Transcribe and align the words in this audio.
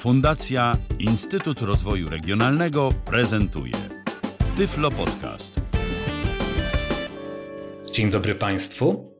Fundacja 0.00 0.76
Instytut 0.98 1.62
Rozwoju 1.62 2.08
Regionalnego 2.08 2.88
prezentuje 3.06 3.72
Tyflo 4.56 4.90
Podcast. 4.90 5.60
Dzień 7.92 8.10
dobry 8.10 8.34
Państwu. 8.34 9.14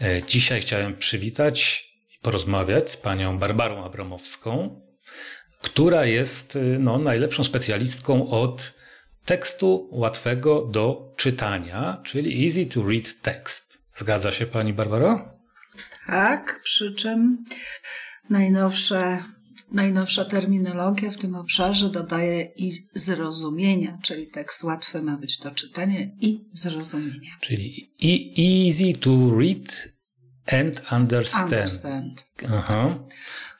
E, 0.00 0.22
Dzisiaj 0.22 0.60
chciałem 0.60 0.96
przywitać 0.96 1.88
i 2.14 2.18
porozmawiać 2.22 2.90
z 2.90 2.96
panią 2.96 3.38
Barbarą 3.38 3.84
Abramowską, 3.84 4.80
która 5.62 6.04
jest 6.04 6.56
e, 6.56 6.60
no, 6.60 6.98
najlepszą 6.98 7.44
specjalistką 7.44 8.30
od 8.30 8.74
tekstu 9.24 9.88
łatwego 9.92 10.66
do 10.66 11.14
czytania, 11.16 12.02
czyli 12.04 12.46
easy 12.46 12.66
to 12.66 12.88
read 12.88 13.20
text. 13.22 13.82
Zgadza 13.94 14.32
się 14.32 14.46
pani 14.46 14.72
Barbaro? 14.72 15.38
Tak, 16.06 16.60
przy 16.62 16.94
czym 16.94 17.44
najnowsze, 18.30 19.24
najnowsza 19.72 20.24
terminologia 20.24 21.10
w 21.10 21.16
tym 21.16 21.34
obszarze 21.34 21.90
dodaje 21.90 22.42
i 22.56 22.72
zrozumienia, 22.94 23.98
czyli 24.02 24.26
tekst 24.26 24.64
łatwy 24.64 25.02
ma 25.02 25.16
być 25.16 25.38
do 25.38 25.50
czytania 25.50 26.00
i 26.20 26.48
zrozumienia. 26.52 27.30
Czyli 27.40 27.94
easy 28.48 28.98
to 28.98 29.10
read 29.38 29.88
and 30.46 30.82
understand. 30.92 31.52
Understand. 31.52 32.26
Aha. 32.48 32.98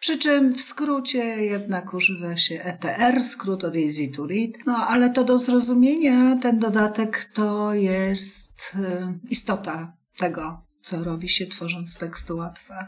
Przy 0.01 0.19
czym 0.19 0.55
w 0.55 0.61
skrócie 0.61 1.19
jednak 1.25 1.95
używa 1.95 2.37
się 2.37 2.63
ETR, 2.63 3.25
skrót 3.25 3.65
od 3.65 3.77
easy 3.77 4.09
to 4.17 4.27
read. 4.27 4.51
No 4.67 4.77
ale 4.77 5.11
to 5.11 5.25
do 5.25 5.39
zrozumienia, 5.39 6.37
ten 6.37 6.59
dodatek 6.59 7.31
to 7.35 7.75
jest 7.75 8.75
e, 8.75 9.19
istota 9.31 9.97
tego, 10.17 10.67
co 10.81 11.05
robi 11.05 11.29
się 11.29 11.47
tworząc 11.47 11.99
teksty 11.99 12.35
łatwe. 12.35 12.87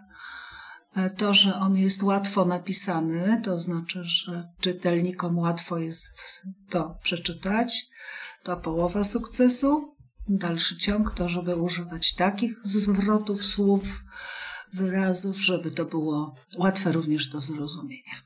E, 0.96 1.10
To, 1.10 1.34
że 1.34 1.54
on 1.54 1.76
jest 1.76 2.02
łatwo 2.02 2.44
napisany, 2.44 3.40
to 3.44 3.60
znaczy, 3.60 4.04
że 4.04 4.48
czytelnikom 4.60 5.38
łatwo 5.38 5.78
jest 5.78 6.42
to 6.70 6.98
przeczytać, 7.02 7.86
to 8.42 8.56
połowa 8.56 9.04
sukcesu. 9.04 9.96
Dalszy 10.28 10.78
ciąg 10.78 11.14
to, 11.14 11.28
żeby 11.28 11.56
używać 11.56 12.14
takich 12.14 12.52
zwrotów 12.64 13.44
słów, 13.44 14.02
wyrazów, 14.72 15.36
żeby 15.36 15.70
to 15.70 15.84
było 15.84 16.34
łatwe 16.58 16.92
również 16.92 17.28
do 17.28 17.40
zrozumienia. 17.40 18.22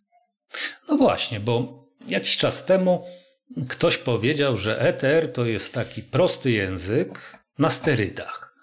No 0.88 0.96
właśnie, 0.96 1.40
bo 1.40 1.84
jakiś 2.08 2.36
czas 2.36 2.64
temu 2.64 3.04
ktoś 3.68 3.98
powiedział, 3.98 4.56
że 4.56 4.80
ETR 4.80 5.32
to 5.32 5.46
jest 5.46 5.72
taki 5.72 6.02
prosty 6.02 6.50
język 6.50 7.32
na 7.58 7.70
sterydach, 7.70 8.54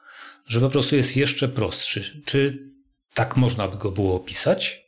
że 0.48 0.60
po 0.60 0.70
prostu 0.70 0.96
jest 0.96 1.18
jeszcze 1.18 1.50
prostszy. 1.50 2.22
Czy 2.26 2.73
tak 3.14 3.38
można 3.38 3.68
by 3.68 3.78
go 3.78 3.92
było 3.92 4.16
opisać? 4.16 4.84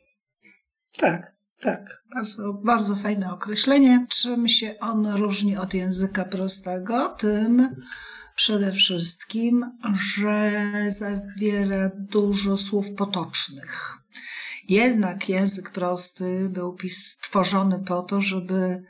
Tak, 0.98 1.36
tak. 1.60 2.02
Bardzo, 2.14 2.52
bardzo 2.52 2.96
fajne 2.96 3.32
określenie. 3.32 4.06
Czym 4.08 4.48
się 4.48 4.74
on 4.80 5.06
różni 5.06 5.56
od 5.56 5.74
języka 5.74 6.24
prostego? 6.24 7.08
Tym 7.08 7.76
przede 8.36 8.72
wszystkim, 8.72 9.72
że 10.16 10.52
zawiera 10.88 11.90
dużo 11.94 12.56
słów 12.56 12.94
potocznych. 12.94 13.98
Jednak 14.68 15.28
język 15.28 15.70
prosty 15.70 16.48
był 16.48 16.76
pis- 16.76 17.16
tworzony 17.22 17.78
po 17.78 18.02
to, 18.02 18.20
żeby 18.20 18.82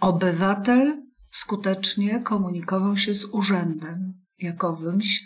obywatel 0.00 1.02
skutecznie 1.30 2.20
komunikował 2.20 2.96
się 2.96 3.14
z 3.14 3.24
urzędem 3.24 4.14
jakowymś, 4.38 5.24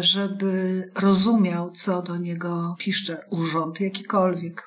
żeby 0.00 0.84
rozumiał, 0.94 1.70
co 1.70 2.02
do 2.02 2.16
niego 2.16 2.76
pisze 2.78 3.20
urząd 3.30 3.80
jakikolwiek, 3.80 4.66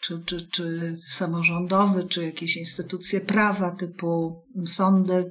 czy, 0.00 0.22
czy, 0.26 0.48
czy 0.48 0.96
samorządowy, 1.08 2.04
czy 2.04 2.24
jakieś 2.24 2.56
instytucje 2.56 3.20
prawa 3.20 3.70
typu 3.70 4.42
sądy, 4.66 5.30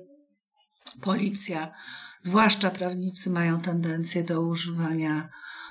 policja. 1.02 1.74
Zwłaszcza 2.22 2.70
prawnicy 2.70 3.30
mają 3.30 3.62
tendencję 3.62 4.24
do 4.24 4.42
używania 4.42 5.30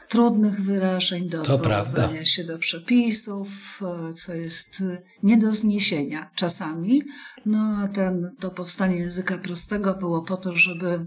trudnych 0.09 0.61
wyrażeń, 0.61 1.29
do 1.29 1.43
odwoływania 1.43 2.25
się 2.25 2.45
do 2.45 2.59
przepisów, 2.59 3.81
e, 3.83 4.15
co 4.15 4.35
jest 4.35 4.81
e, 4.81 5.03
nie 5.23 5.37
do 5.37 5.53
zniesienia 5.53 6.31
czasami. 6.35 7.03
No 7.47 7.77
a 7.85 7.89
ten, 7.89 8.37
to 8.41 8.51
powstanie 8.51 8.97
języka 8.97 9.39
prostego 9.39 9.95
było 9.95 10.23
po 10.23 10.37
to, 10.37 10.57
żeby 10.57 11.07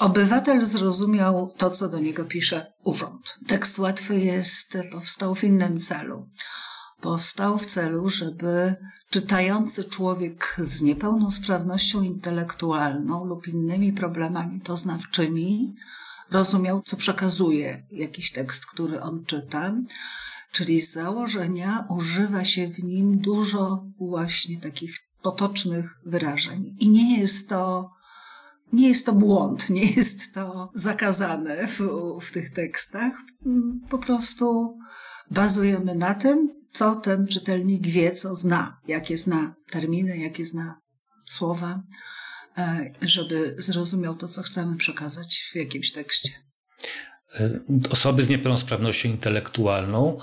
obywatel 0.00 0.62
zrozumiał 0.62 1.54
to, 1.56 1.70
co 1.70 1.88
do 1.88 1.98
niego 1.98 2.24
pisze 2.24 2.72
urząd. 2.84 3.38
Tekst 3.46 3.78
łatwy 3.78 4.20
jest, 4.20 4.78
powstał 4.92 5.34
w 5.34 5.44
innym 5.44 5.80
celu. 5.80 6.28
Powstał 7.00 7.58
w 7.58 7.66
celu, 7.66 8.08
żeby 8.08 8.74
czytający 9.10 9.84
człowiek 9.84 10.56
z 10.58 10.82
niepełnosprawnością 10.82 12.02
intelektualną 12.02 13.24
lub 13.24 13.48
innymi 13.48 13.92
problemami 13.92 14.60
poznawczymi 14.60 15.74
rozumiał, 16.30 16.82
co 16.82 16.96
przekazuje 16.96 17.86
jakiś 17.90 18.32
tekst, 18.32 18.66
który 18.66 19.00
on 19.00 19.24
czyta. 19.24 19.74
Czyli 20.52 20.80
z 20.80 20.92
założenia 20.92 21.86
używa 21.88 22.44
się 22.44 22.68
w 22.68 22.78
nim 22.78 23.18
dużo 23.18 23.84
właśnie 23.98 24.60
takich 24.60 24.96
potocznych 25.22 25.98
wyrażeń. 26.06 26.76
I 26.78 26.88
nie 26.88 27.20
jest 27.20 27.48
to 27.48 27.90
nie 28.72 28.88
jest 28.88 29.06
to 29.06 29.12
błąd, 29.12 29.70
nie 29.70 29.92
jest 29.92 30.34
to 30.34 30.70
zakazane 30.74 31.66
w, 31.66 31.80
w 32.20 32.32
tych 32.32 32.50
tekstach. 32.50 33.12
Po 33.90 33.98
prostu 33.98 34.78
bazujemy 35.30 35.94
na 35.94 36.14
tym, 36.14 36.60
co 36.72 36.94
ten 36.94 37.26
czytelnik 37.26 37.86
wie, 37.86 38.12
co 38.12 38.36
zna, 38.36 38.80
jakie 38.88 39.16
zna 39.16 39.54
terminy, 39.70 40.18
jakie 40.18 40.46
zna 40.46 40.80
słowa, 41.24 41.82
e, 42.58 42.90
żeby 43.02 43.54
zrozumiał 43.58 44.14
to, 44.14 44.28
co 44.28 44.42
chcemy 44.42 44.76
przekazać 44.76 45.50
w 45.52 45.56
jakimś 45.56 45.92
tekście. 45.92 46.30
E, 47.34 47.60
Osoby 47.90 48.22
z 48.22 48.28
niepełnosprawnością 48.28 49.08
intelektualną 49.08 50.18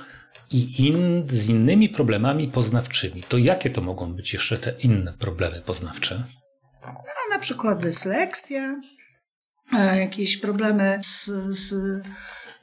i 0.51 0.87
in, 0.87 1.23
z 1.27 1.49
innymi 1.49 1.89
problemami 1.89 2.47
poznawczymi. 2.47 3.23
To 3.23 3.37
jakie 3.37 3.69
to 3.69 3.81
mogą 3.81 4.13
być 4.13 4.33
jeszcze 4.33 4.57
te 4.57 4.71
inne 4.79 5.13
problemy 5.13 5.61
poznawcze? 5.61 6.23
Na 7.37 7.41
przykład 7.41 7.81
dysleksja, 7.81 8.81
e, 9.73 9.99
jakieś 9.99 10.37
problemy 10.37 10.99
z, 11.03 11.25
z 11.49 11.73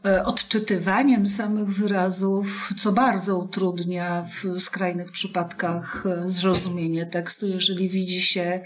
e, 0.04 0.24
odczytywaniem 0.24 1.26
samych 1.26 1.68
wyrazów, 1.68 2.72
co 2.78 2.92
bardzo 2.92 3.38
utrudnia 3.38 4.22
w 4.22 4.60
skrajnych 4.60 5.12
przypadkach 5.12 6.04
e, 6.06 6.28
zrozumienie 6.28 7.06
tekstu, 7.06 7.46
jeżeli 7.46 7.88
widzi 7.88 8.22
się 8.22 8.60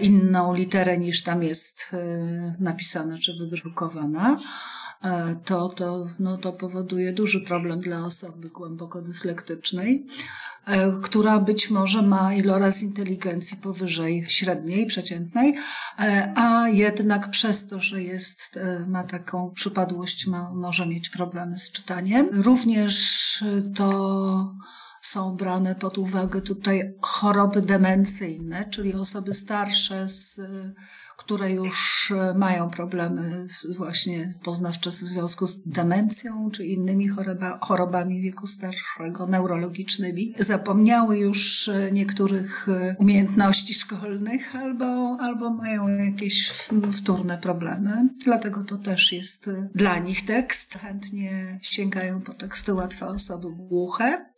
inną 0.00 0.54
literę 0.54 0.98
niż 0.98 1.22
tam 1.22 1.42
jest 1.42 1.90
napisana 2.58 3.18
czy 3.18 3.32
wydrukowana. 3.34 4.40
E, 5.04 5.36
To, 5.44 5.68
to, 5.68 6.06
no, 6.18 6.38
to 6.38 6.52
powoduje 6.52 7.12
duży 7.12 7.40
problem 7.40 7.80
dla 7.80 8.04
osoby 8.04 8.48
głęboko 8.48 9.02
dyslektycznej 9.02 10.06
e, 10.66 10.92
która 11.02 11.38
być 11.38 11.70
może 11.70 12.02
ma 12.02 12.34
iloraz 12.34 12.82
inteligencji 12.82 13.56
powyżej 13.56 14.24
średniej, 14.28 14.86
przeciętnej, 14.86 15.54
e, 15.98 16.32
a 16.36 16.68
jednak 16.68 17.30
przez 17.30 17.68
to, 17.68 17.80
że 17.80 18.02
jest, 18.02 18.58
ma 18.86 19.04
taką 19.04 19.50
przypadłość, 19.54 20.26
ma, 20.26 20.52
może 20.54 20.86
mieć 20.86 21.08
problemy 21.08 21.58
z 21.58 21.70
czytaniem. 21.70 22.28
Również 22.42 23.44
to 23.74 24.54
są 25.02 25.36
brane 25.36 25.74
pod 25.74 25.98
uwagę 25.98 26.40
tutaj 26.40 26.94
choroby 27.00 27.62
demencyjne, 27.62 28.68
czyli 28.70 28.94
osoby 28.94 29.34
starsze, 29.34 30.08
z, 30.08 30.40
które 31.32 31.52
już 31.52 32.10
e, 32.10 32.34
mają 32.34 32.70
problemy 32.70 33.46
właśnie 33.76 34.32
poznawcze 34.44 34.90
w 34.90 34.94
związku 34.94 35.46
z 35.46 35.62
demencją 35.68 36.50
czy 36.50 36.66
innymi 36.66 37.08
choroba, 37.08 37.58
chorobami 37.62 38.22
wieku 38.22 38.46
starszego, 38.46 39.26
neurologicznymi. 39.26 40.34
Zapomniały 40.38 41.18
już 41.18 41.68
e, 41.68 41.92
niektórych 41.92 42.68
e, 42.68 42.96
umiejętności 42.98 43.74
szkolnych 43.74 44.56
albo, 44.56 45.16
albo 45.20 45.50
mają 45.50 45.88
jakieś 45.88 46.48
wtórne 46.92 47.38
problemy. 47.38 48.08
Dlatego 48.24 48.64
to 48.64 48.78
też 48.78 49.12
jest 49.12 49.50
dla 49.74 49.98
nich 49.98 50.26
tekst. 50.26 50.74
Chętnie 50.74 51.58
sięgają 51.62 52.20
po 52.20 52.34
teksty 52.34 52.74
łatwe 52.74 53.06
osoby 53.06 53.48
głuche 53.50 54.32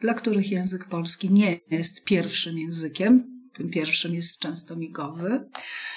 dla 0.00 0.14
których 0.14 0.50
język 0.50 0.84
polski 0.84 1.32
nie 1.32 1.60
jest 1.70 2.04
pierwszym 2.04 2.58
językiem. 2.58 3.37
Tym 3.58 3.70
pierwszym 3.70 4.14
jest 4.14 4.38
często 4.38 4.76
migowy 4.76 5.48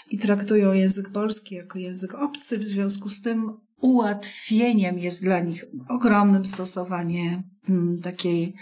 i 0.10 0.18
traktują 0.18 0.74
język 0.74 1.10
polski 1.10 1.56
jako 1.56 1.80
język 1.80 2.16
obcy. 2.16 2.58
W 2.58 2.66
związku 2.66 3.10
z 3.10 3.22
tym 3.22 3.58
ułatwieniem 3.82 5.00
jest 5.00 5.24
dla 5.24 5.40
nich 5.40 5.66
ogromnym 5.90 6.46
stosowanie 6.46 7.44
mm, 7.70 8.02
takiej 8.02 8.56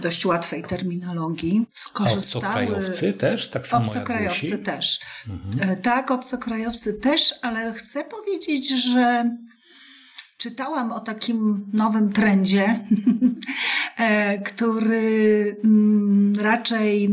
dość 0.00 0.26
łatwej 0.26 0.64
terminologii. 0.64 1.66
Skorzystały... 1.74 2.44
obcokrajowcy 2.44 3.12
też, 3.12 3.50
tak 3.50 3.66
samo 3.66 3.86
Obcokrajowcy 3.86 4.46
jak 4.46 4.62
też. 4.62 5.00
Mhm. 5.28 5.70
E, 5.70 5.76
Tak, 5.76 6.10
obcokrajowcy 6.10 6.94
też, 6.94 7.34
ale 7.42 7.72
chcę 7.72 8.04
powiedzieć, 8.04 8.68
że 8.68 9.36
czytałam 10.38 10.92
o 10.92 11.00
takim 11.00 11.66
nowym 11.72 12.12
trendzie 12.12 12.80
e, 13.96 14.38
który 14.38 15.56
mm, 15.64 16.34
raczej 16.40 17.10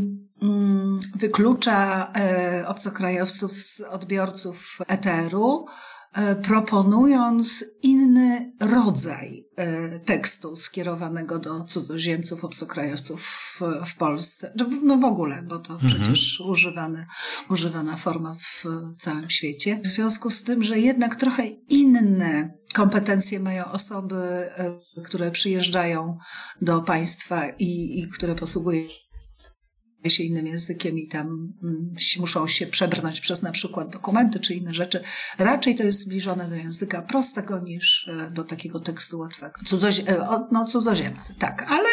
wyklucza 1.15 2.11
e, 2.15 2.67
obcokrajowców 2.67 3.57
z 3.57 3.81
odbiorców 3.81 4.77
eteru, 4.87 5.65
E, 6.15 6.35
proponując 6.35 7.65
inny 7.81 8.53
rodzaj 8.59 9.45
e, 9.57 9.99
tekstu 9.99 10.55
skierowanego 10.55 11.39
do 11.39 11.63
cudzoziemców, 11.63 12.45
obcokrajowców 12.45 13.21
w, 13.21 13.61
w 13.85 13.97
Polsce. 13.97 14.53
No 14.83 14.97
w 14.97 15.03
ogóle, 15.03 15.43
bo 15.43 15.59
to 15.59 15.73
mhm. 15.73 15.93
przecież 15.93 16.41
używane, 16.41 17.05
używana 17.49 17.97
forma 17.97 18.33
w 18.33 18.65
całym 18.99 19.29
świecie. 19.29 19.79
W 19.83 19.87
związku 19.87 20.29
z 20.29 20.43
tym, 20.43 20.63
że 20.63 20.79
jednak 20.79 21.15
trochę 21.15 21.47
inne 21.69 22.53
kompetencje 22.73 23.39
mają 23.39 23.65
osoby, 23.65 24.49
które 25.05 25.31
przyjeżdżają 25.31 26.17
do 26.61 26.81
państwa 26.81 27.49
i, 27.49 27.99
i 27.99 28.09
które 28.09 28.35
posługują 28.35 28.87
się 30.09 30.23
innym 30.23 30.47
językiem 30.47 30.99
i 30.99 31.07
tam 31.07 31.53
mm, 31.63 31.95
muszą 32.19 32.47
się 32.47 32.67
przebrnąć 32.67 33.21
przez 33.21 33.41
na 33.41 33.51
przykład 33.51 33.89
dokumenty 33.89 34.39
czy 34.39 34.53
inne 34.55 34.73
rzeczy. 34.73 35.03
Raczej 35.37 35.75
to 35.75 35.83
jest 35.83 35.99
zbliżone 35.99 36.49
do 36.49 36.55
języka 36.55 37.01
prostego 37.01 37.59
niż 37.59 38.07
e, 38.07 38.31
do 38.31 38.43
takiego 38.43 38.79
tekstu 38.79 39.19
łatwego. 39.19 39.61
Cudzozie 39.65 40.03
e, 40.07 40.47
no, 40.51 40.65
cudzoziemcy, 40.65 41.35
tak, 41.39 41.65
ale 41.69 41.89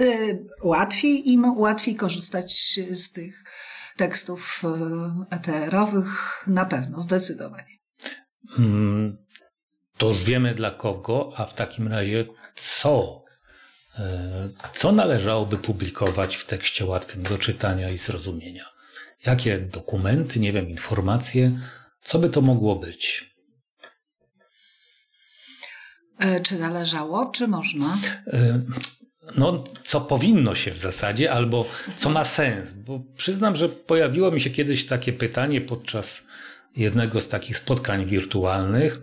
y, 0.00 0.46
łatwiej 0.62 1.30
im 1.30 1.44
łatwiej 1.44 1.94
korzystać 1.96 2.80
z 2.92 3.12
tych 3.12 3.44
tekstów 3.96 4.62
eterowych 5.30 6.44
na 6.46 6.64
pewno, 6.64 7.00
zdecydowanie. 7.00 7.78
Hmm, 8.48 9.18
to 9.98 10.06
już 10.08 10.24
wiemy 10.24 10.54
dla 10.54 10.70
kogo, 10.70 11.32
a 11.36 11.46
w 11.46 11.54
takim 11.54 11.88
razie 11.88 12.24
co 12.54 13.21
E, 13.21 13.21
co 14.72 14.92
należałoby 14.92 15.58
publikować 15.58 16.36
w 16.36 16.44
tekście 16.44 16.86
łatwym 16.86 17.22
do 17.22 17.38
czytania 17.38 17.90
i 17.90 17.96
zrozumienia? 17.96 18.64
Jakie 19.26 19.58
dokumenty, 19.58 20.40
nie 20.40 20.52
wiem, 20.52 20.70
informacje, 20.70 21.60
co 22.00 22.18
by 22.18 22.30
to 22.30 22.40
mogło 22.40 22.76
być? 22.76 23.32
E, 26.18 26.40
czy 26.40 26.58
należało, 26.58 27.30
czy 27.34 27.48
można? 27.48 27.98
E, 28.26 28.62
no, 29.36 29.64
co 29.82 30.00
powinno 30.00 30.54
się 30.54 30.70
w 30.70 30.78
zasadzie, 30.78 31.32
albo 31.32 31.66
co 31.96 32.10
ma 32.10 32.24
sens, 32.24 32.72
bo 32.72 33.00
przyznam, 33.16 33.56
że 33.56 33.68
pojawiło 33.68 34.30
mi 34.30 34.40
się 34.40 34.50
kiedyś 34.50 34.86
takie 34.86 35.12
pytanie 35.12 35.60
podczas 35.60 36.26
jednego 36.76 37.20
z 37.20 37.28
takich 37.28 37.56
spotkań 37.56 38.06
wirtualnych, 38.06 39.00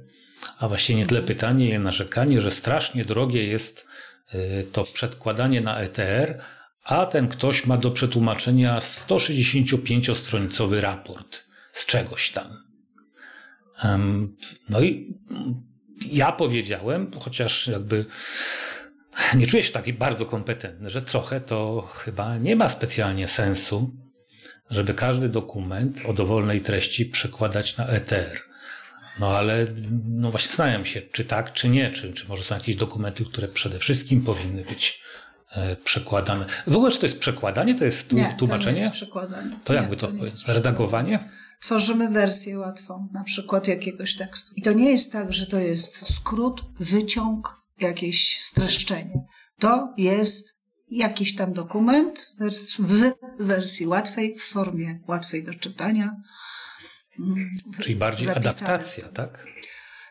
a 0.59 0.67
właściwie 0.67 0.99
nie 0.99 1.05
tyle 1.05 1.21
pytanie, 1.21 1.69
ile 1.69 1.79
narzekanie, 1.79 2.41
że 2.41 2.51
strasznie 2.51 3.05
drogie 3.05 3.47
jest 3.47 3.87
to 4.71 4.83
przedkładanie 4.83 5.61
na 5.61 5.79
ETR, 5.79 6.41
a 6.83 7.05
ten 7.05 7.27
ktoś 7.27 7.65
ma 7.65 7.77
do 7.77 7.91
przetłumaczenia 7.91 8.79
165-stronicowy 8.79 10.79
raport 10.79 11.43
z 11.71 11.85
czegoś 11.85 12.31
tam. 12.31 12.63
No 14.69 14.81
i 14.81 15.17
ja 16.11 16.31
powiedziałem, 16.31 17.11
chociaż 17.19 17.67
jakby 17.67 18.05
nie 19.35 19.47
czuję 19.47 19.63
się 19.63 19.71
taki 19.71 19.93
bardzo 19.93 20.25
kompetentny, 20.25 20.89
że 20.89 21.01
trochę 21.01 21.41
to 21.41 21.89
chyba 21.93 22.37
nie 22.37 22.55
ma 22.55 22.69
specjalnie 22.69 23.27
sensu, 23.27 23.95
żeby 24.69 24.93
każdy 24.93 25.29
dokument 25.29 26.01
o 26.05 26.13
dowolnej 26.13 26.61
treści 26.61 27.05
przekładać 27.05 27.77
na 27.77 27.87
ETR. 27.87 28.48
No 29.19 29.37
ale 29.37 29.65
no 30.05 30.31
właśnie 30.31 30.47
zastanawiam 30.47 30.85
się, 30.85 31.01
czy 31.01 31.25
tak, 31.25 31.53
czy 31.53 31.69
nie, 31.69 31.91
czy, 31.91 32.13
czy 32.13 32.27
może 32.27 32.43
są 32.43 32.55
jakieś 32.55 32.75
dokumenty, 32.75 33.25
które 33.25 33.47
przede 33.47 33.79
wszystkim 33.79 34.21
powinny 34.21 34.65
być 34.65 35.01
e, 35.51 35.75
przekładane. 35.75 36.45
W 36.67 36.75
ogóle 36.75 36.91
czy 36.91 36.99
to 36.99 37.05
jest 37.05 37.19
przekładanie, 37.19 37.75
to 37.75 37.85
jest 37.85 38.11
nie, 38.11 38.33
tłumaczenie? 38.37 38.65
To 38.65 38.71
nie 38.71 38.79
jest 38.79 38.93
przekładanie. 38.93 39.59
To 39.63 39.73
jakby 39.73 39.95
to, 39.95 40.07
to 40.07 40.53
Redagowanie? 40.53 41.29
Tworzymy 41.61 42.09
wersję 42.09 42.59
łatwą, 42.59 43.07
na 43.13 43.23
przykład 43.23 43.67
jakiegoś 43.67 44.15
tekstu. 44.15 44.53
I 44.55 44.61
to 44.61 44.73
nie 44.73 44.91
jest 44.91 45.11
tak, 45.11 45.33
że 45.33 45.45
to 45.45 45.59
jest 45.59 46.15
skrót, 46.15 46.61
wyciąg, 46.79 47.55
jakieś 47.79 48.39
streszczenie. 48.39 49.25
To 49.59 49.93
jest 49.97 50.59
jakiś 50.89 51.35
tam 51.35 51.53
dokument 51.53 52.35
w 52.79 53.45
wersji 53.45 53.87
łatwej, 53.87 54.35
w 54.35 54.41
formie 54.41 54.99
łatwej 55.07 55.43
do 55.43 55.53
czytania. 55.53 56.15
Czyli 57.81 57.95
bardziej 57.95 58.27
zapisane. 58.27 58.49
adaptacja, 58.49 59.07
tak? 59.07 59.47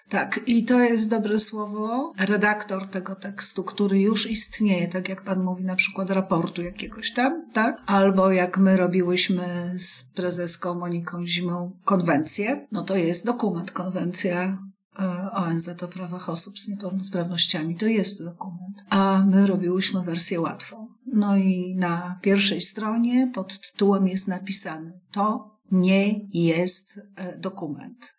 Tak, 0.09 0.41
i 0.47 0.65
to 0.65 0.81
jest 0.81 1.11
dobre 1.11 1.39
słowo. 1.39 2.13
Redaktor 2.19 2.89
tego 2.89 3.15
tekstu, 3.15 3.65
który 3.65 4.01
już 4.01 4.31
istnieje, 4.31 4.89
tak 4.89 5.09
jak 5.09 5.23
pan 5.23 5.43
mówi, 5.43 5.65
na 5.65 5.77
przykład 5.77 6.11
raportu 6.11 6.63
jakiegoś 6.63 7.13
tam, 7.13 7.51
tak? 7.53 7.77
Albo 7.87 8.33
jak 8.33 8.59
my 8.59 8.77
robiłyśmy 8.77 9.75
z 9.79 10.05
prezeską 10.15 10.75
Moniką 10.75 11.27
Zimą 11.27 11.79
konwencję, 11.85 12.67
no 12.73 12.83
to 12.83 12.97
jest 12.97 13.27
dokument, 13.27 13.71
konwencja 13.71 14.59
e, 14.99 15.31
ONZ 15.33 15.69
o 15.83 15.89
prawach 15.89 16.29
osób 16.29 16.59
z 16.59 16.69
niepełnosprawnościami. 16.69 17.77
To 17.77 17.87
jest 17.87 18.25
dokument. 18.25 18.85
A 18.91 19.25
my 19.31 19.47
robiłyśmy 19.47 20.03
wersję 20.03 20.41
łatwą. 20.41 20.89
No 21.13 21.37
i 21.37 21.75
na 21.79 22.19
pierwszej 22.23 22.61
stronie 22.61 23.31
pod 23.35 23.61
tytułem 23.61 24.09
jest 24.09 24.29
napisane 24.29 24.93
to 25.13 25.58
nie 25.71 26.29
jest 26.33 27.01
e, 27.17 27.39
dokument. 27.39 28.15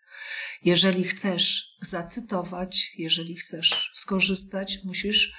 Jeżeli 0.63 1.03
chcesz 1.03 1.77
zacytować, 1.81 2.91
jeżeli 2.97 3.35
chcesz 3.35 3.91
skorzystać, 3.93 4.79
musisz 4.83 5.33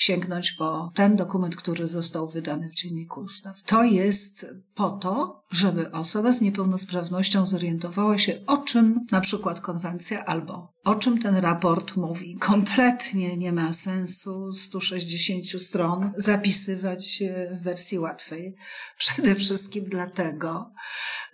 sięgnąć 0.00 0.52
po 0.52 0.92
ten 0.94 1.16
dokument, 1.16 1.56
który 1.56 1.88
został 1.88 2.28
wydany 2.28 2.68
w 2.68 2.74
Dzienniku 2.74 3.20
Ustaw. 3.20 3.62
To 3.62 3.84
jest 3.84 4.46
po 4.74 4.90
to, 4.90 5.44
żeby 5.50 5.92
osoba 5.92 6.32
z 6.32 6.40
niepełnosprawnością 6.40 7.46
zorientowała 7.46 8.18
się, 8.18 8.40
o 8.46 8.56
czym 8.56 9.06
na 9.10 9.20
przykład 9.20 9.60
konwencja 9.60 10.24
albo 10.24 10.72
o 10.84 10.94
czym 10.94 11.22
ten 11.22 11.36
raport 11.36 11.96
mówi. 11.96 12.36
Kompletnie 12.40 13.36
nie 13.36 13.52
ma 13.52 13.72
sensu 13.72 14.52
160 14.52 15.62
stron 15.62 16.12
zapisywać 16.16 17.22
w 17.52 17.62
wersji 17.62 17.98
łatwej. 17.98 18.54
Przede 18.96 19.34
wszystkim 19.34 19.84
dlatego, 19.84 20.72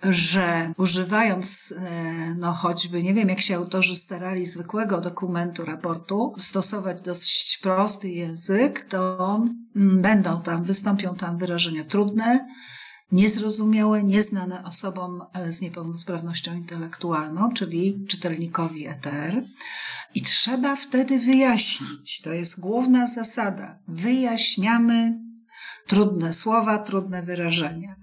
że 0.02 0.72
używając, 0.76 1.74
e, 1.76 2.34
no 2.38 2.52
choćby, 2.52 3.02
nie 3.02 3.14
wiem 3.14 3.28
jak 3.28 3.40
się 3.40 3.56
autorzy 3.56 3.96
starali 3.96 4.46
zwykłego 4.46 5.00
dokumentu, 5.00 5.64
raportu, 5.64 6.34
stosować 6.38 7.00
dość 7.00 7.58
prosty 7.58 8.10
język, 8.10 8.86
to 8.88 9.40
mm, 9.76 10.02
będą 10.02 10.42
tam, 10.42 10.64
wystąpią 10.64 11.14
tam 11.14 11.38
wyrażenia 11.38 11.84
trudne, 11.84 12.46
niezrozumiałe, 13.12 14.02
nieznane 14.02 14.64
osobom 14.64 15.22
e, 15.32 15.52
z 15.52 15.60
niepełnosprawnością 15.60 16.54
intelektualną, 16.54 17.52
czyli 17.52 18.06
czytelnikowi 18.08 18.86
ETR. 18.86 19.44
I 20.14 20.22
trzeba 20.22 20.76
wtedy 20.76 21.18
wyjaśnić. 21.18 22.20
To 22.20 22.32
jest 22.32 22.60
główna 22.60 23.06
zasada. 23.06 23.78
Wyjaśniamy 23.88 25.18
trudne 25.86 26.32
słowa, 26.32 26.78
trudne 26.78 27.22
wyrażenia. 27.22 27.96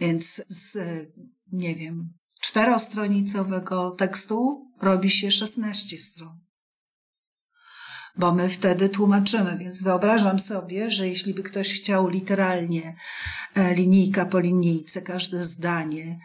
Więc 0.00 0.42
z, 0.48 0.76
nie 1.52 1.74
wiem, 1.74 2.12
czterostronicowego 2.40 3.90
tekstu 3.90 4.66
robi 4.80 5.10
się 5.10 5.30
16 5.30 5.98
stron 5.98 6.48
bo 8.18 8.32
my 8.32 8.48
wtedy 8.48 8.88
tłumaczymy. 8.88 9.58
Więc 9.58 9.82
wyobrażam 9.82 10.38
sobie, 10.38 10.90
że 10.90 11.08
jeśli 11.08 11.34
by 11.34 11.42
ktoś 11.42 11.80
chciał 11.80 12.08
literalnie 12.08 12.96
e, 13.54 13.74
linijka 13.74 14.26
po 14.26 14.40
linijce, 14.40 15.02
każde 15.02 15.42
zdanie 15.42 16.18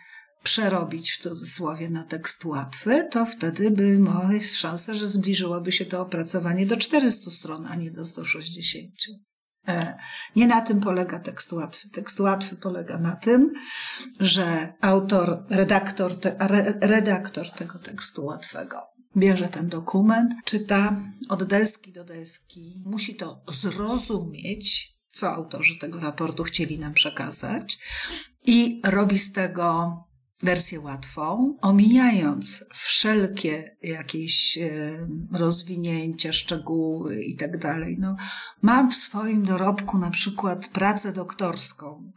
przerobić 0.44 1.12
w 1.12 1.22
cudzysłowie 1.22 1.90
na 1.90 2.04
tekst 2.04 2.46
łatwy, 2.46 3.08
to 3.12 3.26
wtedy 3.26 3.72
by 3.72 4.00
jest 4.32 4.56
szansa, 4.56 4.94
że 4.94 5.08
zbliżyłoby 5.08 5.72
się 5.72 5.86
to 5.86 6.02
opracowanie 6.02 6.66
do 6.66 6.78
400 6.78 7.32
stron, 7.32 7.68
a 7.68 7.76
nie 7.76 7.92
do 7.92 8.06
160. 8.06 8.92
E, 9.68 9.98
nie 10.36 10.48
na 10.48 10.62
tym 10.62 10.80
polega 10.80 11.20
tekst 11.20 11.54
łatwy. 11.54 11.90
Tekst 11.90 12.20
łatwy 12.20 12.56
polega 12.56 12.98
na 12.98 13.16
tym, 13.16 13.54
że 14.20 14.74
autor, 14.82 15.44
redaktor, 15.50 16.20
te, 16.20 16.36
redaktor 16.82 17.52
tego 17.52 17.80
tekstu 17.80 18.26
łatwego 18.26 18.94
bierze 19.18 19.48
ten 19.48 19.68
dokument, 19.68 20.32
czyta 20.46 21.02
od 21.30 21.44
deski 21.44 21.92
do 21.92 22.04
deski, 22.04 22.84
musi 22.86 23.16
to 23.16 23.44
zrozumieć, 23.48 24.94
co 25.12 25.34
autorzy 25.34 25.78
tego 25.80 26.00
raportu 26.00 26.44
chcieli 26.44 26.80
nam 26.80 26.94
przekazać, 26.94 27.80
i 28.46 28.82
robi 28.86 29.20
z 29.20 29.32
tego 29.32 29.98
wersję 30.44 30.80
łatwą, 30.80 31.58
omijając 31.62 32.66
wszelkie 32.74 33.76
jakieś 33.82 34.58
e, 34.58 34.70
rozwinięcia, 35.32 36.34
szczegóły 36.34 37.24
i 37.24 37.36
tak 37.36 37.58
dalej. 37.58 37.98
No, 38.00 38.16
mam 38.62 38.92
w 38.92 38.96
swoim 38.96 39.46
dorobku 39.46 39.98
na 39.98 40.12
przykład 40.12 40.68
pracę 40.68 41.14
doktorską, 41.14 42.12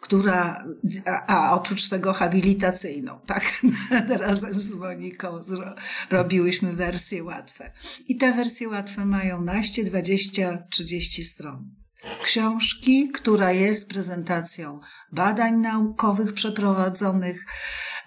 która, 0.00 0.64
a, 1.06 1.26
a, 1.26 1.52
oprócz 1.52 1.88
tego 1.88 2.12
habilitacyjną, 2.12 3.20
tak? 3.26 3.62
Razem 4.08 4.60
z 4.60 4.74
Moniką 4.74 5.42
zro, 5.42 5.74
robiłyśmy 6.10 6.72
wersje 6.72 7.24
łatwe. 7.24 7.72
I 8.08 8.16
te 8.16 8.32
wersje 8.32 8.68
łatwe 8.68 9.06
mają 9.06 9.42
naście, 9.42 9.84
20, 9.84 10.66
30 10.70 11.24
stron. 11.24 11.79
Książki, 12.22 13.08
która 13.08 13.52
jest 13.52 13.88
prezentacją 13.88 14.80
badań 15.12 15.56
naukowych 15.56 16.34
przeprowadzonych 16.34 17.46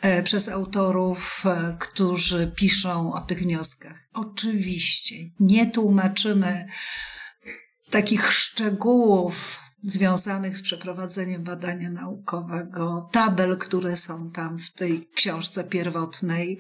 e, 0.02 0.24
przez 0.24 0.50
autorów, 0.50 1.44
e, 1.46 1.78
którzy 1.80 2.52
piszą 2.56 3.14
o 3.14 3.22
tych 3.22 3.40
wnioskach. 3.40 3.98
Oczywiście 4.14 5.16
nie 5.40 5.72
tłumaczymy 5.72 6.66
takich 7.90 8.34
szczegółów 8.34 9.63
związanych 9.84 10.58
z 10.58 10.62
przeprowadzeniem 10.62 11.44
badania 11.44 11.90
naukowego, 11.90 13.10
tabel, 13.12 13.58
które 13.58 13.98
są 13.98 14.32
tam 14.32 14.58
w 14.58 14.74
tej 14.74 15.10
książce 15.16 15.64
pierwotnej, 15.64 16.60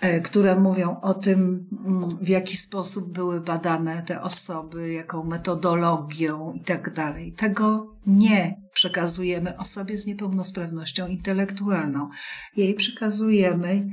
e, 0.00 0.20
które 0.20 0.56
mówią 0.56 1.00
o 1.00 1.14
tym, 1.14 1.68
mm, 1.86 2.08
w 2.20 2.28
jaki 2.28 2.56
sposób 2.56 3.12
były 3.12 3.40
badane 3.40 4.02
te 4.02 4.22
osoby, 4.22 4.92
jaką 4.92 5.24
metodologią 5.24 6.52
i 6.52 6.60
tak 6.60 6.94
dalej. 6.94 7.32
Tego 7.32 7.96
nie 8.06 8.60
przekazujemy 8.72 9.58
osobie 9.58 9.98
z 9.98 10.06
niepełnosprawnością 10.06 11.06
intelektualną. 11.06 12.08
Jej 12.56 12.74
przekazujemy 12.74 13.90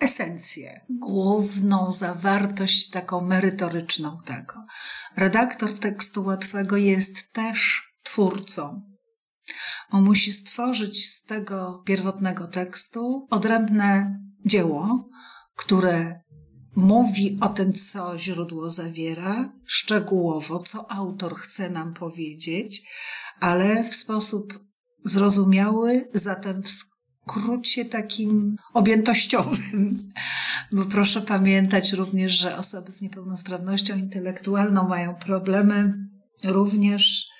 esencję, 0.00 0.80
główną 0.88 1.92
zawartość 1.92 2.90
taką 2.90 3.20
merytoryczną 3.20 4.18
tego. 4.24 4.54
Redaktor 5.16 5.78
tekstu 5.78 6.24
łatwego 6.24 6.76
jest 6.76 7.32
też 7.32 7.93
twórcą. 8.04 8.82
On 9.90 10.04
musi 10.04 10.32
stworzyć 10.32 11.10
z 11.10 11.24
tego 11.24 11.82
pierwotnego 11.86 12.46
tekstu 12.46 13.26
odrębne 13.30 14.18
dzieło, 14.46 15.08
które 15.56 16.20
mówi 16.76 17.38
o 17.40 17.48
tym, 17.48 17.72
co 17.72 18.18
źródło 18.18 18.70
zawiera, 18.70 19.52
szczegółowo, 19.66 20.62
co 20.62 20.92
autor 20.92 21.36
chce 21.36 21.70
nam 21.70 21.94
powiedzieć, 21.94 22.82
ale 23.40 23.84
w 23.84 23.94
sposób 23.94 24.60
zrozumiały, 25.04 26.08
zatem 26.14 26.62
w 26.62 26.68
skrócie 26.68 27.84
takim 27.84 28.56
objętościowym. 28.74 30.08
Bo 30.72 30.84
proszę 30.84 31.22
pamiętać 31.22 31.92
również, 31.92 32.32
że 32.32 32.56
osoby 32.56 32.92
z 32.92 33.02
niepełnosprawnością 33.02 33.96
intelektualną 33.96 34.88
mają 34.88 35.14
problemy 35.14 35.94
również 36.44 37.33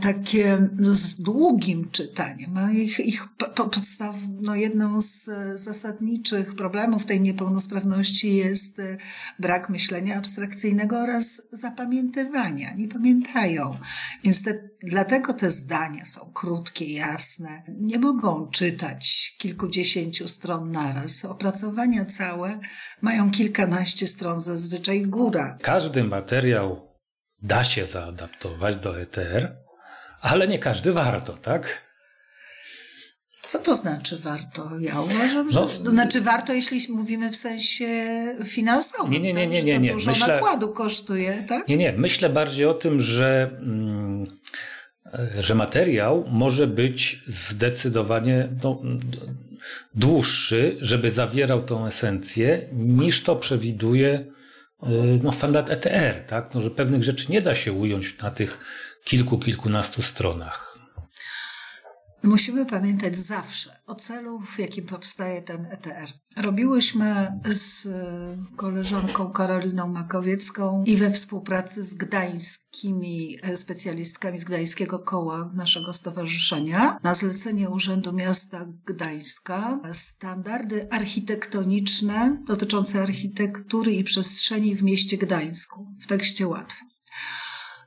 takie 0.00 0.68
no, 0.78 0.94
z 0.94 1.14
długim 1.14 1.90
czytaniem. 1.90 2.56
A 2.56 2.70
ich, 2.70 3.00
ich 3.00 3.28
podstaw, 3.54 4.16
no 4.40 4.54
jedną 4.54 5.00
z 5.00 5.30
zasadniczych 5.54 6.54
problemów 6.54 7.04
tej 7.04 7.20
niepełnosprawności 7.20 8.36
jest 8.36 8.78
e, 8.78 8.96
brak 9.38 9.68
myślenia 9.68 10.18
abstrakcyjnego 10.18 11.00
oraz 11.00 11.42
zapamiętywania. 11.52 12.74
Nie 12.74 12.88
pamiętają. 12.88 13.76
Więc 14.24 14.42
te, 14.42 14.68
dlatego 14.82 15.32
te 15.32 15.50
zdania 15.50 16.04
są 16.04 16.30
krótkie, 16.34 16.92
jasne. 16.92 17.62
Nie 17.68 17.98
mogą 17.98 18.50
czytać 18.50 19.34
kilkudziesięciu 19.38 20.28
stron 20.28 20.70
naraz. 20.70 21.24
Opracowania 21.24 22.04
całe 22.04 22.58
mają 23.00 23.30
kilkanaście 23.30 24.06
stron 24.06 24.40
zazwyczaj 24.40 25.02
góra. 25.02 25.58
Każdy 25.62 26.04
materiał 26.04 26.92
da 27.42 27.64
się 27.64 27.84
zaadaptować 27.84 28.76
do 28.76 29.00
ETR, 29.00 29.56
ale 30.22 30.48
nie 30.48 30.58
każdy 30.58 30.92
warto, 30.92 31.32
tak? 31.32 31.82
Co 33.46 33.58
to 33.58 33.74
znaczy 33.74 34.18
warto? 34.18 34.70
Ja 34.80 35.00
uważam, 35.00 35.50
że 35.50 35.60
no, 35.60 35.66
to 35.66 35.90
znaczy 35.90 36.20
warto, 36.20 36.52
jeśli 36.52 36.92
mówimy 36.92 37.30
w 37.30 37.36
sensie 37.36 37.86
finansowym. 38.44 39.12
Nie, 39.12 39.20
nie, 39.20 39.32
nie, 39.32 39.46
nie, 39.46 39.58
tak? 39.58 39.66
nie. 39.66 39.78
nie. 39.78 39.88
To 39.88 39.94
dużo 39.94 40.10
Myślę, 40.10 40.26
nakładu 40.26 40.68
kosztuje, 40.68 41.44
tak? 41.48 41.68
Nie, 41.68 41.76
nie. 41.76 41.92
Myślę 41.92 42.28
bardziej 42.28 42.66
o 42.66 42.74
tym, 42.74 43.00
że, 43.00 43.50
mm, 43.60 44.26
że 45.38 45.54
materiał 45.54 46.24
może 46.28 46.66
być 46.66 47.22
zdecydowanie 47.26 48.48
no, 48.64 48.82
dłuższy, 49.94 50.76
żeby 50.80 51.10
zawierał 51.10 51.62
tą 51.62 51.86
esencję, 51.86 52.68
niż 52.72 53.22
to 53.22 53.36
przewiduje 53.36 54.10
y, 54.14 54.26
no, 55.22 55.32
standard 55.32 55.70
ETR, 55.70 56.24
tak? 56.26 56.54
No, 56.54 56.60
że 56.60 56.70
pewnych 56.70 57.02
rzeczy 57.02 57.32
nie 57.32 57.42
da 57.42 57.54
się 57.54 57.72
ująć 57.72 58.18
na 58.18 58.30
tych 58.30 58.58
kilku, 59.04 59.38
kilkunastu 59.38 60.02
stronach. 60.02 60.82
Musimy 62.22 62.66
pamiętać 62.66 63.18
zawsze 63.18 63.76
o 63.86 63.94
celu, 63.94 64.40
w 64.40 64.58
jakim 64.58 64.86
powstaje 64.86 65.42
ten 65.42 65.66
ETR. 65.70 66.12
Robiłyśmy 66.36 67.40
z 67.44 67.88
koleżanką 68.56 69.32
Karoliną 69.32 69.88
Makowiecką 69.88 70.84
i 70.86 70.96
we 70.96 71.10
współpracy 71.10 71.84
z 71.84 71.94
gdańskimi 71.94 73.38
specjalistkami 73.54 74.38
z 74.38 74.44
Gdańskiego 74.44 74.98
Koła 74.98 75.50
naszego 75.54 75.92
stowarzyszenia 75.92 76.98
na 77.02 77.14
zlecenie 77.14 77.70
Urzędu 77.70 78.12
Miasta 78.12 78.66
Gdańska 78.86 79.80
standardy 79.92 80.90
architektoniczne 80.90 82.42
dotyczące 82.46 83.02
architektury 83.02 83.92
i 83.92 84.04
przestrzeni 84.04 84.76
w 84.76 84.82
mieście 84.82 85.18
Gdańsku 85.18 85.86
w 86.00 86.06
tekście 86.06 86.48
łatwym. 86.48 86.91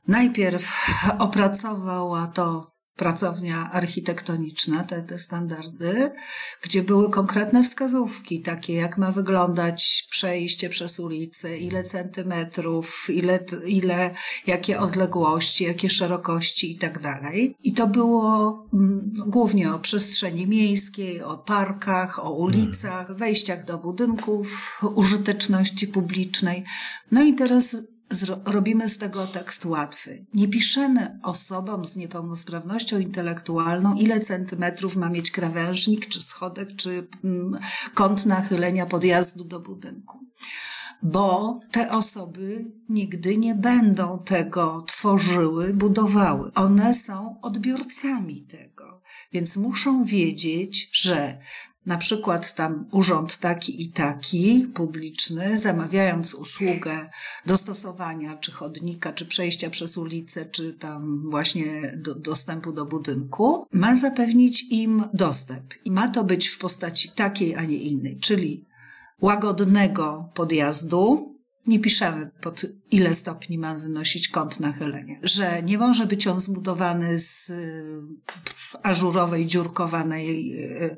Najpierw 0.08 0.72
opracowała 1.18 2.26
to 2.26 2.76
pracownia 2.96 3.70
architektoniczna, 3.72 4.84
te, 4.84 5.02
te 5.02 5.18
standardy, 5.18 6.10
gdzie 6.62 6.82
były 6.82 7.10
konkretne 7.10 7.62
wskazówki, 7.62 8.42
takie 8.42 8.74
jak 8.74 8.98
ma 8.98 9.12
wyglądać 9.12 10.06
przejście 10.10 10.68
przez 10.68 11.00
ulicę, 11.00 11.58
ile 11.58 11.84
centymetrów, 11.84 13.06
ile, 13.10 13.44
ile 13.66 14.14
jakie 14.46 14.80
odległości, 14.80 15.64
jakie 15.64 15.90
szerokości 15.90 16.72
i 16.72 16.78
tak 16.78 16.98
dalej. 17.02 17.56
I 17.62 17.72
to 17.72 17.86
było 17.86 18.52
mm, 18.74 19.12
głównie 19.26 19.74
o 19.74 19.78
przestrzeni 19.78 20.46
miejskiej, 20.46 21.22
o 21.22 21.38
parkach, 21.38 22.24
o 22.24 22.30
ulicach, 22.30 23.16
wejściach 23.16 23.64
do 23.64 23.78
budynków, 23.78 24.80
użyteczności 24.94 25.88
publicznej. 25.88 26.64
No 27.10 27.22
i 27.22 27.34
teraz 27.34 27.76
robimy 28.44 28.88
z 28.88 28.98
tego 28.98 29.26
tekst 29.26 29.66
łatwy. 29.66 30.26
Nie 30.34 30.48
piszemy 30.48 31.18
osobom 31.22 31.84
z 31.84 31.96
niepełnosprawnością 31.96 32.98
intelektualną, 32.98 33.94
ile 33.94 34.20
centymetrów 34.20 34.96
ma 34.96 35.08
mieć 35.08 35.30
krawężnik, 35.30 36.08
czy 36.08 36.22
schodek, 36.22 36.76
czy 36.76 37.08
mm, 37.24 37.58
kąt 37.94 38.26
nachylenia 38.26 38.86
podjazdu 38.86 39.44
do 39.44 39.60
budynku. 39.60 40.18
Bo 41.02 41.60
te 41.72 41.90
osoby 41.90 42.72
nigdy 42.88 43.36
nie 43.36 43.54
będą 43.54 44.18
tego 44.18 44.82
tworzyły, 44.86 45.74
budowały. 45.74 46.52
One 46.54 46.94
są 46.94 47.40
odbiorcami 47.42 48.42
tego. 48.42 49.02
Więc 49.32 49.56
muszą 49.56 50.04
wiedzieć, 50.04 50.90
że 50.92 51.38
na 51.86 51.96
przykład 51.96 52.54
tam 52.54 52.86
urząd 52.92 53.36
taki 53.36 53.82
i 53.82 53.90
taki, 53.90 54.68
publiczny, 54.74 55.58
zamawiając 55.58 56.34
usługę 56.34 57.10
dostosowania 57.46 58.36
czy 58.36 58.52
chodnika, 58.52 59.12
czy 59.12 59.26
przejścia 59.26 59.70
przez 59.70 59.98
ulicę, 59.98 60.46
czy 60.46 60.72
tam 60.72 61.30
właśnie 61.30 61.92
do, 61.96 62.14
dostępu 62.14 62.72
do 62.72 62.86
budynku, 62.86 63.66
ma 63.72 63.96
zapewnić 63.96 64.64
im 64.70 65.04
dostęp. 65.14 65.74
I 65.84 65.90
ma 65.90 66.08
to 66.08 66.24
być 66.24 66.48
w 66.48 66.58
postaci 66.58 67.10
takiej, 67.10 67.56
a 67.56 67.64
nie 67.64 67.76
innej, 67.76 68.18
czyli 68.20 68.66
łagodnego 69.20 70.30
podjazdu, 70.34 71.35
nie 71.66 71.80
piszemy 71.80 72.30
pod 72.40 72.66
ile 72.90 73.14
stopni 73.14 73.58
ma 73.58 73.74
wynosić 73.74 74.28
kąt 74.28 74.60
nachylenia. 74.60 75.16
Że 75.22 75.62
nie 75.62 75.78
może 75.78 76.06
być 76.06 76.26
on 76.26 76.40
zbudowany 76.40 77.18
z 77.18 77.50
y, 77.50 78.02
ażurowej, 78.82 79.46
dziurkowanej 79.46 80.52
y, 80.64 80.96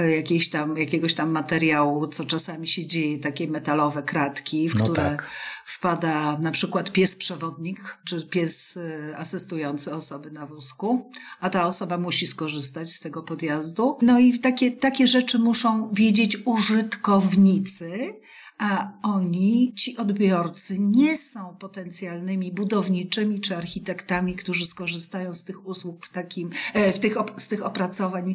y, 0.00 0.10
jakiejś 0.10 0.50
tam, 0.50 0.76
jakiegoś 0.76 1.14
tam 1.14 1.30
materiału, 1.30 2.08
co 2.08 2.24
czasami 2.24 2.68
się 2.68 2.86
dzieje, 2.86 3.18
takie 3.18 3.48
metalowe 3.48 4.02
kratki, 4.02 4.68
w 4.68 4.74
no 4.74 4.84
które 4.84 5.02
tak. 5.02 5.26
wpada 5.64 6.38
na 6.38 6.50
przykład 6.50 6.92
pies 6.92 7.16
przewodnik, 7.16 7.98
czy 8.04 8.26
pies 8.26 8.78
asystujący 9.16 9.94
osoby 9.94 10.30
na 10.30 10.46
wózku, 10.46 11.10
a 11.40 11.50
ta 11.50 11.66
osoba 11.66 11.98
musi 11.98 12.26
skorzystać 12.26 12.92
z 12.92 13.00
tego 13.00 13.22
podjazdu. 13.22 13.98
No 14.02 14.18
i 14.18 14.38
takie, 14.38 14.72
takie 14.72 15.08
rzeczy 15.08 15.38
muszą 15.38 15.90
wiedzieć 15.92 16.38
użytkownicy, 16.44 18.14
a 18.58 18.92
oni, 19.02 19.74
ci 19.76 19.96
odbiorcy, 19.96 20.78
nie 20.78 21.16
są 21.16 21.56
potencjalnymi 21.56 22.52
budowniczymi 22.52 23.40
czy 23.40 23.56
architektami, 23.56 24.36
którzy 24.36 24.66
skorzystają 24.66 25.34
z 25.34 25.44
tych 25.44 25.66
usług 25.66 26.06
w 26.06 26.12
takim, 26.12 26.50
e, 26.74 26.92
w 26.92 26.98
tych, 26.98 27.14
z 27.36 27.48
tych 27.48 27.66
opracowań 27.66 28.34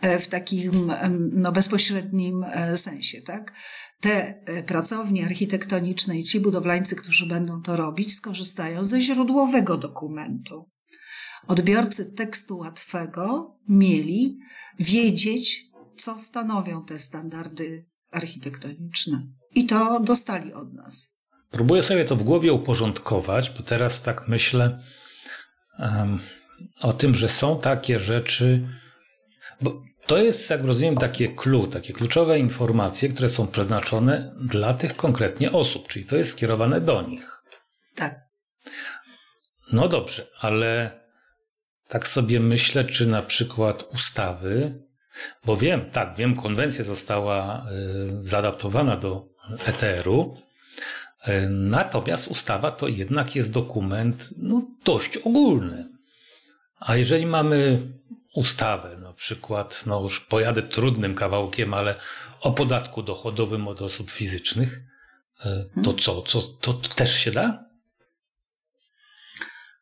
e, 0.00 0.18
w 0.18 0.28
takim 0.28 0.92
no, 1.32 1.52
bezpośrednim 1.52 2.44
e, 2.44 2.76
sensie, 2.76 3.22
tak? 3.22 3.52
Te 4.00 4.44
pracownie 4.66 5.26
architektoniczne 5.26 6.18
i 6.18 6.24
ci 6.24 6.40
budowlańcy, 6.40 6.96
którzy 6.96 7.26
będą 7.26 7.62
to 7.62 7.76
robić, 7.76 8.16
skorzystają 8.16 8.84
ze 8.84 9.00
źródłowego 9.00 9.76
dokumentu. 9.76 10.70
Odbiorcy 11.46 12.12
tekstu 12.12 12.58
łatwego 12.58 13.56
mieli 13.68 14.38
wiedzieć, 14.78 15.70
co 15.96 16.18
stanowią 16.18 16.84
te 16.84 16.98
standardy 16.98 17.86
architektoniczne. 18.10 19.26
I 19.54 19.66
to 19.66 20.00
dostali 20.00 20.52
od 20.52 20.72
nas. 20.72 21.14
Próbuję 21.50 21.82
sobie 21.82 22.04
to 22.04 22.16
w 22.16 22.22
głowie 22.22 22.52
uporządkować, 22.52 23.50
bo 23.50 23.62
teraz 23.62 24.02
tak 24.02 24.28
myślę, 24.28 24.80
um, 25.78 26.18
o 26.80 26.92
tym, 26.92 27.14
że 27.14 27.28
są 27.28 27.60
takie 27.60 27.98
rzeczy, 27.98 28.68
bo 29.60 29.82
to 30.06 30.18
jest, 30.18 30.50
jak 30.50 30.64
rozumiem, 30.64 30.96
takie 30.96 31.34
clue, 31.34 31.66
takie 31.66 31.92
kluczowe 31.92 32.38
informacje, 32.38 33.08
które 33.08 33.28
są 33.28 33.46
przeznaczone 33.46 34.34
dla 34.40 34.74
tych 34.74 34.96
konkretnie 34.96 35.52
osób, 35.52 35.88
czyli 35.88 36.04
to 36.04 36.16
jest 36.16 36.30
skierowane 36.30 36.80
do 36.80 37.02
nich. 37.02 37.42
Tak. 37.94 38.20
No 39.72 39.88
dobrze, 39.88 40.26
ale 40.40 41.00
tak 41.88 42.08
sobie 42.08 42.40
myślę, 42.40 42.84
czy 42.84 43.06
na 43.06 43.22
przykład 43.22 43.82
ustawy, 43.94 44.82
bo 45.44 45.56
wiem, 45.56 45.90
tak, 45.90 46.16
wiem, 46.16 46.36
konwencja 46.36 46.84
została 46.84 47.66
y, 48.24 48.28
zaadaptowana 48.28 48.96
do 48.96 49.33
ETR-u, 49.64 50.36
y, 51.28 51.48
natomiast 51.50 52.28
ustawa 52.28 52.70
to 52.70 52.88
jednak 52.88 53.36
jest 53.36 53.52
dokument 53.52 54.28
no, 54.36 54.62
dość 54.84 55.16
ogólny. 55.16 55.88
A 56.80 56.96
jeżeli 56.96 57.26
mamy 57.26 57.78
ustawę, 58.34 58.96
na 58.96 59.12
przykład, 59.12 59.82
no 59.86 60.00
już 60.00 60.20
pojadę 60.20 60.62
trudnym 60.62 61.14
kawałkiem, 61.14 61.74
ale 61.74 61.94
o 62.40 62.52
podatku 62.52 63.02
dochodowym 63.02 63.68
od 63.68 63.82
osób 63.82 64.10
fizycznych, 64.10 64.80
y, 65.46 65.82
to 65.82 65.94
co, 65.94 66.22
co 66.22 66.42
to 66.42 66.74
też 66.74 67.14
się 67.14 67.30
da? 67.30 67.64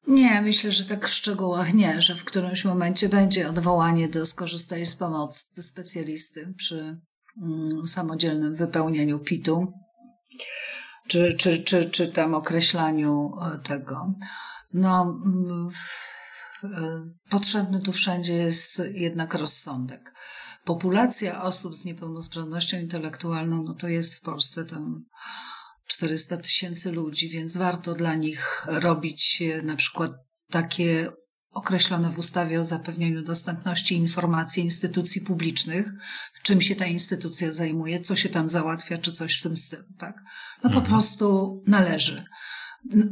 Nie, 0.06 0.42
myślę, 0.42 0.72
że 0.72 0.84
tak 0.84 1.08
w 1.08 1.14
szczegółach 1.14 1.74
nie, 1.74 2.02
że 2.02 2.16
w 2.16 2.24
którymś 2.24 2.64
momencie 2.64 3.08
będzie 3.08 3.48
odwołanie 3.48 4.08
do 4.08 4.26
skorzystania 4.26 4.86
z 4.86 4.94
pomocy 4.94 5.62
specjalisty 5.62 6.54
przy 6.56 6.96
samodzielnym 7.86 8.54
wypełnieniu 8.54 9.18
PIT-u, 9.18 9.72
czy, 11.08 11.36
czy, 11.38 11.62
czy, 11.62 11.90
czy 11.90 12.08
tam 12.08 12.34
określaniu 12.34 13.30
e, 13.42 13.58
tego. 13.58 14.14
No, 14.72 15.20
e, 16.64 16.68
potrzebny 17.30 17.80
tu 17.80 17.92
wszędzie 17.92 18.34
jest 18.34 18.82
jednak 18.92 19.34
rozsądek. 19.34 20.14
Populacja 20.64 21.42
osób 21.42 21.76
z 21.76 21.84
niepełnosprawnością 21.84 22.78
intelektualną, 22.78 23.62
no 23.62 23.74
to 23.74 23.88
jest 23.88 24.14
w 24.14 24.20
Polsce 24.20 24.64
tam 24.64 25.04
400 25.86 26.36
tysięcy 26.36 26.92
ludzi, 26.92 27.28
więc 27.28 27.56
warto 27.56 27.94
dla 27.94 28.14
nich 28.14 28.66
robić 28.66 29.42
e, 29.42 29.62
na 29.62 29.76
przykład 29.76 30.12
takie 30.50 31.12
określone 31.52 32.10
w 32.10 32.18
ustawie 32.18 32.60
o 32.60 32.64
zapewnianiu 32.64 33.22
dostępności 33.22 33.96
informacji 33.96 34.64
instytucji 34.64 35.20
publicznych, 35.20 35.92
czym 36.42 36.62
się 36.62 36.76
ta 36.76 36.86
instytucja 36.86 37.52
zajmuje, 37.52 38.00
co 38.00 38.16
się 38.16 38.28
tam 38.28 38.48
załatwia, 38.48 38.98
czy 38.98 39.12
coś 39.12 39.38
w 39.38 39.42
tym 39.42 39.56
stylu, 39.56 39.84
tak? 39.98 40.22
No 40.62 40.68
mhm. 40.68 40.84
po 40.84 40.90
prostu 40.90 41.62
należy. 41.66 42.24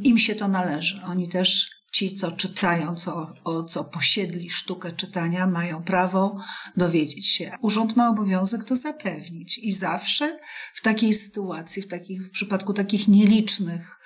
Im 0.03 0.19
się 0.19 0.35
to 0.35 0.49
należy. 0.49 1.03
Oni 1.03 1.29
też 1.29 1.71
ci, 1.93 2.15
co 2.15 2.33
czytają, 2.33 2.97
co, 2.97 3.35
o, 3.45 3.65
co 3.65 3.85
posiedli 3.85 4.51
sztukę 4.51 4.93
czytania, 4.93 5.47
mają 5.47 5.83
prawo 5.83 6.41
dowiedzieć 6.77 7.29
się. 7.29 7.57
Urząd 7.63 7.97
ma 7.97 8.09
obowiązek 8.09 8.65
to 8.65 8.77
zapewnić 8.77 9.59
i 9.59 9.75
zawsze 9.75 10.39
w 10.75 10.83
takiej 10.83 11.15
sytuacji, 11.15 11.83
w, 11.83 11.89
takich, 11.89 12.23
w 12.23 12.31
przypadku 12.31 12.75
takich 12.75 13.09
nielicznych 13.09 14.01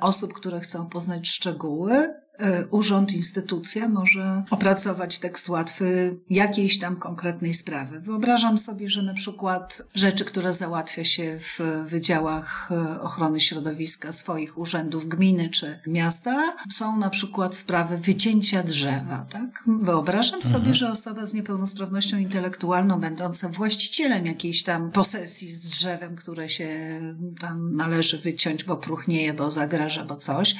osób, 0.00 0.32
które 0.32 0.60
chcą 0.60 0.86
poznać 0.86 1.28
szczegóły, 1.28 2.21
urząd, 2.70 3.12
instytucja 3.12 3.88
może 3.88 4.42
opracować 4.50 5.18
tekst 5.18 5.48
łatwy 5.48 6.16
jakiejś 6.30 6.78
tam 6.78 6.96
konkretnej 6.96 7.54
sprawy. 7.54 8.00
Wyobrażam 8.00 8.58
sobie, 8.58 8.88
że 8.88 9.02
na 9.02 9.14
przykład 9.14 9.82
rzeczy, 9.94 10.24
które 10.24 10.52
załatwia 10.52 11.04
się 11.04 11.38
w 11.38 11.60
wydziałach 11.84 12.68
e, 12.70 13.00
ochrony 13.00 13.40
środowiska 13.40 14.12
swoich 14.12 14.58
urzędów 14.58 15.08
gminy 15.08 15.50
czy 15.50 15.80
miasta, 15.86 16.56
są 16.74 16.96
na 16.96 17.10
przykład 17.10 17.56
sprawy 17.56 17.98
wycięcia 17.98 18.62
drzewa. 18.62 19.26
Tak? 19.30 19.64
Wyobrażam 19.66 20.40
mhm. 20.40 20.54
sobie, 20.54 20.74
że 20.74 20.90
osoba 20.90 21.26
z 21.26 21.34
niepełnosprawnością 21.34 22.18
intelektualną, 22.18 23.00
będąca 23.00 23.48
właścicielem 23.48 24.26
jakiejś 24.26 24.62
tam 24.62 24.90
posesji 24.90 25.52
z 25.52 25.68
drzewem, 25.68 26.16
które 26.16 26.48
się 26.48 27.00
tam 27.40 27.76
należy 27.76 28.18
wyciąć, 28.18 28.64
bo 28.64 28.76
próchnieje, 28.76 29.34
bo 29.34 29.50
zagraża, 29.50 30.04
bo 30.04 30.16
coś, 30.16 30.54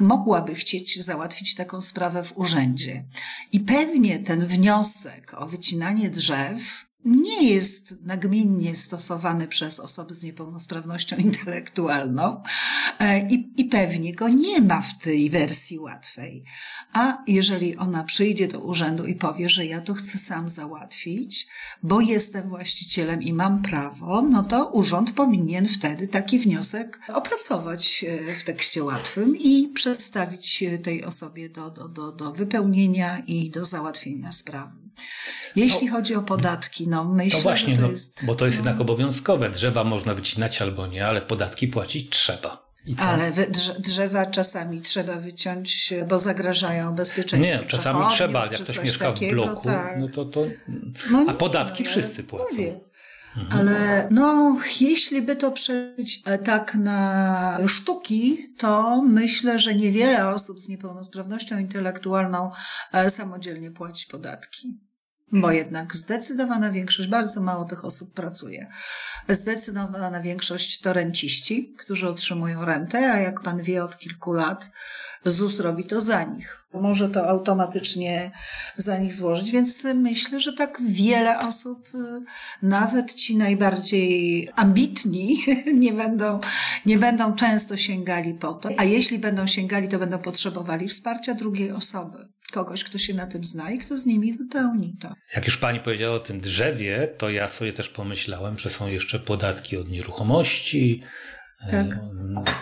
mogłaby 0.00 0.54
chcieć 0.54 1.04
załatwić 1.04 1.17
załatwić 1.18 1.54
taką 1.54 1.80
sprawę 1.80 2.24
w 2.24 2.38
urzędzie. 2.38 3.04
I 3.52 3.60
pewnie 3.60 4.18
ten 4.18 4.46
wniosek 4.46 5.34
o 5.34 5.46
wycinanie 5.46 6.10
drzew 6.10 6.87
nie 7.08 7.50
jest 7.50 7.94
nagminnie 8.02 8.76
stosowany 8.76 9.48
przez 9.48 9.80
osoby 9.80 10.14
z 10.14 10.22
niepełnosprawnością 10.22 11.16
intelektualną 11.16 12.42
e, 12.98 13.28
i, 13.28 13.52
i 13.56 13.64
pewnie 13.64 14.14
go 14.14 14.28
nie 14.28 14.60
ma 14.60 14.80
w 14.80 14.98
tej 14.98 15.30
wersji 15.30 15.78
łatwej. 15.78 16.44
A 16.92 17.22
jeżeli 17.26 17.76
ona 17.76 18.04
przyjdzie 18.04 18.48
do 18.48 18.60
urzędu 18.60 19.04
i 19.04 19.14
powie, 19.14 19.48
że 19.48 19.66
ja 19.66 19.80
to 19.80 19.94
chcę 19.94 20.18
sam 20.18 20.48
załatwić, 20.48 21.46
bo 21.82 22.00
jestem 22.00 22.48
właścicielem 22.48 23.22
i 23.22 23.32
mam 23.32 23.62
prawo, 23.62 24.22
no 24.22 24.42
to 24.42 24.70
urząd 24.70 25.12
powinien 25.12 25.68
wtedy 25.68 26.08
taki 26.08 26.38
wniosek 26.38 27.00
opracować 27.08 28.04
e, 28.08 28.34
w 28.34 28.44
tekście 28.44 28.84
łatwym 28.84 29.36
i 29.36 29.68
przedstawić 29.68 30.64
tej 30.82 31.04
osobie 31.04 31.48
do, 31.48 31.70
do, 31.70 31.88
do, 31.88 32.12
do 32.12 32.32
wypełnienia 32.32 33.18
i 33.18 33.50
do 33.50 33.64
załatwienia 33.64 34.32
sprawy. 34.32 34.87
Jeśli 35.56 35.86
no, 35.86 35.92
chodzi 35.92 36.14
o 36.14 36.22
podatki, 36.22 36.88
no 36.88 37.04
myślę, 37.04 37.38
no 37.38 37.42
właśnie, 37.42 37.74
że 37.74 37.80
to 37.80 37.86
no, 37.86 37.90
jest... 37.90 38.26
Bo 38.26 38.34
to 38.34 38.46
jest 38.46 38.58
no, 38.58 38.64
jednak 38.64 38.80
obowiązkowe. 38.80 39.50
Drzewa 39.50 39.84
można 39.84 40.14
wycinać 40.14 40.62
albo 40.62 40.86
nie, 40.86 41.06
ale 41.06 41.20
podatki 41.20 41.68
płacić 41.68 42.10
trzeba. 42.10 42.68
Ale 42.98 43.32
drzewa 43.78 44.26
czasami 44.26 44.80
trzeba 44.80 45.16
wyciąć, 45.16 45.94
bo 46.08 46.18
zagrażają 46.18 46.94
bezpieczeństwu. 46.94 47.58
Nie, 47.58 47.66
czasami 47.66 48.04
trzeba, 48.10 48.46
jak 48.46 48.60
ktoś 48.60 48.82
mieszka 48.82 49.12
takiego, 49.12 49.42
w 49.42 49.46
bloku, 49.46 49.64
tak. 49.64 49.98
no 49.98 50.08
to, 50.08 50.24
to... 50.24 50.44
No 51.10 51.24
a 51.28 51.34
podatki 51.34 51.82
no, 51.82 51.90
wszyscy 51.90 52.24
płacą. 52.24 52.44
Mówię. 52.50 52.80
Mhm. 53.36 53.60
Ale 53.60 54.08
no, 54.10 54.58
jeśli 54.80 55.22
by 55.22 55.36
to 55.36 55.50
przejść 55.50 56.22
e, 56.26 56.38
tak 56.38 56.74
na 56.74 57.58
sztuki, 57.66 58.54
to 58.58 59.02
myślę, 59.02 59.58
że 59.58 59.74
niewiele 59.74 60.28
osób 60.28 60.60
z 60.60 60.68
niepełnosprawnością 60.68 61.58
intelektualną 61.58 62.50
e, 62.92 63.10
samodzielnie 63.10 63.70
płaci 63.70 64.06
podatki 64.10 64.87
bo 65.32 65.50
jednak 65.52 65.96
zdecydowana 65.96 66.70
większość, 66.70 67.08
bardzo 67.08 67.40
mało 67.40 67.64
tych 67.64 67.84
osób 67.84 68.14
pracuje. 68.14 68.66
Zdecydowana 69.28 70.20
większość 70.20 70.80
to 70.80 70.92
renciści, 70.92 71.74
którzy 71.78 72.08
otrzymują 72.08 72.64
rentę, 72.64 73.12
a 73.12 73.18
jak 73.18 73.40
pan 73.40 73.62
wie 73.62 73.84
od 73.84 73.98
kilku 73.98 74.32
lat, 74.32 74.70
ZUS 75.24 75.60
robi 75.60 75.84
to 75.84 76.00
za 76.00 76.22
nich. 76.24 76.58
Może 76.74 77.08
to 77.08 77.28
automatycznie 77.28 78.30
za 78.76 78.98
nich 78.98 79.14
złożyć, 79.14 79.50
więc 79.50 79.84
myślę, 79.94 80.40
że 80.40 80.52
tak 80.52 80.78
wiele 80.82 81.40
osób, 81.40 81.88
y, 81.94 81.98
nawet 82.62 83.14
ci 83.14 83.36
najbardziej 83.36 84.48
ambitni, 84.56 85.44
nie 85.74 85.92
będą, 85.92 86.40
nie 86.86 86.98
będą 86.98 87.34
często 87.34 87.76
sięgali 87.76 88.34
po 88.34 88.54
to. 88.54 88.68
A 88.76 88.84
jeśli 88.84 89.18
będą 89.18 89.46
sięgali, 89.46 89.88
to 89.88 89.98
będą 89.98 90.18
potrzebowali 90.18 90.88
wsparcia 90.88 91.34
drugiej 91.34 91.72
osoby 91.72 92.28
kogoś, 92.52 92.84
kto 92.84 92.98
się 92.98 93.14
na 93.14 93.26
tym 93.26 93.44
zna 93.44 93.70
i 93.70 93.78
kto 93.78 93.96
z 93.96 94.06
nimi 94.06 94.32
wypełni 94.32 94.96
to. 95.00 95.14
Jak 95.34 95.44
już 95.44 95.56
pani 95.56 95.80
powiedziała 95.80 96.16
o 96.16 96.20
tym 96.20 96.40
drzewie, 96.40 97.14
to 97.18 97.30
ja 97.30 97.48
sobie 97.48 97.72
też 97.72 97.88
pomyślałem, 97.88 98.58
że 98.58 98.70
są 98.70 98.86
jeszcze 98.86 99.18
podatki 99.18 99.76
od 99.76 99.88
nieruchomości, 99.88 101.02
tak. 101.70 101.86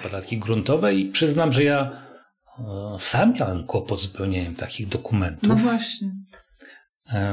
podatki 0.02 0.38
gruntowe 0.38 0.94
i 0.94 1.10
przyznam, 1.10 1.52
że 1.52 1.64
ja 1.64 2.06
sam 2.98 3.32
miałem 3.32 3.66
kłopot 3.66 4.00
z 4.00 4.06
wypełnieniem 4.06 4.54
takich 4.54 4.88
dokumentów. 4.88 5.48
No 5.48 5.56
właśnie. 5.56 6.10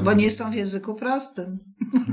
Bo 0.03 0.13
nie 0.13 0.31
są 0.31 0.51
w 0.51 0.55
języku 0.55 0.95
prostym. 0.95 1.59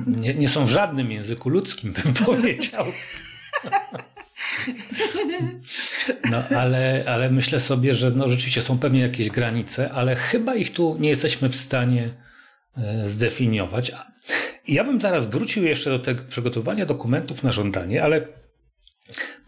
Nie, 0.06 0.34
nie 0.34 0.48
są 0.48 0.66
w 0.66 0.70
żadnym 0.70 1.12
języku 1.12 1.48
ludzkim, 1.48 1.92
bym 1.92 2.14
powiedział. 2.26 2.84
No 6.30 6.42
ale, 6.58 7.04
ale 7.06 7.30
myślę 7.30 7.60
sobie, 7.60 7.94
że 7.94 8.10
no, 8.10 8.28
rzeczywiście 8.28 8.62
są 8.62 8.78
pewnie 8.78 9.00
jakieś 9.00 9.30
granice, 9.30 9.92
ale 9.92 10.16
chyba 10.16 10.54
ich 10.54 10.72
tu 10.72 10.96
nie 10.98 11.08
jesteśmy 11.08 11.48
w 11.48 11.56
stanie 11.56 12.14
e, 12.76 13.08
zdefiniować. 13.08 13.92
Ja 14.68 14.84
bym 14.84 15.00
zaraz 15.00 15.26
wrócił 15.26 15.64
jeszcze 15.64 15.90
do 15.90 15.98
tego 15.98 16.22
przygotowania 16.28 16.86
dokumentów 16.86 17.42
na 17.42 17.52
żądanie, 17.52 18.02
ale 18.02 18.28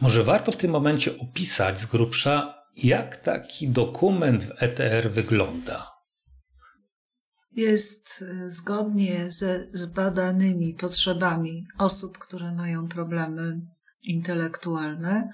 może 0.00 0.24
warto 0.24 0.52
w 0.52 0.56
tym 0.56 0.70
momencie 0.70 1.18
opisać 1.18 1.80
z 1.80 1.86
grubsza, 1.86 2.62
jak 2.76 3.16
taki 3.16 3.68
dokument 3.68 4.44
w 4.44 4.62
ETR 4.62 5.10
wygląda? 5.10 5.86
Jest 7.52 8.24
e, 8.28 8.50
zgodnie 8.50 9.30
ze 9.30 9.68
zbadanymi 9.72 10.74
potrzebami 10.74 11.66
osób, 11.78 12.18
które 12.18 12.52
mają 12.52 12.88
problemy 12.88 13.60
intelektualne, 14.02 15.30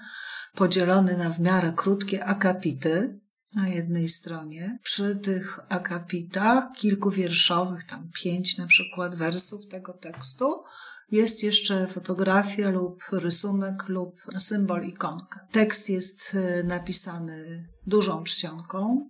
podzielony 0.55 1.17
na 1.17 1.29
w 1.29 1.39
miarę 1.39 1.73
krótkie 1.75 2.25
akapity 2.25 3.19
na 3.55 3.67
jednej 3.67 4.09
stronie. 4.09 4.79
Przy 4.83 5.17
tych 5.17 5.59
akapitach 5.69 6.71
kilkuwierszowych, 6.75 7.83
tam 7.83 8.09
pięć 8.23 8.57
na 8.57 8.67
przykład 8.67 9.15
wersów 9.15 9.67
tego 9.67 9.93
tekstu, 9.93 10.63
jest 11.11 11.43
jeszcze 11.43 11.87
fotografia 11.87 12.69
lub 12.69 13.03
rysunek 13.11 13.87
lub 13.87 14.21
symbol 14.37 14.83
ikonka. 14.83 15.47
Tekst 15.51 15.89
jest 15.89 16.33
y, 16.33 16.63
napisany 16.63 17.67
dużą 17.87 18.23
czcionką 18.23 19.09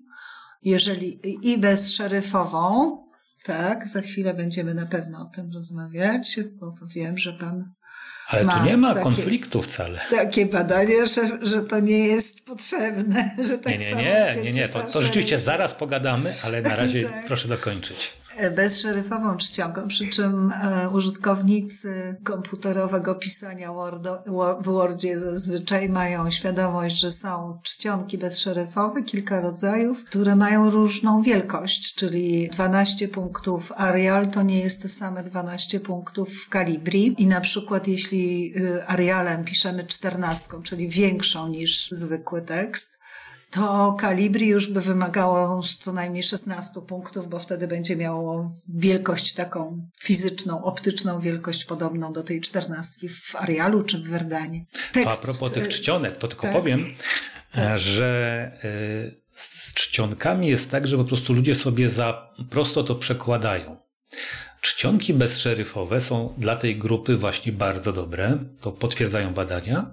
jeżeli 0.64 1.20
i 1.52 1.58
bezszeryfową, 1.58 2.98
tak, 3.44 3.88
za 3.88 4.02
chwilę 4.02 4.34
będziemy 4.34 4.74
na 4.74 4.86
pewno 4.86 5.22
o 5.22 5.26
tym 5.26 5.52
rozmawiać, 5.54 6.40
bo 6.60 6.74
wiem, 6.88 7.18
że 7.18 7.34
pan 7.34 7.74
ale 8.30 8.44
ma 8.44 8.60
tu 8.60 8.66
nie 8.66 8.78
ma 8.78 8.90
takie, 8.94 9.04
konfliktu 9.04 9.62
wcale. 9.62 10.00
Takie 10.10 10.46
badanie, 10.46 11.08
że, 11.08 11.22
że 11.42 11.62
to 11.62 11.80
nie 11.80 12.08
jest 12.08 12.46
potrzebne, 12.46 13.32
że 13.50 13.58
tak 13.58 13.74
nie, 13.74 13.86
nie, 13.86 13.90
samo 13.90 14.02
nie, 14.02 14.36
nie, 14.44 14.52
nie, 14.52 14.70
to, 14.70 14.80
to 14.80 15.02
rzeczywiście 15.04 15.40
zaraz 15.40 15.74
pogadamy, 15.74 16.34
ale 16.44 16.62
na 16.62 16.76
razie 16.82 17.04
Tak. 17.10 17.26
proszę 17.26 17.48
dokończyć. 17.48 18.12
Bezszeryfową 18.56 19.38
czcionką, 19.38 19.88
przy 19.88 20.08
czym 20.08 20.52
e, 20.52 20.90
użytkownicy 20.90 22.16
komputerowego 22.24 23.16
pisania 23.16 23.74
Wordo, 23.74 24.24
wo- 24.28 24.60
w 24.62 24.66
Wordzie 24.66 25.20
zazwyczaj 25.20 25.90
mają 25.90 26.32
świadomość, 26.32 27.00
że 27.00 27.12
są 27.12 27.60
czcionki 27.64 28.18
bezszeryfowe, 28.18 29.04
kilka 29.04 29.42
rodzajów, 29.42 30.04
które 30.04 30.36
mają 30.36 30.70
różną 30.70 31.22
wielkość, 31.22 31.96
czyli 31.96 32.50
12 32.54 33.08
punktów 33.08 33.72
Arial 33.76 34.30
to 34.32 34.44
nie 34.44 34.60
jest 34.60 34.82
te 34.82 34.90
same 34.90 35.24
12 35.24 35.80
punktów 35.80 36.30
w 36.30 36.50
Calibri. 36.50 37.16
I 37.18 37.28
na 37.28 37.42
przykład 37.42 37.88
jeśli 37.88 38.54
y, 38.58 38.88
Arialem 38.88 39.44
piszemy 39.44 39.84
14, 39.88 40.48
czyli 40.64 40.90
większą 40.90 41.48
niż 41.48 41.90
zwykły 41.92 42.42
tekst, 42.42 42.99
to 43.52 43.98
Calibri 44.02 44.48
już 44.48 44.70
by 44.70 44.82
wymagało 44.82 45.62
co 45.80 45.94
najmniej 45.94 46.24
16 46.24 46.82
punktów, 46.82 47.30
bo 47.30 47.40
wtedy 47.40 47.68
będzie 47.68 47.96
miało 47.96 48.52
wielkość 48.70 49.34
taką 49.34 49.88
fizyczną, 50.00 50.64
optyczną 50.64 51.20
wielkość 51.20 51.66
podobną 51.66 52.14
do 52.14 52.24
tej 52.24 52.42
14 52.42 53.10
w 53.10 53.36
Arialu 53.36 53.84
czy 53.84 53.98
w 53.98 54.10
Verdanie. 54.10 54.66
A 55.06 55.16
propos 55.16 55.52
tych 55.52 55.66
e, 55.66 55.68
czcionek, 55.68 56.18
to 56.18 56.28
tylko 56.28 56.42
tak. 56.42 56.54
powiem, 56.54 56.96
e, 57.58 57.78
że 57.78 58.52
e, 58.64 59.30
z 59.34 59.74
czcionkami 59.74 60.48
jest 60.48 60.72
tak, 60.72 60.88
że 60.88 60.98
po 60.98 61.04
prostu 61.04 61.34
ludzie 61.34 61.56
sobie 61.56 61.90
za 61.90 62.32
prosto 62.50 62.84
to 62.84 62.96
przekładają. 62.96 63.78
Czcionki 64.62 65.14
bezszeryfowe 65.14 66.02
są 66.02 66.34
dla 66.38 66.56
tej 66.56 66.78
grupy 66.78 67.16
właśnie 67.16 67.52
bardzo 67.52 67.94
dobre, 67.94 68.38
to 68.62 68.72
potwierdzają 68.72 69.34
badania, 69.34 69.92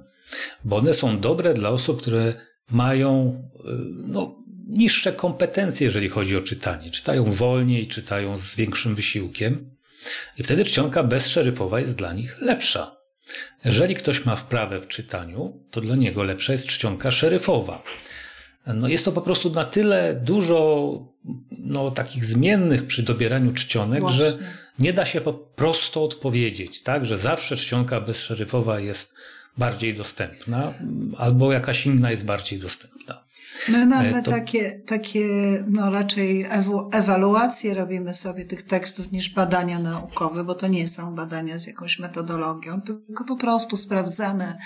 bo 0.64 0.76
one 0.76 0.94
są 0.94 1.20
dobre 1.20 1.54
dla 1.54 1.70
osób, 1.70 2.02
które 2.02 2.45
mają 2.70 3.42
y, 3.54 3.62
no, 4.06 4.36
niższe 4.68 5.12
kompetencje, 5.12 5.84
jeżeli 5.84 6.08
chodzi 6.08 6.36
o 6.36 6.40
czytanie. 6.40 6.90
Czytają 6.90 7.32
wolniej, 7.32 7.86
czytają 7.86 8.36
z 8.36 8.54
większym 8.54 8.94
wysiłkiem 8.94 9.70
i 10.38 10.42
wtedy 10.42 10.64
czcionka 10.64 11.02
bezszeryfowa 11.02 11.80
jest 11.80 11.98
dla 11.98 12.12
nich 12.12 12.40
lepsza. 12.40 12.96
Jeżeli 13.64 13.94
ktoś 13.94 14.24
ma 14.24 14.36
wprawę 14.36 14.80
w 14.80 14.88
czytaniu, 14.88 15.60
to 15.70 15.80
dla 15.80 15.96
niego 15.96 16.22
lepsza 16.22 16.52
jest 16.52 16.68
czcionka 16.68 17.10
szeryfowa. 17.10 17.82
No 18.66 18.88
jest 18.88 19.04
to 19.04 19.12
po 19.12 19.20
prostu 19.20 19.50
na 19.50 19.64
tyle 19.64 20.20
dużo 20.24 20.90
no, 21.50 21.90
takich 21.90 22.24
zmiennych 22.24 22.86
przy 22.86 23.02
dobieraniu 23.02 23.52
czcionek, 23.52 24.00
Właśnie. 24.00 24.18
że 24.18 24.38
nie 24.78 24.92
da 24.92 25.06
się 25.06 25.20
po 25.20 25.32
prostu 25.32 26.04
odpowiedzieć, 26.04 26.82
tak, 26.82 27.06
że 27.06 27.18
zawsze 27.18 27.56
czcionka 27.56 28.00
bezszeryfowa 28.00 28.80
jest 28.80 29.14
bardziej 29.58 29.94
dostępna, 29.94 30.74
albo 31.18 31.52
jakaś 31.52 31.86
inna 31.86 32.10
jest 32.10 32.24
bardziej 32.24 32.58
dostępna. 32.58 33.25
My 33.68 33.86
mamy 33.86 34.16
E, 34.16 34.22
to- 34.22 34.30
takie, 34.30 34.80
takie 34.86 35.26
no 35.66 35.90
raczej 35.90 36.46
ewaluacje 36.92 37.74
robimy 37.74 38.14
sobie 38.14 38.44
tych 38.44 38.62
tekstów 38.62 39.12
niż 39.12 39.34
badania 39.34 39.78
naukowe, 39.78 40.44
bo 40.44 40.54
to 40.54 40.66
nie 40.66 40.88
są 40.88 41.14
badania 41.14 41.58
z 41.58 41.66
jakąś 41.66 41.98
metodologią, 41.98 42.80
tylko 42.80 43.24
po 43.24 43.36
prostu 43.36 43.76
sprawdzamy, 43.76 44.56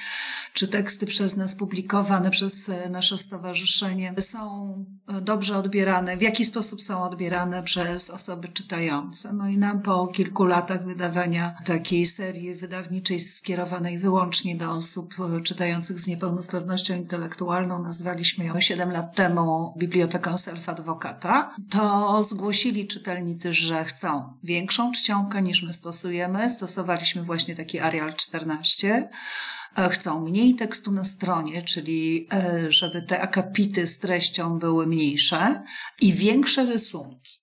czy 0.52 0.68
teksty 0.68 1.06
przez 1.06 1.36
nas 1.36 1.54
publikowane, 1.54 2.30
przez 2.30 2.68
e, 2.68 2.90
nasze 2.90 3.18
stowarzyszenie 3.18 4.14
są 4.18 4.74
e, 5.08 5.20
dobrze 5.20 5.56
odbierane, 5.58 6.16
w 6.16 6.22
jaki 6.22 6.44
sposób 6.44 6.82
są 6.82 7.02
odbierane 7.02 7.62
przez 7.62 8.10
osoby 8.10 8.48
czytające. 8.48 9.32
No 9.32 9.48
i 9.48 9.58
nam 9.58 9.82
po 9.82 10.06
kilku 10.06 10.44
latach 10.44 10.84
wydawania 10.84 11.54
takiej 11.64 12.06
serii 12.06 12.54
wydawniczej 12.54 13.20
skierowanej 13.20 13.98
wyłącznie 13.98 14.56
do 14.56 14.70
osób 14.72 15.14
czytających 15.44 16.00
z 16.00 16.06
niepełnosprawnością 16.06 16.96
intelektualną, 16.96 17.82
nazwaliśmy 17.82 18.44
ją 18.44 18.60
7 18.60 18.79
lat 18.88 19.14
temu 19.14 19.74
Biblioteką 19.78 20.34
Self-Adwokata, 20.34 21.44
to 21.70 22.22
zgłosili 22.22 22.86
czytelnicy, 22.86 23.52
że 23.52 23.84
chcą 23.84 24.32
większą 24.42 24.92
czcionkę 24.92 25.42
niż 25.42 25.62
my 25.62 25.72
stosujemy. 25.72 26.50
Stosowaliśmy 26.50 27.22
właśnie 27.22 27.56
taki 27.56 27.80
Arial 27.80 28.14
14. 28.14 29.08
E, 29.76 29.88
Chcą 29.88 30.20
mniej 30.20 30.54
tekstu 30.54 30.92
na 30.92 31.04
stronie, 31.04 31.62
czyli 31.62 32.28
e, 32.32 32.72
żeby 32.72 33.02
te 33.02 33.20
akapity 33.20 33.86
z 33.86 33.98
treścią 33.98 34.58
były 34.58 34.86
mniejsze 34.86 35.62
i 36.00 36.12
większe 36.12 36.66
rysunki. 36.66 37.39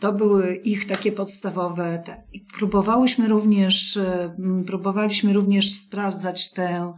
To 0.00 0.12
były 0.12 0.54
ich 0.54 0.86
takie 0.86 1.12
podstawowe. 1.12 2.02
Te. 2.06 2.22
I 2.32 2.40
próbowałyśmy 2.40 3.28
również, 3.28 3.96
e, 3.96 4.36
próbowaliśmy 4.66 5.32
również 5.32 5.72
sprawdzać 5.72 6.50
te, 6.50 6.94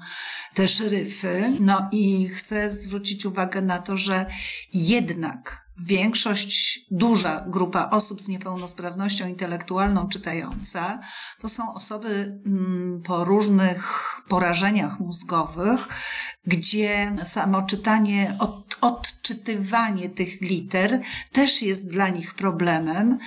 te 0.55 0.69
szeryfy. 0.69 1.57
No 1.61 1.89
i 1.93 2.29
chcę 2.29 2.71
zwrócić 2.71 3.27
uwagę 3.27 3.63
na 3.63 3.79
to, 3.79 3.97
że 3.97 4.27
jednak 4.73 5.66
większość, 5.79 6.87
duża 6.91 7.45
grupa 7.49 7.91
osób 7.91 8.23
z 8.23 8.29
niepełnosprawnością 8.29 9.29
intelektualną 9.29 10.09
czytająca 10.09 11.01
to 11.41 11.49
są 11.49 11.75
osoby 11.75 12.41
mm, 12.47 13.03
po 13.03 13.25
różnych 13.25 14.13
porażeniach 14.29 15.01
mózgowych, 15.01 15.89
gdzie 16.47 17.17
samo 17.25 17.63
czytanie, 17.63 18.37
od, 18.39 18.79
odczytywanie 18.81 20.09
tych 20.09 20.41
liter 20.41 21.01
też 21.33 21.63
jest 21.63 21.91
dla 21.91 22.09
nich 22.09 22.35
problemem. 22.35 23.19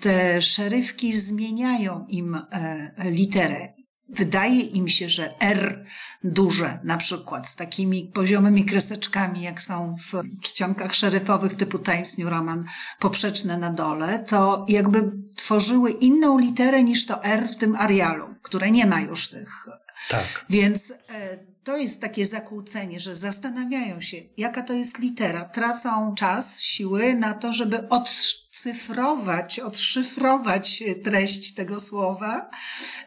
Te 0.00 0.42
szerywki 0.42 1.16
zmieniają 1.16 2.06
im 2.08 2.34
e, 2.34 2.92
literę. 3.10 3.75
Wydaje 4.08 4.60
im 4.60 4.88
się, 4.88 5.08
że 5.08 5.40
R 5.40 5.84
duże, 6.24 6.78
na 6.84 6.96
przykład 6.96 7.48
z 7.48 7.56
takimi 7.56 8.10
poziomymi 8.14 8.64
kreseczkami, 8.64 9.42
jak 9.42 9.62
są 9.62 9.94
w 10.10 10.40
czcionkach 10.40 10.94
szeryfowych 10.94 11.54
typu 11.54 11.78
Times 11.78 12.18
New 12.18 12.28
Roman, 12.28 12.64
poprzeczne 12.98 13.58
na 13.58 13.70
dole, 13.70 14.18
to 14.18 14.66
jakby 14.68 15.12
tworzyły 15.36 15.90
inną 15.90 16.38
literę 16.38 16.82
niż 16.84 17.06
to 17.06 17.24
R 17.24 17.48
w 17.48 17.56
tym 17.56 17.76
Arialu, 17.76 18.34
które 18.42 18.70
nie 18.70 18.86
ma 18.86 19.00
już 19.00 19.30
tych. 19.30 19.66
Tak. 20.08 20.44
Więc 20.50 20.90
e, 20.90 21.38
to 21.66 21.76
jest 21.76 22.00
takie 22.00 22.26
zakłócenie, 22.26 23.00
że 23.00 23.14
zastanawiają 23.14 24.00
się, 24.00 24.16
jaka 24.36 24.62
to 24.62 24.72
jest 24.72 24.98
litera. 24.98 25.44
Tracą 25.44 26.14
czas, 26.14 26.60
siły 26.60 27.14
na 27.14 27.34
to, 27.34 27.52
żeby 27.52 27.88
odcyfrować, 27.88 29.60
odszyfrować 29.60 30.82
treść 31.04 31.54
tego 31.54 31.80
słowa 31.80 32.50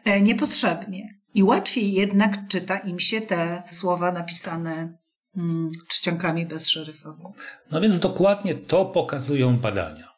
e, 0.04 0.20
niepotrzebnie. 0.20 1.20
I 1.34 1.42
łatwiej 1.42 1.92
jednak 1.92 2.48
czyta 2.48 2.78
im 2.78 3.00
się 3.00 3.20
te 3.20 3.62
słowa 3.70 4.12
napisane 4.12 4.98
mm, 5.36 5.70
czcionkami 5.88 6.46
bezszeryfowymi. 6.46 7.34
No 7.70 7.80
więc 7.80 7.98
dokładnie 7.98 8.54
to 8.54 8.84
pokazują 8.84 9.58
badania. 9.58 10.09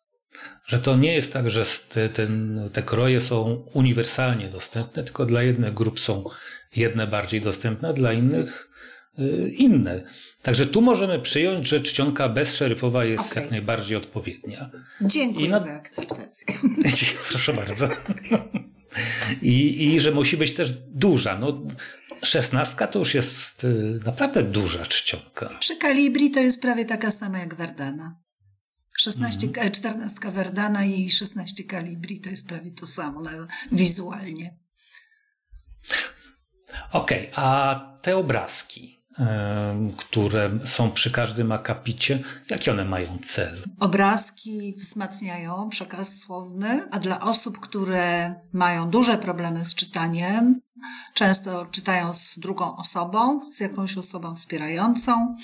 Że 0.66 0.78
to 0.78 0.96
nie 0.96 1.14
jest 1.14 1.32
tak, 1.32 1.50
że 1.50 1.64
te, 1.88 2.08
ten, 2.08 2.60
te 2.72 2.82
kroje 2.82 3.20
są 3.20 3.64
uniwersalnie 3.72 4.48
dostępne, 4.48 5.04
tylko 5.04 5.26
dla 5.26 5.42
jednych 5.42 5.74
grup 5.74 6.00
są 6.00 6.24
jedne 6.76 7.06
bardziej 7.06 7.40
dostępne, 7.40 7.94
dla 7.94 8.12
innych 8.12 8.70
y, 9.18 9.52
inne. 9.56 10.04
Także 10.42 10.66
tu 10.66 10.80
możemy 10.82 11.20
przyjąć, 11.20 11.68
że 11.68 11.80
czcionka 11.80 12.28
bezszeryfowa 12.28 13.04
jest 13.04 13.32
Okej. 13.32 13.42
jak 13.42 13.50
najbardziej 13.50 13.96
odpowiednia. 13.96 14.70
Dziękuję 15.00 15.48
na- 15.48 15.60
za 15.60 15.72
akceptację. 15.72 16.54
Proszę 17.30 17.52
bardzo. 17.52 17.88
I, 19.42 19.84
I 19.94 20.00
że 20.00 20.10
musi 20.10 20.36
być 20.36 20.52
też 20.54 20.72
duża. 20.94 21.38
No, 21.38 21.62
szesnastka 22.22 22.86
to 22.86 22.98
już 22.98 23.14
jest 23.14 23.64
y, 23.64 24.00
naprawdę 24.06 24.42
duża 24.42 24.86
czcionka. 24.86 25.56
Przy 25.60 25.76
Kalibri 25.76 26.30
to 26.30 26.40
jest 26.40 26.62
prawie 26.62 26.84
taka 26.84 27.10
sama 27.10 27.38
jak 27.38 27.54
Verdana. 27.54 28.16
16, 29.02 29.48
e, 29.56 29.70
14 29.70 30.30
Verdana 30.30 30.84
i 30.84 31.10
16 31.10 31.64
Kalibri 31.64 32.20
to 32.20 32.30
jest 32.30 32.48
prawie 32.48 32.70
to 32.70 32.86
samo 32.86 33.20
no, 33.20 33.30
wizualnie. 33.72 34.58
Okej, 36.92 37.30
a 37.34 37.80
te 38.02 38.16
obrazki, 38.16 39.02
które 39.96 40.58
są 40.64 40.90
przy 40.90 41.10
każdym 41.10 41.52
akapicie, 41.52 42.22
jaki 42.50 42.70
one 42.70 42.84
mają 42.84 43.18
cel? 43.18 43.62
Obrazki 43.80 44.74
wzmacniają 44.76 45.68
przekaz 45.68 46.18
słowny, 46.18 46.88
a 46.90 46.98
dla 46.98 47.20
osób, 47.20 47.60
które 47.60 48.34
mają 48.52 48.90
duże 48.90 49.18
problemy 49.18 49.64
z 49.64 49.74
czytaniem, 49.74 50.60
często 51.14 51.66
czytają 51.66 52.12
z 52.12 52.38
drugą 52.38 52.76
osobą, 52.76 53.50
z 53.50 53.60
jakąś 53.60 53.96
osobą 53.96 54.34
wspierającą. 54.34 55.36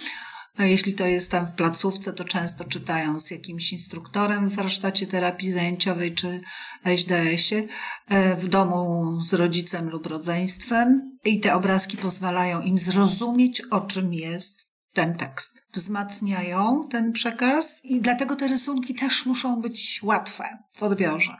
A 0.58 0.64
Jeśli 0.64 0.94
to 0.94 1.06
jest 1.06 1.30
tam 1.30 1.46
w 1.46 1.52
placówce, 1.52 2.12
to 2.12 2.24
często 2.24 2.64
czytają 2.64 3.18
z 3.18 3.30
jakimś 3.30 3.72
instruktorem 3.72 4.48
w 4.48 4.54
warsztacie 4.54 5.06
terapii 5.06 5.52
zajęciowej 5.52 6.14
czy 6.14 6.40
HDS-ie, 6.84 7.68
e, 8.08 8.36
w 8.36 8.48
domu 8.48 9.20
z 9.20 9.34
rodzicem 9.34 9.90
lub 9.90 10.06
rodzeństwem. 10.06 11.18
I 11.24 11.40
te 11.40 11.54
obrazki 11.54 11.96
pozwalają 11.96 12.60
im 12.60 12.78
zrozumieć, 12.78 13.62
o 13.70 13.80
czym 13.80 14.14
jest 14.14 14.68
ten 14.92 15.14
tekst, 15.14 15.62
wzmacniają 15.74 16.88
ten 16.90 17.12
przekaz 17.12 17.80
i 17.84 18.00
dlatego 18.00 18.36
te 18.36 18.48
rysunki 18.48 18.94
też 18.94 19.26
muszą 19.26 19.60
być 19.60 20.00
łatwe 20.02 20.44
w 20.76 20.82
odbiorze. 20.82 21.36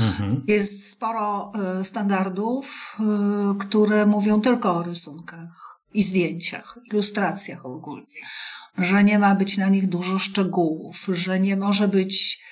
Mhm. 0.00 0.44
Jest 0.46 0.90
sporo 0.90 1.52
y, 1.80 1.84
standardów, 1.84 2.96
y, 3.00 3.58
które 3.58 4.06
mówią 4.06 4.40
tylko 4.40 4.76
o 4.76 4.82
rysunkach 4.82 5.68
i 5.94 6.02
zdjęciach, 6.02 6.78
ilustracjach 6.92 7.66
ogólnie, 7.66 8.20
że 8.78 9.04
nie 9.04 9.18
ma 9.18 9.34
być 9.34 9.58
na 9.58 9.68
nich 9.68 9.88
dużo 9.88 10.18
szczegółów, 10.18 11.06
że 11.12 11.40
nie 11.40 11.56
może 11.56 11.88
być 11.88 12.44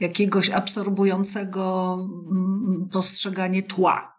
jakiegoś 0.00 0.50
absorbującego 0.50 1.96
mm, 2.30 2.88
postrzeganie 2.92 3.62
tła, 3.62 4.14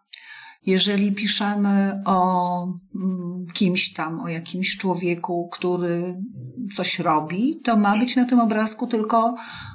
jeżeli 0.66 1.12
piszemy 1.12 2.02
o 2.04 2.62
mm, 2.94 3.46
kimś 3.54 3.92
tam, 3.92 4.20
o 4.20 4.28
jakimś 4.28 4.76
człowieku, 4.76 5.48
który 5.52 6.22
coś 6.74 6.98
robi, 6.98 7.60
to 7.64 7.76
ma 7.76 7.98
być 7.98 8.16
na 8.16 8.24
tym 8.24 8.40
obrazku 8.40 8.86
tylko 8.86 9.34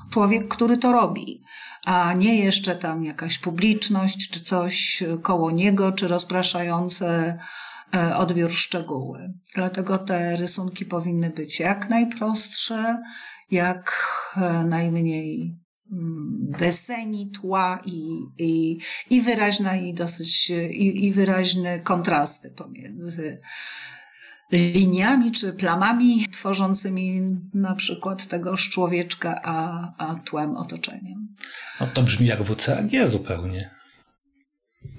człowiek, 0.10 0.48
który 0.48 0.78
to 0.78 0.91
robi, 0.91 1.41
a 1.86 2.13
nie 2.13 2.36
jeszcze 2.36 2.76
tam 2.76 3.04
jakaś 3.04 3.39
publiczność, 3.39 4.30
czy 4.30 4.44
coś 4.44 5.04
koło 5.22 5.52
niego, 5.52 5.91
czy 5.91 6.08
rozpraszające 6.08 7.38
odbiór 8.17 8.51
szczegóły. 8.54 9.34
Dlatego 9.56 9.97
te 9.97 10.36
rysunki 10.36 10.86
powinny 10.86 11.30
być 11.30 11.60
jak 11.60 11.89
najprostsze, 11.89 13.01
jak 13.51 14.08
e, 14.38 14.65
najmniej 14.65 15.62
Mm, 15.91 16.51
deseni, 16.60 17.32
tła 17.32 17.82
i, 17.86 18.19
i, 18.38 18.80
i 19.10 19.21
wyraźna 19.21 19.75
i 19.75 19.93
dosyć 19.93 20.49
i, 20.49 21.06
i 21.06 21.12
wyraźne 21.12 21.80
kontrasty 21.80 22.51
pomiędzy 22.51 23.41
liniami 24.51 25.32
czy 25.32 25.54
plamami 25.54 26.27
tworzącymi 26.32 27.21
na 27.54 27.75
przykład 27.75 28.27
tegoż 28.27 28.69
człowieczka, 28.69 29.41
a, 29.43 29.88
a 29.97 30.15
tłem 30.15 30.58
otoczenia. 30.58 31.15
No 31.80 31.88
to 31.88 32.04
brzmi 32.04 32.27
jak 32.27 32.43
WCAG 32.43 33.08
zupełnie. 33.08 33.69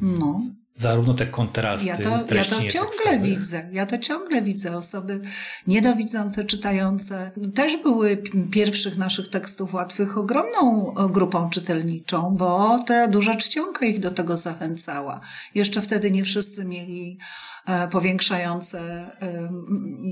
No 0.01 0.43
zarówno 0.75 1.15
te 1.15 1.27
kontrasty. 1.27 1.89
Ja 1.89 1.97
to, 1.97 2.35
ja 2.35 2.45
to 2.45 2.63
ciągle 2.63 3.19
widzę. 3.23 3.69
Ja 3.73 3.87
to 3.87 3.99
ciągle 3.99 4.43
widzę. 4.43 4.77
Osoby 4.77 5.21
niedowidzące, 5.67 6.45
czytające 6.45 7.31
też 7.55 7.77
były 7.83 8.23
pierwszych 8.51 8.99
naszych 8.99 9.31
tekstów 9.31 9.75
łatwych 9.75 10.19
ogromną 10.19 10.95
grupą 11.11 11.51
czytelniczą, 11.51 12.37
bo 12.37 12.79
ta 12.87 13.09
duża 13.09 13.35
czcionka 13.35 13.87
ich 13.87 14.01
do 14.01 14.11
tego 14.11 14.37
zachęcała. 14.37 15.21
Jeszcze 15.55 15.83
wtedy 15.83 16.11
nie 16.11 16.25
wszyscy 16.25 16.65
mieli 16.65 17.19
e, 17.67 17.89
powiększające 17.89 19.11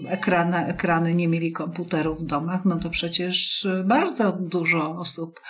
ekrany, 0.08 0.56
ekrany, 0.56 1.14
nie 1.14 1.28
mieli 1.28 1.52
komputerów 1.52 2.20
w 2.20 2.26
domach, 2.26 2.64
no 2.64 2.76
to 2.76 2.90
przecież 2.90 3.68
bardzo 3.84 4.32
dużo 4.32 4.96
osób 4.96 5.40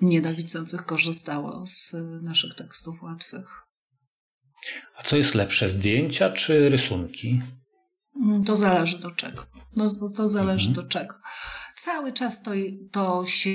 niedowidzących 0.00 0.84
korzystało 0.84 1.64
z 1.66 1.96
naszych 2.22 2.54
tekstów 2.54 3.02
łatwych. 3.02 3.67
A 4.96 5.02
co 5.02 5.16
jest 5.16 5.34
lepsze, 5.34 5.68
zdjęcia 5.68 6.30
czy 6.30 6.68
rysunki? 6.68 7.42
Mm, 8.22 8.44
to 8.44 8.56
zależy 8.56 8.98
do 8.98 9.10
czego. 9.10 9.46
No, 9.76 9.94
to, 9.94 10.08
to 10.08 10.28
zależy 10.28 10.68
mhm. 10.68 10.86
do 10.86 10.92
czego. 10.92 11.14
Cały 11.76 12.12
czas 12.12 12.42
to, 12.42 12.50
to 12.92 13.26
się 13.26 13.50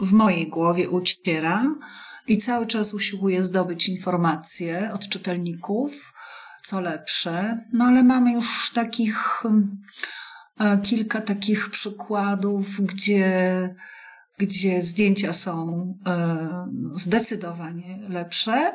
w 0.00 0.12
mojej 0.12 0.48
głowie 0.48 0.90
uciera 0.90 1.74
i 2.26 2.38
cały 2.38 2.66
czas 2.66 2.94
usiłuję 2.94 3.44
zdobyć 3.44 3.88
informacje 3.88 4.90
od 4.94 5.08
czytelników, 5.08 6.12
co 6.64 6.80
lepsze. 6.80 7.58
No 7.72 7.84
ale 7.84 8.02
mamy 8.02 8.32
już 8.32 8.70
takich 8.74 9.42
e, 10.60 10.78
kilka 10.78 11.20
takich 11.20 11.70
przykładów, 11.70 12.80
gdzie, 12.80 13.74
gdzie 14.38 14.82
zdjęcia 14.82 15.32
są 15.32 15.84
e, 16.06 16.66
zdecydowanie 16.94 18.06
lepsze, 18.08 18.72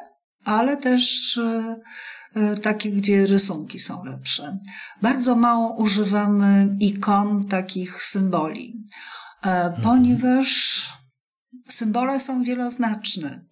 ale 0.47 0.77
też 0.77 1.37
e, 1.37 1.75
e, 2.35 2.57
takie, 2.57 2.91
gdzie 2.91 3.25
rysunki 3.25 3.79
są 3.79 4.03
lepsze. 4.03 4.57
Bardzo 5.01 5.35
mało 5.35 5.75
używamy 5.75 6.75
ikon 6.79 7.47
takich 7.47 8.03
symboli, 8.03 8.85
e, 9.43 9.49
mhm. 9.49 9.81
ponieważ 9.81 10.79
symbole 11.69 12.19
są 12.19 12.43
wieloznaczne, 12.43 13.45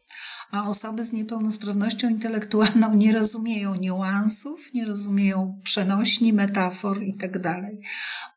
a 0.51 0.67
osoby 0.67 1.05
z 1.05 1.13
niepełnosprawnością 1.13 2.09
intelektualną 2.09 2.93
nie 2.93 3.13
rozumieją 3.13 3.75
niuansów, 3.75 4.73
nie 4.73 4.85
rozumieją 4.85 5.61
przenośni, 5.63 6.33
metafor 6.33 7.03
itd. 7.03 7.39
Tak 7.39 7.63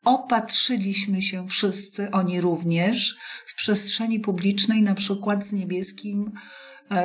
Opatrzyliśmy 0.05 1.21
się 1.21 1.47
wszyscy, 1.47 2.11
oni 2.11 2.41
również, 2.41 3.17
w 3.47 3.55
przestrzeni 3.55 4.19
publicznej, 4.19 4.81
na 4.81 4.95
przykład 4.95 5.45
z 5.45 5.53
niebieskim 5.53 6.31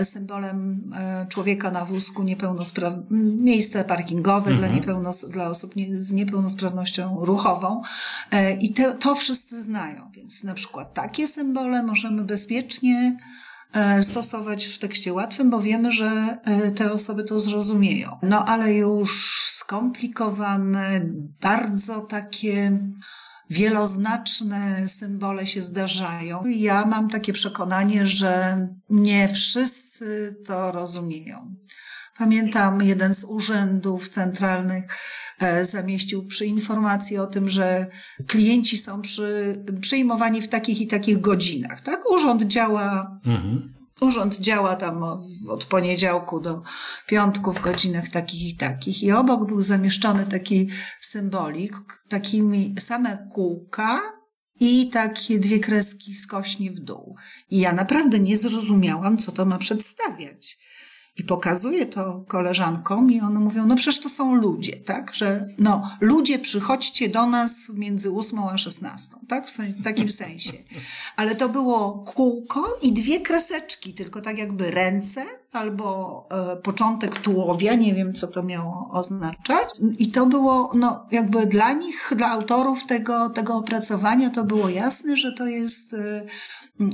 symbolem 0.03 0.91
e, 0.97 1.27
człowieka 1.29 1.71
na 1.71 1.85
wózku 1.85 2.23
niepełnosprawnego, 2.23 3.07
miejsce 3.43 3.85
parkingowe 3.85 4.51
mhm. 4.51 4.59
dla, 4.59 4.69
niepełnos, 4.77 5.29
dla 5.29 5.47
osób 5.47 5.77
nie, 5.77 5.99
z 5.99 6.13
niepełnosprawnością 6.13 7.25
ruchową. 7.25 7.83
E, 8.31 8.53
I 8.57 8.73
te, 8.73 8.95
to 8.95 9.15
wszyscy 9.15 9.63
znają, 9.63 10.11
więc 10.13 10.45
na 10.45 10.55
przykład 10.55 10.95
takie 10.95 11.29
symbole 11.29 11.83
możemy 11.83 12.25
bezpiecznie 12.25 13.19
stosować 14.03 14.67
w 14.67 14.79
tekście 14.79 15.13
łatwym, 15.13 15.51
bo 15.51 15.61
wiemy, 15.61 15.91
że 15.91 16.39
te 16.77 16.93
osoby 16.93 17.25
to 17.25 17.41
zrozumieją. 17.41 18.19
No 18.23 18.45
ale 18.45 18.75
już 18.75 19.41
skomplikowane, 19.55 21.01
bardzo 21.41 22.01
takie 22.01 22.79
wieloznaczne 23.51 24.89
symbole 24.89 25.47
się 25.47 25.63
zdarzają. 25.63 26.45
Ja 26.47 26.85
mam 26.85 27.09
takie 27.09 27.33
przekonanie, 27.33 28.07
że 28.07 28.59
nie 28.91 29.29
wszyscy 29.29 30.37
to 30.47 30.73
rozumieją. 30.73 31.55
Pamiętam, 32.19 32.83
jeden 32.83 33.15
z 33.15 33.25
urzędów 33.25 34.09
centralnych 34.09 34.85
e, 35.41 35.65
zamieścił 35.65 36.27
przy 36.27 36.47
informacji 36.47 37.19
o 37.19 37.27
tym, 37.27 37.49
że 37.49 37.87
klienci 38.27 38.77
są 38.79 39.03
przy, 39.03 39.65
przyjmowani 39.81 40.43
w 40.43 40.49
takich 40.49 40.81
i 40.81 40.87
takich 40.87 41.21
godzinach. 41.21 41.81
Tak? 41.81 42.11
Urząd 42.11 42.43
działa 42.43 43.21
mhm. 43.27 43.75
Urząd 44.01 44.41
działa 44.41 44.77
tam 44.77 45.03
od 45.49 45.65
poniedziałku 45.65 46.41
do 46.41 46.63
piątku 47.07 47.53
w 47.53 47.61
godzinach 47.61 48.09
takich 48.09 48.43
i 48.43 48.57
takich. 48.57 49.03
I 49.03 49.13
obok 49.13 49.49
był 49.49 49.63
zamieszczony 49.63 50.27
taki 50.27 50.69
symbolik, 51.01 52.03
takimi 52.09 52.75
same 52.79 53.29
kółka 53.33 54.01
i 54.61 54.91
takie 54.91 55.39
dwie 55.39 55.61
kreski 55.61 56.15
skośni 56.15 56.71
w 56.71 56.81
dół. 56.81 57.17
I 57.51 57.59
ja 57.59 57.73
naprawdę 57.73 58.21
nie 58.21 58.37
zrozumiałam, 58.37 59.19
co 59.19 59.33
to 59.33 59.45
ma 59.45 59.59
przedstawiać. 59.59 60.59
I 61.17 61.25
pokazuję 61.25 61.87
to 61.87 62.25
koleżankom 62.29 63.13
i 63.13 63.21
one 63.21 63.41
mówią, 63.41 63.67
no 63.67 63.77
przecież 63.77 64.01
to 64.01 64.09
są 64.09 64.35
ludzie, 64.35 64.77
tak? 64.77 65.15
Że 65.15 65.49
no, 65.59 65.91
ludzie 66.01 66.39
przychodźcie 66.39 67.09
do 67.09 67.27
nas 67.27 67.57
między 67.75 68.13
8 68.13 68.39
a 68.39 68.59
16, 68.59 69.17
tak? 69.29 69.49
W 69.49 69.85
takim 69.85 70.11
sensie. 70.23 70.53
Ale 71.17 71.35
to 71.35 71.49
było 71.49 72.05
kółko 72.07 72.79
i 72.83 72.93
dwie 72.93 73.21
kreseczki, 73.21 73.95
tylko 73.95 74.21
tak 74.21 74.39
jakby 74.39 74.71
ręce 74.71 75.25
albo 75.53 76.27
e, 76.31 76.57
początek 76.57 77.21
tułowia, 77.21 77.75
nie 77.75 77.95
wiem 77.95 78.15
co 78.15 78.27
to 78.27 78.43
miało 78.43 78.89
oznaczać. 78.93 79.69
I 79.99 80.11
to 80.11 80.27
było, 80.27 80.71
no 80.75 81.07
jakby 81.11 81.47
dla 81.47 81.73
nich, 81.73 82.13
dla 82.17 82.31
autorów 82.31 82.87
tego, 82.87 83.31
tego 83.31 83.55
opracowania 83.57 84.31
to 84.31 84.45
było 84.45 84.69
jasne, 84.69 85.17
że 85.17 85.33
to 85.33 85.47
jest 85.47 85.95
e, 85.95 86.27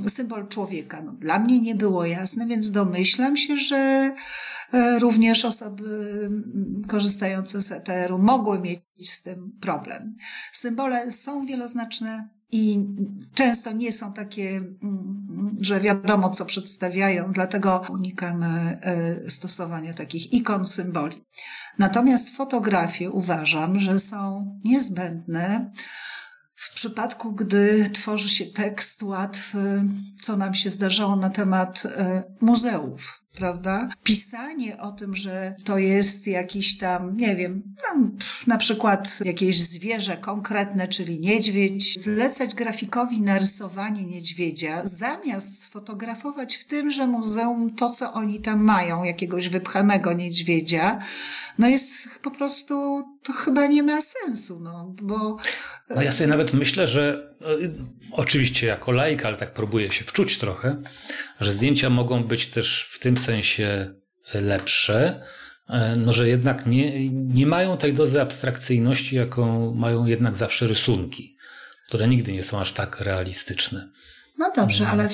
symbol 0.07 0.47
człowieka. 0.47 1.01
No, 1.01 1.11
dla 1.11 1.39
mnie 1.39 1.59
nie 1.59 1.75
było 1.75 2.05
jasne, 2.05 2.47
więc 2.47 2.71
domyślam 2.71 3.37
się, 3.37 3.57
że 3.57 4.13
e, 4.73 4.99
również 4.99 5.45
osoby 5.45 6.29
korzystające 6.87 7.61
z 7.61 7.71
ETR-u 7.71 8.17
mogły 8.17 8.59
mieć 8.59 8.81
z 8.97 9.21
tym 9.23 9.51
problem. 9.61 10.13
Symbole 10.51 11.11
są 11.11 11.45
wieloznaczne 11.45 12.29
i 12.51 12.85
często 13.33 13.71
nie 13.71 13.91
są 13.91 14.13
takie, 14.13 14.61
że 15.61 15.79
wiadomo, 15.79 16.29
co 16.29 16.45
przedstawiają, 16.45 17.31
dlatego 17.31 17.81
unikamy 17.89 18.79
e, 18.81 19.29
stosowania 19.29 19.93
takich 19.93 20.33
ikon, 20.33 20.65
symboli. 20.65 21.25
Natomiast 21.79 22.35
fotografie 22.35 23.11
uważam, 23.11 23.79
że 23.79 23.99
są 23.99 24.45
niezbędne 24.63 25.71
w 26.61 26.73
przypadku, 26.73 27.31
gdy 27.31 27.89
tworzy 27.93 28.29
się 28.29 28.45
tekst 28.45 29.03
łatwy, 29.03 29.83
co 30.21 30.37
nam 30.37 30.53
się 30.53 30.69
zdarzało 30.69 31.15
na 31.15 31.29
temat 31.29 31.83
e, 31.85 32.23
muzeów. 32.41 33.21
prawda? 33.35 33.89
Pisanie 34.03 34.81
o 34.81 34.91
tym, 34.91 35.15
że 35.15 35.55
to 35.63 35.77
jest 35.77 36.27
jakiś 36.27 36.77
tam, 36.77 37.17
nie 37.17 37.35
wiem, 37.35 37.63
tam 37.87 38.17
na 38.47 38.57
przykład 38.57 39.19
jakieś 39.25 39.63
zwierzę 39.63 40.17
konkretne, 40.17 40.87
czyli 40.87 41.19
niedźwiedź, 41.19 41.99
zlecać 41.99 42.55
grafikowi 42.55 43.21
narysowanie 43.21 44.05
niedźwiedzia, 44.05 44.81
zamiast 44.83 45.61
sfotografować 45.63 46.55
w 46.55 46.65
tymże 46.65 47.07
muzeum 47.07 47.75
to, 47.75 47.89
co 47.89 48.13
oni 48.13 48.41
tam 48.41 48.63
mają, 48.63 49.03
jakiegoś 49.03 49.49
wypchanego 49.49 50.13
niedźwiedzia, 50.13 50.99
no 51.59 51.67
jest 51.67 51.91
po 52.21 52.31
prostu, 52.31 53.03
to 53.23 53.33
chyba 53.33 53.67
nie 53.67 53.83
ma 53.83 54.01
sensu, 54.01 54.59
no, 54.59 54.95
bo... 55.01 55.37
No 55.89 56.01
ja 56.01 56.11
sobie 56.11 56.27
nawet 56.27 56.53
myślę, 56.53 56.87
że 56.87 57.33
y, 57.61 57.71
oczywiście 58.11 58.67
jako 58.67 58.91
laik, 58.91 59.25
ale 59.25 59.37
tak 59.37 59.53
próbuję 59.53 59.91
się 59.91 60.05
wczuć 60.11 60.37
trochę, 60.37 60.81
że 61.39 61.51
zdjęcia 61.51 61.89
mogą 61.89 62.23
być 62.23 62.47
też 62.47 62.89
w 62.91 62.99
tym 62.99 63.17
sensie 63.17 63.93
lepsze, 64.33 65.23
e, 65.69 65.95
no, 65.95 66.13
że 66.13 66.29
jednak 66.29 66.65
nie, 66.65 67.09
nie 67.09 67.47
mają 67.47 67.77
tej 67.77 67.93
dozy 67.93 68.21
abstrakcyjności, 68.21 69.15
jaką 69.15 69.73
mają 69.73 70.05
jednak 70.05 70.35
zawsze 70.35 70.67
rysunki, 70.67 71.37
które 71.87 72.07
nigdy 72.07 72.31
nie 72.31 72.43
są 72.43 72.59
aż 72.59 72.73
tak 72.73 72.99
realistyczne. 72.99 73.89
No 74.37 74.51
dobrze, 74.55 74.87
ale 74.87 75.09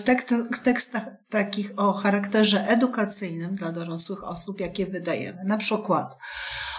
w 0.52 0.60
tekstach 0.64 1.04
takich 1.30 1.72
o 1.76 1.94
charakterze 1.94 2.68
edukacyjnym 2.68 3.56
dla 3.56 3.72
dorosłych 3.72 4.24
osób, 4.24 4.60
jakie 4.60 4.86
wydajemy, 4.86 5.44
na 5.44 5.58
przykład 5.58 6.18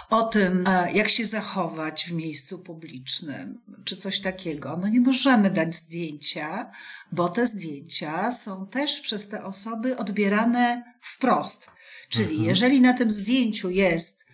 o 0.09 0.23
tym, 0.23 0.67
e, 0.67 0.91
jak 0.91 1.09
się 1.09 1.25
zachować 1.25 2.05
w 2.05 2.13
miejscu 2.13 2.59
publicznym, 2.59 3.61
czy 3.85 3.97
coś 3.97 4.19
takiego, 4.19 4.77
no 4.81 4.87
nie 4.87 5.01
możemy 5.01 5.49
dać 5.49 5.75
zdjęcia, 5.75 6.71
bo 7.11 7.29
te 7.29 7.45
zdjęcia 7.45 8.31
są 8.31 8.67
też 8.67 9.01
przez 9.01 9.27
te 9.27 9.43
osoby 9.43 9.97
odbierane 9.97 10.93
wprost. 11.01 11.71
Czyli 12.09 12.29
mhm. 12.29 12.49
jeżeli 12.49 12.81
na 12.81 12.93
tym 12.93 13.11
zdjęciu 13.11 13.69
jest 13.69 14.29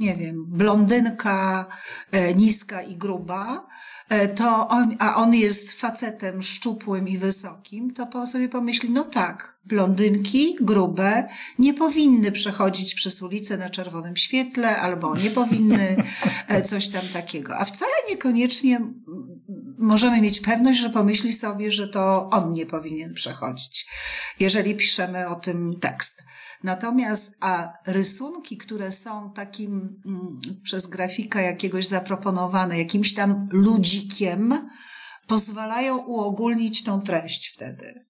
nie 0.00 0.16
wiem, 0.16 0.44
blondynka 0.46 1.66
e, 2.10 2.34
niska 2.34 2.82
i 2.82 2.96
gruba, 2.96 3.66
to 4.36 4.68
on, 4.68 4.96
a 4.98 5.16
on 5.16 5.34
jest 5.34 5.72
facetem 5.72 6.42
szczupłym 6.42 7.08
i 7.08 7.18
wysokim, 7.18 7.94
to 7.94 8.26
sobie 8.26 8.48
pomyśli, 8.48 8.90
no 8.90 9.04
tak, 9.04 9.58
blondynki 9.64 10.56
grube 10.60 11.28
nie 11.58 11.74
powinny 11.74 12.32
przechodzić 12.32 12.94
przez 12.94 13.22
ulicę 13.22 13.56
na 13.56 13.70
czerwonym 13.70 14.16
świetle, 14.16 14.76
albo 14.76 15.16
nie 15.16 15.30
powinny 15.30 15.96
e, 16.48 16.62
coś 16.62 16.88
tam 16.88 17.02
takiego. 17.12 17.58
A 17.58 17.64
wcale 17.64 17.92
niekoniecznie 18.10 18.80
możemy 19.78 20.20
mieć 20.20 20.40
pewność, 20.40 20.80
że 20.80 20.90
pomyśli 20.90 21.32
sobie, 21.32 21.70
że 21.70 21.88
to 21.88 22.30
on 22.30 22.52
nie 22.52 22.66
powinien 22.66 23.14
przechodzić, 23.14 23.86
jeżeli 24.40 24.74
piszemy 24.74 25.28
o 25.28 25.34
tym 25.34 25.78
tekst. 25.80 26.22
Natomiast 26.64 27.36
a 27.40 27.72
rysunki, 27.86 28.56
które 28.56 28.92
są 28.92 29.32
takim 29.32 30.00
mm, 30.06 30.38
przez 30.62 30.86
grafika 30.86 31.40
jakiegoś 31.40 31.86
zaproponowane, 31.86 32.78
jakimś 32.78 33.14
tam 33.14 33.48
ludzikiem, 33.52 34.68
pozwalają 35.26 35.98
uogólnić 35.98 36.84
tą 36.84 37.00
treść 37.00 37.48
wtedy. 37.54 38.06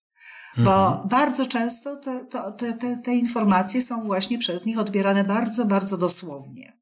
Bo 0.56 0.86
mhm. 0.86 1.08
bardzo 1.08 1.46
często 1.46 1.96
te, 1.96 2.26
te, 2.58 2.72
te, 2.72 2.96
te 2.96 3.14
informacje 3.14 3.82
są 3.82 4.02
właśnie 4.02 4.38
przez 4.38 4.66
nich 4.66 4.78
odbierane 4.78 5.24
bardzo, 5.24 5.64
bardzo 5.64 5.98
dosłownie. 5.98 6.72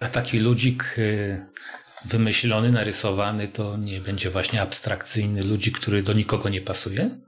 A 0.00 0.08
taki 0.08 0.38
ludzik 0.38 0.94
y, 0.98 1.46
wymyślony, 2.04 2.72
narysowany, 2.72 3.48
to 3.48 3.76
nie 3.76 4.00
będzie 4.00 4.30
właśnie 4.30 4.62
abstrakcyjny 4.62 5.44
ludzik, 5.44 5.78
który 5.78 6.02
do 6.02 6.12
nikogo 6.12 6.48
nie 6.48 6.60
pasuje? 6.60 7.20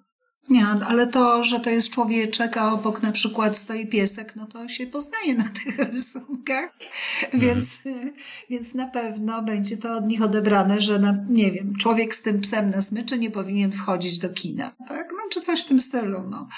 Nie, 0.49 0.67
ale 0.67 1.07
to, 1.07 1.45
że 1.45 1.61
to 1.61 1.71
jest 1.71 1.91
człowieczek, 1.91 2.57
a 2.57 2.73
obok 2.73 3.03
na 3.03 3.13
przykład 3.13 3.59
stoi 3.59 3.87
piesek, 3.87 4.37
no 4.37 4.47
to 4.47 4.69
się 4.69 4.87
poznaje 4.87 5.35
na 5.35 5.49
tych 5.49 5.79
rysunkach, 5.79 6.79
mhm. 7.23 7.41
więc, 7.43 7.81
więc 8.51 8.75
na 8.75 8.87
pewno 8.87 9.43
będzie 9.43 9.77
to 9.77 9.97
od 9.97 10.07
nich 10.07 10.23
odebrane, 10.23 10.81
że 10.81 10.99
na, 10.99 11.17
nie 11.29 11.53
wiem, 11.53 11.73
człowiek 11.81 12.15
z 12.15 12.23
tym 12.23 12.41
psem 12.41 12.71
na 12.71 12.83
smyczy 12.83 13.19
nie 13.19 13.31
powinien 13.31 13.73
wchodzić 13.73 14.19
do 14.19 14.29
kina, 14.29 14.75
tak? 14.89 15.09
No, 15.13 15.19
czy 15.31 15.41
coś 15.41 15.63
w 15.63 15.67
tym 15.67 15.81
stylu, 15.81 16.23
no. 16.31 16.49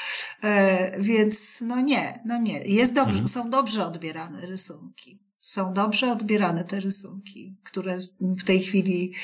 E, 0.43 1.01
więc 1.01 1.59
no 1.61 1.81
nie, 1.81 2.23
no 2.25 2.39
nie. 2.39 2.59
Jest 2.59 2.95
dobrze, 2.95 3.21
mhm. 3.21 3.29
są 3.29 3.51
dobrze 3.51 3.87
odbierane 3.87 4.47
rysunki 4.47 5.26
są 5.47 5.73
dobrze 5.73 6.13
odbierane 6.13 6.65
te 6.65 6.81
rysunki, 6.81 7.57
które 7.65 7.99
w 8.21 8.45
tej 8.45 8.63
chwili 8.63 9.15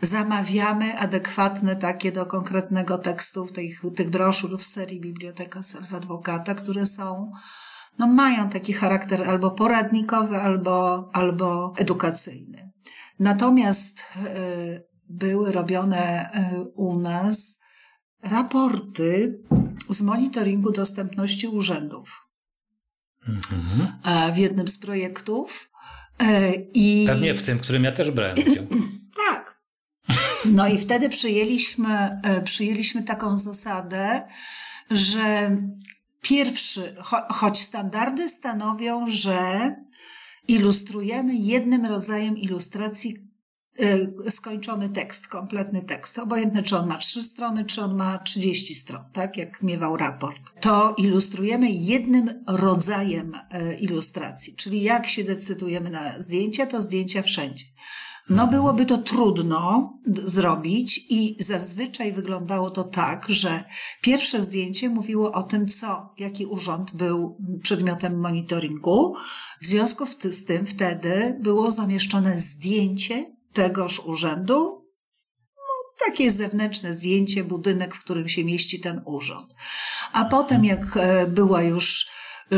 zamawiamy, 0.00 0.98
adekwatne 0.98 1.76
takie 1.76 2.12
do 2.12 2.26
konkretnego 2.26 2.98
tekstu, 2.98 3.46
tych, 3.46 3.82
tych 3.96 4.10
broszur 4.10 4.58
w 4.58 4.62
serii 4.62 5.00
Biblioteka 5.00 5.62
Self 5.62 5.94
Advocata, 5.94 6.54
które 6.54 6.86
są, 6.86 7.30
no 7.98 8.06
mają 8.06 8.50
taki 8.50 8.72
charakter 8.72 9.22
albo 9.22 9.50
poradnikowy, 9.50 10.36
albo, 10.36 11.10
albo 11.12 11.74
edukacyjny. 11.78 12.70
Natomiast 13.18 14.00
y, 14.00 14.84
były 15.08 15.52
robione 15.52 16.30
y, 16.52 16.64
u 16.74 16.98
nas 16.98 17.58
raporty 18.22 19.38
z 19.88 20.02
monitoringu 20.02 20.72
dostępności 20.72 21.48
urzędów. 21.48 22.31
Mhm. 23.28 24.32
w 24.32 24.36
jednym 24.36 24.68
z 24.68 24.78
projektów. 24.78 25.70
E, 26.18 26.52
I... 26.74 27.04
Pewnie 27.06 27.34
w 27.34 27.42
tym, 27.42 27.58
w 27.58 27.60
którym 27.60 27.84
ja 27.84 27.92
też 27.92 28.10
brałem 28.10 28.36
udział. 28.38 28.66
tak. 29.28 29.62
No 30.44 30.68
i 30.68 30.78
wtedy 30.78 31.08
przyjęliśmy, 31.08 32.20
e, 32.22 32.42
przyjęliśmy 32.42 33.02
taką 33.02 33.38
zasadę, 33.38 34.22
że 34.90 35.56
pierwszy, 36.20 36.94
cho 37.02 37.26
choć 37.28 37.60
standardy 37.60 38.28
stanowią, 38.28 39.06
że 39.06 39.74
ilustrujemy 40.48 41.34
jednym 41.34 41.86
rodzajem 41.86 42.36
ilustracji 42.38 43.31
skończony 44.30 44.88
tekst, 44.88 45.28
kompletny 45.28 45.82
tekst, 45.82 46.18
obojętne 46.18 46.62
czy 46.62 46.76
on 46.76 46.88
ma 46.88 46.98
trzy 46.98 47.22
strony, 47.22 47.64
czy 47.64 47.82
on 47.82 47.96
ma 47.96 48.18
30 48.18 48.74
stron, 48.74 49.02
tak 49.12 49.36
jak 49.36 49.62
miewał 49.62 49.96
raport, 49.96 50.60
to 50.60 50.94
ilustrujemy 50.98 51.70
jednym 51.70 52.44
rodzajem 52.46 53.32
y, 53.34 53.74
ilustracji, 53.74 54.54
czyli 54.56 54.82
jak 54.82 55.08
się 55.08 55.24
decydujemy 55.24 55.90
na 55.90 56.22
zdjęcia, 56.22 56.66
to 56.66 56.82
zdjęcia 56.82 57.22
wszędzie. 57.22 57.64
No 58.30 58.46
byłoby 58.46 58.86
to 58.86 58.98
trudno 58.98 59.92
zrobić 60.06 61.06
i 61.08 61.36
zazwyczaj 61.40 62.12
wyglądało 62.12 62.70
to 62.70 62.84
tak, 62.84 63.26
że 63.28 63.64
pierwsze 64.02 64.42
zdjęcie 64.42 64.88
mówiło 64.88 65.32
o 65.32 65.42
tym, 65.42 65.68
co, 65.68 66.14
jaki 66.18 66.46
urząd 66.46 66.94
był 66.94 67.38
przedmiotem 67.62 68.20
monitoringu. 68.20 69.14
W 69.60 69.66
związku 69.66 70.06
z 70.06 70.44
tym 70.44 70.66
wtedy 70.66 71.38
było 71.40 71.70
zamieszczone 71.70 72.40
zdjęcie 72.40 73.31
tegoż 73.52 74.00
urzędu 74.00 74.86
no, 75.56 76.06
takie 76.06 76.30
zewnętrzne 76.30 76.94
zdjęcie, 76.94 77.44
budynek, 77.44 77.94
w 77.94 78.04
którym 78.04 78.28
się 78.28 78.44
mieści 78.44 78.80
ten 78.80 79.02
urząd. 79.04 79.54
A 80.12 80.24
potem, 80.24 80.64
jak 80.64 80.96
e, 80.96 81.26
była 81.26 81.62
już 81.62 82.10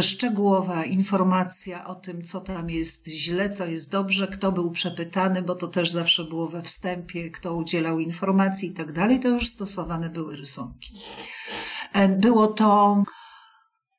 szczegółowa 0.02 0.84
informacja 0.84 1.86
o 1.86 1.94
tym, 1.94 2.22
co 2.22 2.40
tam 2.40 2.70
jest 2.70 3.06
źle, 3.08 3.50
co 3.50 3.66
jest 3.66 3.90
dobrze, 3.90 4.28
kto 4.28 4.52
był 4.52 4.70
przepytany, 4.70 5.42
bo 5.42 5.54
to 5.54 5.68
też 5.68 5.90
zawsze 5.90 6.24
było 6.24 6.48
we 6.48 6.62
wstępie, 6.62 7.30
kto 7.30 7.54
udzielał 7.54 8.00
informacji 8.00 8.68
i 8.68 8.74
tak 8.74 8.92
dalej, 8.92 9.20
to 9.20 9.28
już 9.28 9.48
stosowane 9.48 10.10
były 10.10 10.36
rysunki. 10.36 11.00
E, 11.92 12.08
było 12.08 12.46
to, 12.46 13.02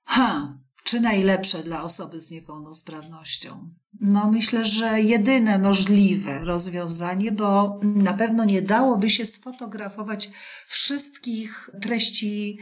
ha, 0.05 0.57
czy 0.83 0.99
najlepsze 0.99 1.63
dla 1.63 1.83
osoby 1.83 2.21
z 2.21 2.31
niepełnosprawnością? 2.31 3.69
No, 4.01 4.31
myślę, 4.31 4.65
że 4.65 5.01
jedyne 5.01 5.59
możliwe 5.59 6.39
rozwiązanie, 6.39 7.31
bo 7.31 7.79
na 7.83 8.13
pewno 8.13 8.45
nie 8.45 8.61
dałoby 8.61 9.09
się 9.09 9.25
sfotografować 9.25 10.29
wszystkich 10.65 11.69
treści, 11.81 12.59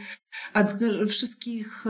wszystkich 1.08 1.84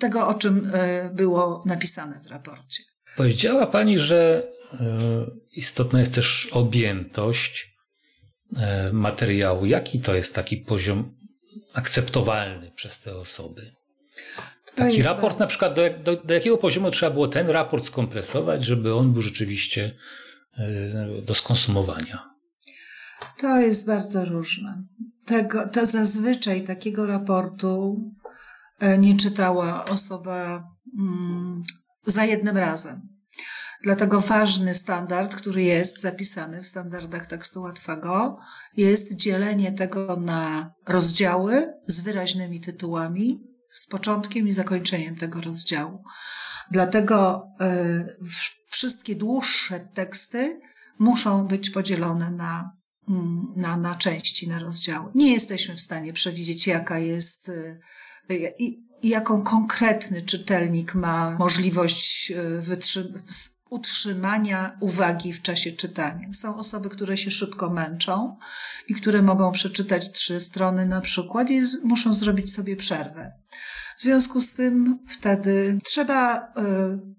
tego, 0.00 0.28
o 0.28 0.34
czym 0.34 0.70
e, 0.74 1.10
było 1.14 1.62
napisane 1.66 2.20
w 2.20 2.26
raporcie. 2.26 2.82
Powiedziała 3.16 3.66
Pani, 3.66 3.98
że 3.98 4.48
e, 4.72 5.26
istotna 5.52 6.00
jest 6.00 6.14
też 6.14 6.48
objętość 6.52 7.76
e, 8.56 8.92
materiału. 8.92 9.66
Jaki 9.66 10.00
to 10.00 10.14
jest 10.14 10.34
taki 10.34 10.56
poziom 10.56 11.16
akceptowalny 11.72 12.70
przez 12.70 13.00
te 13.00 13.16
osoby? 13.16 13.72
Taki 14.74 15.02
raport 15.02 15.38
na 15.38 15.46
przykład, 15.46 15.74
do, 15.74 15.82
do, 16.04 16.16
do, 16.16 16.34
jakiego 16.34 16.58
poziomu 16.58 16.90
trzeba 16.90 17.12
było 17.12 17.28
ten 17.28 17.50
raport 17.50 17.84
skompresować, 17.84 18.64
żeby 18.64 18.94
on 18.94 19.12
był 19.12 19.22
rzeczywiście 19.22 19.96
e, 20.58 21.22
do 21.22 21.34
skonsumowania? 21.34 22.30
To 23.38 23.56
jest 23.56 23.86
bardzo 23.86 24.24
różne. 24.24 24.82
Tego, 25.26 25.68
to 25.68 25.86
zazwyczaj 25.86 26.64
takiego 26.64 27.06
raportu 27.06 28.04
e, 28.78 28.98
nie 28.98 29.16
czytała 29.16 29.84
osoba 29.84 30.64
mm, 30.98 31.62
za 32.06 32.24
jednym 32.24 32.56
razem. 32.56 33.10
Dlatego 33.82 34.20
ważny 34.20 34.74
standard, 34.74 35.36
który 35.36 35.62
jest 35.62 36.00
zapisany 36.00 36.62
w 36.62 36.66
standardach 36.66 37.26
tekstu 37.26 37.62
łatwego, 37.62 38.38
jest 38.76 39.14
dzielenie 39.14 39.72
tego 39.72 40.16
na 40.16 40.72
rozdziały 40.86 41.72
z 41.86 42.00
wyraźnymi 42.00 42.60
tytułami, 42.60 43.49
z 43.70 43.86
początkiem 43.86 44.48
i 44.48 44.52
zakończeniem 44.52 45.16
tego 45.16 45.40
rozdziału. 45.40 46.04
Dlatego 46.70 47.48
y, 47.60 48.16
wszystkie 48.68 49.16
dłuższe 49.16 49.80
teksty 49.80 50.60
muszą 50.98 51.46
być 51.46 51.70
podzielone 51.70 52.30
na, 52.30 52.72
mm, 53.08 53.46
na, 53.56 53.76
na 53.76 53.94
części, 53.94 54.48
na 54.48 54.58
rozdziały. 54.58 55.10
Nie 55.14 55.32
jesteśmy 55.32 55.76
w 55.76 55.80
stanie 55.80 56.12
przewidzieć, 56.12 56.66
jaka 56.66 56.98
jest 56.98 57.48
y, 57.48 57.80
i, 58.58 58.90
jaką 59.02 59.42
konkretny 59.42 60.22
czytelnik 60.22 60.94
ma 60.94 61.30
możliwość 61.38 62.32
wytrzymać 62.60 63.22
utrzymania 63.70 64.76
uwagi 64.80 65.32
w 65.32 65.42
czasie 65.42 65.72
czytania. 65.72 66.32
Są 66.32 66.56
osoby, 66.56 66.88
które 66.88 67.16
się 67.16 67.30
szybko 67.30 67.70
męczą 67.70 68.36
i 68.88 68.94
które 68.94 69.22
mogą 69.22 69.52
przeczytać 69.52 70.12
trzy 70.12 70.40
strony 70.40 70.86
na 70.86 71.00
przykład 71.00 71.50
i 71.50 71.62
muszą 71.84 72.14
zrobić 72.14 72.54
sobie 72.54 72.76
przerwę. 72.76 73.32
W 73.98 74.02
związku 74.02 74.40
z 74.40 74.54
tym 74.54 74.98
wtedy 75.08 75.78
trzeba 75.84 76.38
y, 76.38 76.42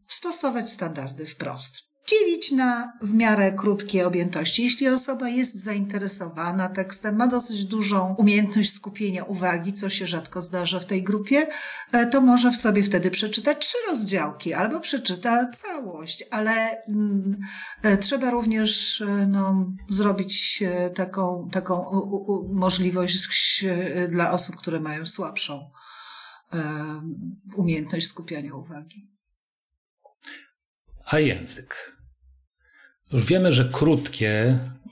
stosować 0.08 0.72
standardy 0.72 1.26
wprost 1.26 1.91
dzielić 2.08 2.52
na 2.52 2.94
w 3.02 3.14
miarę 3.14 3.52
krótkie 3.52 4.08
objętości. 4.08 4.64
Jeśli 4.64 4.88
osoba 4.88 5.30
jest 5.30 5.64
zainteresowana 5.64 6.70
tekstem, 6.70 7.16
ma 7.16 7.28
dosyć 7.28 7.66
dużą 7.66 8.16
umiejętność 8.18 8.76
skupienia 8.76 9.24
uwagi, 9.24 9.74
co 9.74 9.90
się 9.90 10.08
rzadko 10.08 10.42
zdarza 10.42 10.80
w 10.80 10.86
tej 10.86 11.04
grupie, 11.04 11.48
e, 11.92 12.06
to 12.06 12.22
może 12.22 12.52
w 12.52 12.62
sobie 12.62 12.84
wtedy 12.84 13.12
przeczytać 13.12 13.68
trzy 13.68 13.78
rozdziałki 13.88 14.54
albo 14.54 14.80
przeczyta 14.80 15.52
całość, 15.52 16.24
ale 16.32 16.84
mm, 16.88 17.38
e, 17.84 17.98
trzeba 17.98 18.30
również 18.30 19.02
e, 19.02 19.28
no, 19.28 19.66
zrobić 19.90 20.64
taką, 20.96 21.50
taką 21.52 21.76
u, 21.76 22.32
u, 22.32 22.54
możliwość 22.54 23.66
dla 24.10 24.32
osób, 24.32 24.56
które 24.56 24.80
mają 24.80 25.06
słabszą 25.06 25.72
umiejętność 27.56 28.08
skupiania 28.08 28.56
uwagi. 28.56 29.11
A 31.12 31.20
język? 31.20 31.98
Już 33.12 33.26
wiemy, 33.26 33.52
że 33.52 33.70
krótkie 33.74 34.30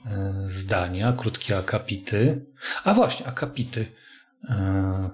e, 0.06 0.44
zdania, 0.46 1.12
krótkie 1.12 1.58
akapity, 1.58 2.46
a 2.84 2.94
właśnie 2.94 3.26
akapity. 3.26 3.86
E, 4.48 5.10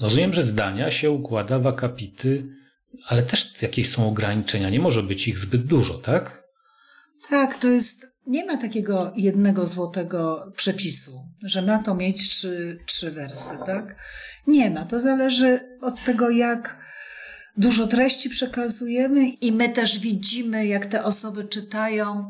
rozumiem, 0.00 0.32
że 0.32 0.42
zdania 0.42 0.90
się 0.90 1.10
układa 1.10 1.58
w 1.58 1.66
akapity, 1.66 2.46
ale 3.06 3.22
też 3.22 3.62
jakieś 3.62 3.90
są 3.90 4.08
ograniczenia. 4.08 4.70
Nie 4.70 4.80
może 4.80 5.02
być 5.02 5.28
ich 5.28 5.38
zbyt 5.38 5.66
dużo, 5.66 5.98
tak? 5.98 6.42
Tak, 7.30 7.56
to 7.56 7.68
jest. 7.68 8.06
Nie 8.26 8.46
ma 8.46 8.56
takiego 8.56 9.12
jednego 9.16 9.66
złotego 9.66 10.52
przepisu, 10.56 11.24
że 11.42 11.62
ma 11.62 11.78
to 11.78 11.94
mieć 11.94 12.28
trzy, 12.28 12.78
trzy 12.86 13.10
wersy, 13.10 13.58
tak? 13.66 13.96
Nie 14.46 14.70
ma. 14.70 14.84
To 14.84 15.00
zależy 15.00 15.60
od 15.80 16.04
tego, 16.04 16.30
jak 16.30 16.87
dużo 17.58 17.86
treści 17.86 18.30
przekazujemy 18.30 19.28
i 19.28 19.52
my 19.52 19.68
też 19.68 19.98
widzimy, 19.98 20.66
jak 20.66 20.86
te 20.86 21.04
osoby 21.04 21.44
czytają, 21.44 22.28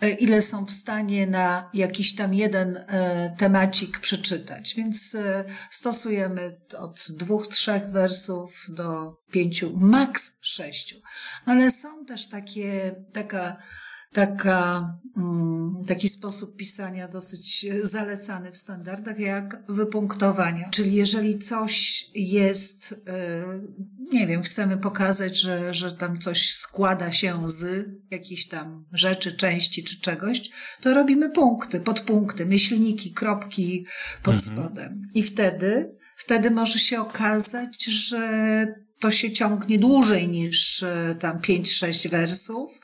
e, 0.00 0.10
ile 0.10 0.42
są 0.42 0.66
w 0.66 0.72
stanie 0.72 1.26
na 1.26 1.70
jakiś 1.74 2.14
tam 2.14 2.34
jeden 2.34 2.76
e, 2.76 3.34
temacik 3.38 3.98
przeczytać. 3.98 4.74
Więc 4.74 5.14
e, 5.14 5.44
stosujemy 5.70 6.60
od 6.78 7.06
dwóch, 7.10 7.46
trzech 7.46 7.90
wersów 7.90 8.66
do 8.68 9.16
pięciu, 9.30 9.76
maks 9.76 10.32
sześciu. 10.40 10.96
No 11.46 11.52
ale 11.52 11.70
są 11.70 12.04
też 12.04 12.28
takie, 12.28 12.94
taka 13.12 13.56
taka, 14.12 14.94
mm, 15.16 15.84
taki 15.86 16.08
sposób 16.08 16.56
pisania 16.56 17.08
dosyć 17.08 17.66
zalecany 17.82 18.52
w 18.52 18.56
standardach, 18.56 19.18
jak 19.18 19.62
wypunktowania. 19.68 20.70
Czyli 20.70 20.94
jeżeli 20.94 21.38
coś 21.38 22.06
jest, 22.14 22.94
e, 23.06 23.44
nie 24.12 24.26
wiem, 24.26 24.42
chcemy 24.42 24.76
pokazać, 24.76 25.40
że, 25.40 25.74
że 25.74 25.92
tam 25.92 26.18
coś 26.20 26.54
składa 26.54 27.12
się 27.12 27.48
z 27.48 27.88
jakichś 28.10 28.46
tam 28.46 28.84
rzeczy, 28.92 29.32
części 29.32 29.84
czy 29.84 30.00
czegoś, 30.00 30.50
to 30.80 30.94
robimy 30.94 31.30
punkty, 31.30 31.80
podpunkty, 31.80 32.46
myślniki, 32.46 33.12
kropki 33.12 33.86
pod 34.22 34.34
mhm. 34.34 34.56
spodem. 34.56 35.02
I 35.14 35.22
wtedy, 35.22 35.96
wtedy 36.16 36.50
może 36.50 36.78
się 36.78 37.00
okazać, 37.00 37.84
że 37.84 38.66
to 39.00 39.10
się 39.10 39.32
ciągnie 39.32 39.78
dłużej 39.78 40.28
niż 40.28 40.82
e, 40.82 41.16
tam 41.20 41.38
5-6 41.38 42.10
wersów, 42.10 42.80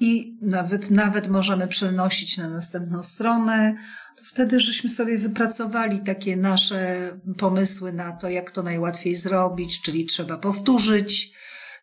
i 0.00 0.38
nawet, 0.42 0.90
nawet 0.90 1.28
możemy 1.28 1.68
przenosić 1.68 2.38
na 2.38 2.48
następną 2.48 3.02
stronę. 3.02 3.76
To 4.16 4.24
wtedy 4.24 4.60
żeśmy 4.60 4.90
sobie 4.90 5.18
wypracowali 5.18 5.98
takie 5.98 6.36
nasze 6.36 7.10
pomysły 7.38 7.92
na 7.92 8.12
to, 8.12 8.28
jak 8.28 8.50
to 8.50 8.62
najłatwiej 8.62 9.16
zrobić, 9.16 9.82
czyli 9.82 10.06
trzeba 10.06 10.36
powtórzyć 10.36 11.36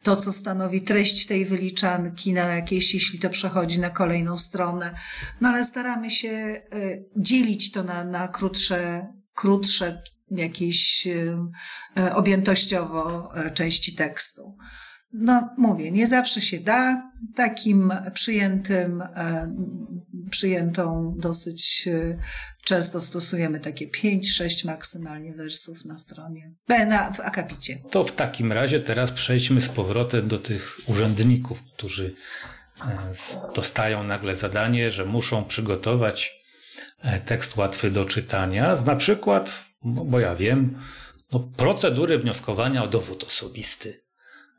to, 0.04 0.16
co 0.16 0.32
stanowi 0.32 0.82
treść 0.82 1.26
tej 1.26 1.46
wyliczanki, 1.46 2.34
na 2.34 2.42
jakieś, 2.42 2.94
jeśli 2.94 3.20
to 3.20 3.30
przechodzi 3.30 3.80
na 3.80 3.90
kolejną 3.90 4.38
stronę. 4.38 4.96
No 5.42 5.50
ale 5.50 5.64
staramy 5.64 6.12
się 6.12 6.30
e, 6.30 6.62
dzielić 7.18 7.72
to 7.72 7.84
na, 7.84 8.04
na 8.04 8.28
krótsze, 8.28 9.08
krótsze 9.34 10.02
jakieś 10.32 11.08
e, 11.98 12.16
objętościowo 12.16 13.30
e, 13.36 13.52
części 13.52 13.96
tekstu. 13.96 14.58
No, 15.14 15.50
mówię, 15.58 15.92
nie 15.92 16.08
zawsze 16.08 16.42
się 16.42 16.60
da. 16.60 17.12
Takim 17.36 17.94
przyjętym, 18.14 19.02
e, 19.02 19.56
przyjętą 20.30 21.16
dosyć 21.18 21.88
e, 21.88 22.18
często 22.64 23.02
stosujemy 23.02 23.60
takie 23.60 23.88
5-6 23.88 24.66
maksymalnie 24.66 25.34
wersów 25.34 25.86
na 25.86 25.98
stronie, 25.98 26.52
na, 26.68 27.12
w 27.12 27.20
akapicie. 27.20 27.78
To 27.92 28.04
w 28.04 28.12
takim 28.12 28.52
razie 28.52 28.80
teraz 28.80 29.12
przejdźmy 29.12 29.62
z 29.62 29.70
powrotem 29.70 30.28
do 30.28 30.40
tych 30.40 30.78
urzędników, 30.88 31.64
którzy 31.64 32.16
e, 32.82 33.14
dostają 33.56 34.04
nagle 34.04 34.36
zadanie, 34.36 34.92
że 34.92 35.06
muszą 35.06 35.44
przygotować 35.44 36.44
tekst 37.26 37.58
łatwy 37.58 37.92
do 37.92 38.06
czytania, 38.06 38.76
z 38.76 38.86
na 38.86 38.96
przykład, 38.96 39.66
no 39.84 40.06
bo 40.06 40.20
ja 40.20 40.36
wiem, 40.36 40.80
no, 41.32 41.40
procedury 41.40 42.20
wnioskowania 42.20 42.84
o 42.84 42.88
dowód 42.88 43.24
osobisty 43.24 44.03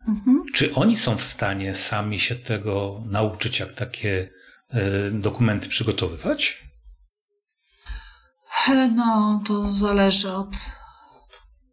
Mhm. 0.08 0.42
Czy 0.54 0.74
oni 0.74 0.96
są 0.96 1.16
w 1.16 1.22
stanie 1.22 1.74
sami 1.74 2.18
się 2.18 2.34
tego 2.34 3.02
nauczyć, 3.06 3.58
jak 3.58 3.72
takie 3.72 4.30
y, 4.74 5.10
dokumenty 5.10 5.68
przygotowywać? 5.68 6.64
No, 8.94 9.40
to 9.46 9.72
zależy 9.72 10.32
od, 10.32 10.56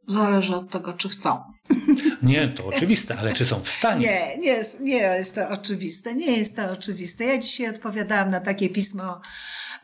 zależy 0.08 0.56
od 0.56 0.70
tego, 0.70 0.94
czy 0.94 1.10
chcą. 1.10 1.44
Nie, 2.24 2.48
to 2.48 2.66
oczywiste, 2.66 3.18
ale 3.18 3.34
czy 3.34 3.46
są 3.46 3.64
w 3.64 3.70
stanie? 3.70 4.08
Nie, 4.08 4.38
nie, 4.38 4.64
nie 4.80 4.98
jest 4.98 5.36
to 5.36 5.50
oczywiste. 5.50 6.16
Nie 6.16 6.38
jest 6.38 6.56
to 6.56 6.72
oczywiste. 6.72 7.24
Ja 7.24 7.38
dzisiaj 7.38 7.70
odpowiadałam 7.70 8.30
na 8.30 8.40
takie 8.40 8.70
pismo 8.70 9.22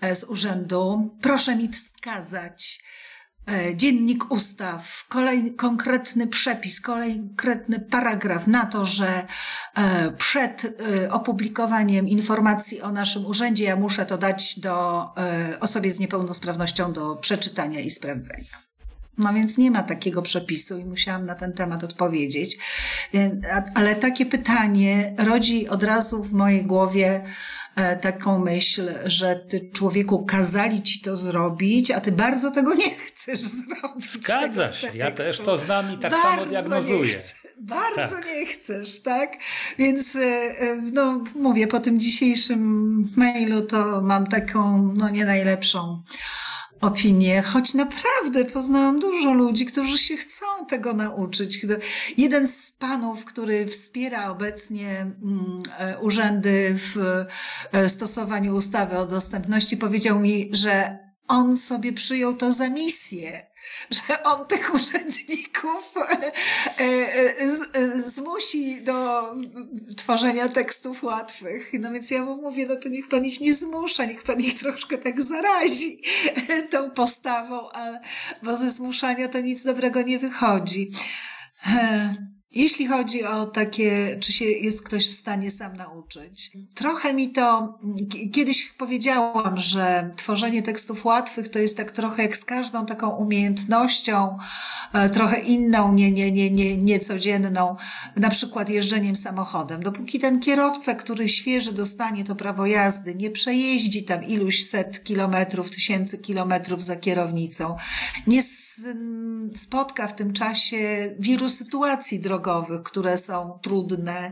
e, 0.02 0.16
z 0.16 0.24
urzędu. 0.24 1.16
Proszę 1.22 1.56
mi 1.56 1.70
wskazać 1.70 2.80
E, 2.82 2.87
dziennik 3.76 4.32
ustaw, 4.32 5.06
kolej, 5.10 5.56
konkretny 5.56 6.28
przepis, 6.28 6.82
konkretny 6.82 7.80
paragraf 7.80 8.48
na 8.48 8.66
to, 8.66 8.86
że 8.86 9.28
e, 9.76 10.12
przed 10.12 10.66
e, 10.66 11.12
opublikowaniem 11.12 12.08
informacji 12.08 12.82
o 12.82 12.92
naszym 12.92 13.26
urzędzie 13.26 13.64
ja 13.64 13.76
muszę 13.76 14.06
to 14.06 14.18
dać 14.18 14.60
do 14.60 15.08
osobie 15.60 15.92
z 15.92 16.00
niepełnosprawnością 16.00 16.94
do 16.94 17.16
przeczytania 17.16 17.80
i 17.80 17.90
sprawdzenia. 17.90 18.68
No 19.18 19.34
więc 19.34 19.58
nie 19.58 19.72
ma 19.72 19.84
takiego 19.84 20.22
przepisu 20.22 20.78
i 20.78 20.86
musiałam 20.86 21.26
na 21.26 21.36
ten 21.36 21.54
temat 21.54 21.84
odpowiedzieć. 21.84 22.58
Ale 23.76 23.96
takie 23.96 24.26
pytanie 24.26 25.16
rodzi 25.18 25.68
od 25.68 25.84
razu 25.84 26.24
w 26.24 26.34
mojej 26.34 26.66
głowie 26.66 27.24
e, 27.76 27.96
taką 27.96 28.40
myśl, 28.40 28.90
że 29.06 29.36
ty 29.36 29.70
człowieku 29.74 30.26
kazali 30.26 30.84
ci 30.84 31.02
to 31.02 31.18
zrobić, 31.18 31.92
a 31.92 32.02
ty 32.02 32.12
bardzo 32.12 32.52
tego 32.52 32.74
nie 32.76 32.90
chcesz 32.90 33.40
zrobić. 33.40 34.12
Zgadza 34.12 34.74
się, 34.74 34.92
ja 34.94 35.12
też 35.12 35.40
to 35.40 35.58
znam 35.58 35.94
i 35.94 35.98
tak 35.98 36.12
bardzo 36.12 36.28
samo 36.28 36.46
diagnozuję. 36.46 37.20
bardzo 37.58 38.16
tak. 38.16 38.26
nie 38.26 38.46
chcesz, 38.46 39.02
tak? 39.02 39.38
Więc 39.78 40.16
e, 40.16 40.20
e, 40.20 40.82
no 40.94 41.24
mówię, 41.36 41.68
po 41.68 41.80
tym 41.80 42.00
dzisiejszym 42.00 43.14
mailu 43.16 43.62
to 43.62 44.02
mam 44.02 44.28
taką 44.28 44.94
no 44.98 45.10
nie 45.10 45.26
najlepszą 45.26 46.02
opinię, 46.82 47.42
choć 47.42 47.74
naprawdę 47.74 48.46
poznałam 48.46 49.00
dużo 49.00 49.34
ludzi, 49.34 49.66
którzy 49.66 49.98
się 49.98 50.18
chcą 50.18 50.46
tego 50.70 50.94
nauczyć. 50.94 51.66
Jeden 52.18 52.48
z 52.48 52.72
panów, 52.72 53.26
który 53.26 53.68
wspiera 53.68 54.30
obecnie 54.30 54.90
mm, 55.00 55.62
e, 55.80 55.98
urzędy 56.00 56.76
w 56.76 57.26
e, 57.72 57.90
stosowaniu 57.90 58.56
ustawy 58.56 58.98
o 58.98 59.06
dostępności, 59.06 59.78
powiedział 59.78 60.20
mi, 60.20 60.50
że 60.52 60.98
on 61.28 61.58
sobie 61.58 61.94
przyjął 61.94 62.34
to 62.34 62.54
za 62.54 62.70
misję, 62.70 63.48
że 63.90 64.24
on 64.24 64.48
tych 64.48 64.74
urzędników 64.74 65.94
e, 65.98 66.32
e, 66.80 68.02
zmusi 68.02 68.82
do 68.82 69.24
tworzenia 69.98 70.50
tekstów 70.50 71.04
łatwych. 71.04 71.72
No 71.74 71.92
więc 71.92 72.12
ja 72.12 72.26
mu 72.26 72.42
mówię, 72.42 72.66
no 72.70 72.76
to 72.76 72.90
niech 72.90 73.08
pan 73.08 73.26
ich 73.26 73.42
nie 73.42 73.54
zmusza, 73.54 74.06
niech 74.06 74.24
pan 74.24 74.40
ich 74.40 74.60
troszkę 74.60 74.98
tak 74.98 75.22
zarazi 75.22 76.02
tą 76.72 76.92
postawą, 76.92 77.70
ale, 77.70 78.02
bo 78.44 78.58
ze 78.58 78.72
zmuszania 78.72 79.28
to 79.28 79.40
nic 79.40 79.64
dobrego 79.64 80.02
nie 80.02 80.20
wychodzi. 80.20 80.92
Jeśli 82.52 82.88
chodzi 82.88 83.24
o 83.24 83.46
takie, 83.46 84.18
czy 84.20 84.32
się 84.32 84.46
jest 84.46 84.84
ktoś 84.84 85.10
w 85.10 85.14
stanie 85.14 85.52
sam 85.52 85.76
nauczyć, 85.76 86.52
trochę 86.76 87.14
mi 87.14 87.32
to, 87.32 87.80
kiedyś 88.34 88.74
powiedziałam, 88.78 89.60
że 89.60 90.12
tworzenie 90.16 90.64
tekstów 90.64 91.06
łatwych 91.06 91.50
to 91.50 91.60
jest 91.60 91.78
tak 91.78 91.92
trochę 91.92 92.24
jak 92.24 92.38
z 92.38 92.46
każdą 92.46 92.86
taką 92.86 93.10
umiejętnością, 93.10 94.38
e, 94.94 95.10
trochę 95.10 95.40
inną, 95.40 95.94
nie, 95.94 96.12
nie, 96.12 96.32
nie, 96.32 96.52
nie, 96.52 96.78
niecodzienną, 96.78 97.76
na 98.16 98.30
przykład 98.30 98.70
jeżdżeniem 98.70 99.16
samochodem. 99.16 99.84
Dopóki 99.84 100.20
ten 100.20 100.40
kierowca, 100.40 100.96
który 100.96 101.30
świeży 101.30 101.74
dostanie 101.74 102.24
to 102.24 102.36
prawo 102.36 102.66
jazdy, 102.66 103.16
nie 103.16 103.32
przejeździ 103.32 104.04
tam 104.04 104.24
iluś 104.24 104.64
set 104.64 105.04
kilometrów, 105.04 105.72
tysięcy 105.72 106.18
kilometrów 106.18 106.84
za 106.84 106.96
kierownicą, 106.96 107.76
nie 108.28 108.42
spotka 109.56 110.08
w 110.08 110.16
tym 110.16 110.34
czasie 110.34 111.16
wielu 111.20 111.50
sytuacji 111.50 112.20
drogowych, 112.20 112.37
drogowych, 112.38 112.84
które 112.84 113.18
są 113.18 113.60
trudne, 113.62 114.32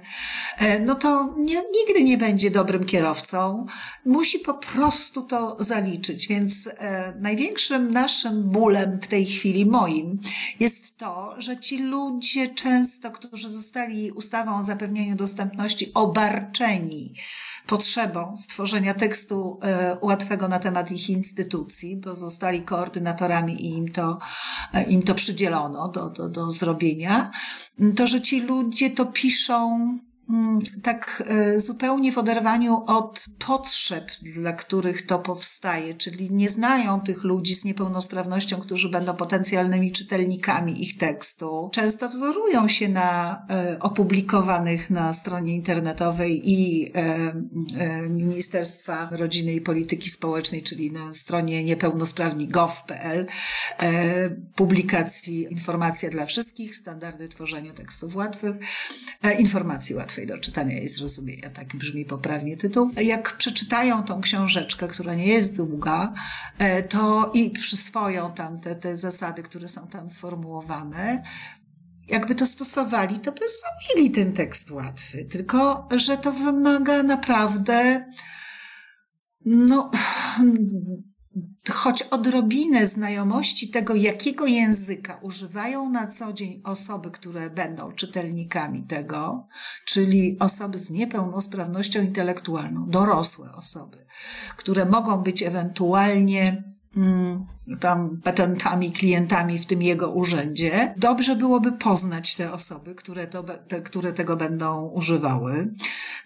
e, 0.58 0.80
no 0.80 0.96
to 0.96 1.34
nie, 1.38 1.64
nigdy 1.74 2.04
nie 2.04 2.18
będzie 2.18 2.52
dobrym 2.52 2.84
kierowcą. 2.84 3.66
Musi 4.06 4.40
po 4.40 4.54
prostu 4.54 5.22
to 5.22 5.58
zaliczyć. 5.60 6.28
Więc 6.28 6.68
e, 6.68 7.14
największym 7.20 7.92
naszym 7.92 8.44
bólem 8.44 9.00
w 9.02 9.08
tej 9.08 9.26
chwili 9.26 9.66
moim 9.66 10.20
jest 10.60 10.98
to, 10.98 11.36
że 11.38 11.60
ci 11.60 11.78
ludzie 11.78 12.48
często, 12.48 13.12
którzy 13.12 13.50
zostali 13.50 14.12
ustawą 14.12 14.60
o 14.60 14.64
zapewnieniu 14.64 15.16
dostępności 15.16 15.94
obarczeni, 15.94 17.14
potrzebą 17.68 18.38
stworzenia 18.38 18.94
tekstu 18.94 19.60
e, 19.64 19.98
łatwego 20.02 20.48
na 20.48 20.60
temat 20.60 20.92
ich 20.92 21.10
instytucji, 21.10 21.98
bo 21.98 22.16
zostali 22.16 22.62
koordynatorami 22.62 23.66
i 23.66 23.78
im 23.78 23.92
to, 23.92 24.20
im 24.88 25.04
to 25.04 25.16
przydzielono 25.16 25.88
do, 25.88 26.10
do, 26.10 26.30
do 26.30 26.52
zrobienia, 26.52 27.32
to 27.80 28.08
że 28.08 28.22
ci 28.22 28.42
ludzie 28.42 28.90
to 28.90 29.06
piszą 29.06 29.98
tak 30.84 31.24
e, 31.28 31.60
zupełnie 31.60 32.12
w 32.12 32.18
oderwaniu 32.18 32.84
od 32.88 33.26
potrzeb, 33.48 34.12
dla 34.22 34.54
których 34.54 35.06
to 35.06 35.20
powstaje, 35.20 35.94
czyli 35.94 36.32
nie 36.32 36.50
znają 36.50 37.02
tych 37.02 37.24
ludzi 37.24 37.56
z 37.56 37.66
niepełnosprawnością, 37.66 38.58
którzy 38.58 38.90
będą 38.90 39.14
potencjalnymi 39.14 39.92
czytelnikami 39.92 40.84
ich 40.84 40.98
tekstu. 40.98 41.70
Często 41.74 42.10
wzorują 42.10 42.68
się 42.68 42.90
na 42.90 43.42
e, 43.50 43.78
opublikowanych 43.80 44.90
na 44.90 45.14
stronie 45.14 45.56
internetowej 45.56 46.52
i 46.52 46.92
e, 46.96 47.34
Ministerstwa 48.10 49.10
Rodziny 49.12 49.54
i 49.54 49.62
Polityki 49.62 50.10
Społecznej, 50.10 50.64
czyli 50.64 50.92
na 50.92 51.14
stronie 51.14 51.64
niepełnosprawni.gov.pl 51.64 53.26
publikacji 54.56 55.48
Informacja 55.52 56.10
dla 56.10 56.26
wszystkich, 56.26 56.76
standardy 56.76 57.30
tworzenia 57.30 57.74
tekstów 57.74 58.16
łatwych, 58.16 58.56
informacji 59.40 59.96
łatwych 59.96 60.15
do 60.28 60.38
czytania 60.38 60.80
i 60.80 60.88
zrozumienia. 60.88 61.50
Tak 61.50 61.76
brzmi 61.76 62.06
poprawnie 62.06 62.58
tytuł. 62.58 62.92
Jak 63.04 63.38
przeczytają 63.38 64.04
tą 64.04 64.22
książeczkę, 64.22 64.88
która 64.88 65.14
nie 65.14 65.28
jest 65.28 65.56
długa, 65.56 66.14
e, 66.58 66.84
to 66.84 67.32
i 67.34 67.50
przyswoją 67.50 68.34
tam 68.34 68.60
te, 68.60 68.76
te 68.76 68.98
zasady, 68.98 69.44
które 69.44 69.68
są 69.68 69.88
tam 69.88 70.10
sformułowane, 70.10 71.24
jakby 72.08 72.36
to 72.36 72.46
stosowali, 72.46 73.20
to 73.20 73.32
by 73.32 73.40
zrobili 73.40 74.12
ten 74.12 74.34
tekst 74.34 74.72
łatwy. 74.72 75.26
Tylko, 75.26 75.88
że 75.96 76.18
to 76.18 76.32
wymaga 76.32 77.04
naprawdę 77.04 78.06
no, 79.46 79.92
choć 81.70 82.02
odrobinę 82.02 82.88
znajomości 82.88 83.70
tego, 83.70 83.96
jakiego 83.96 84.46
języka 84.46 85.20
używają 85.22 85.90
na 85.90 86.08
co 86.08 86.34
dzień 86.34 86.62
osoby, 86.64 87.12
które 87.12 87.50
będą 87.50 87.92
czytelnikami 87.92 88.84
tego, 88.84 89.48
czyli 89.86 90.38
osoby 90.40 90.80
z 90.80 90.90
niepełnosprawnością 90.90 92.02
intelektualną, 92.02 92.90
dorosłe 92.90 93.52
osoby, 93.52 94.06
które 94.58 94.86
mogą 94.86 95.18
być 95.18 95.44
ewentualnie 95.44 96.75
tam 97.80 98.22
petentami, 98.24 98.92
klientami 98.92 99.60
w 99.60 99.66
tym 99.66 99.82
jego 99.82 100.12
urzędzie. 100.12 100.94
Dobrze 100.98 101.36
byłoby 101.36 101.72
poznać 101.72 102.36
te 102.36 102.54
osoby, 102.54 102.96
które, 102.96 103.28
to, 103.28 103.44
te, 103.44 103.82
które 103.82 104.14
tego 104.14 104.38
będą 104.38 104.88
używały. 104.88 105.74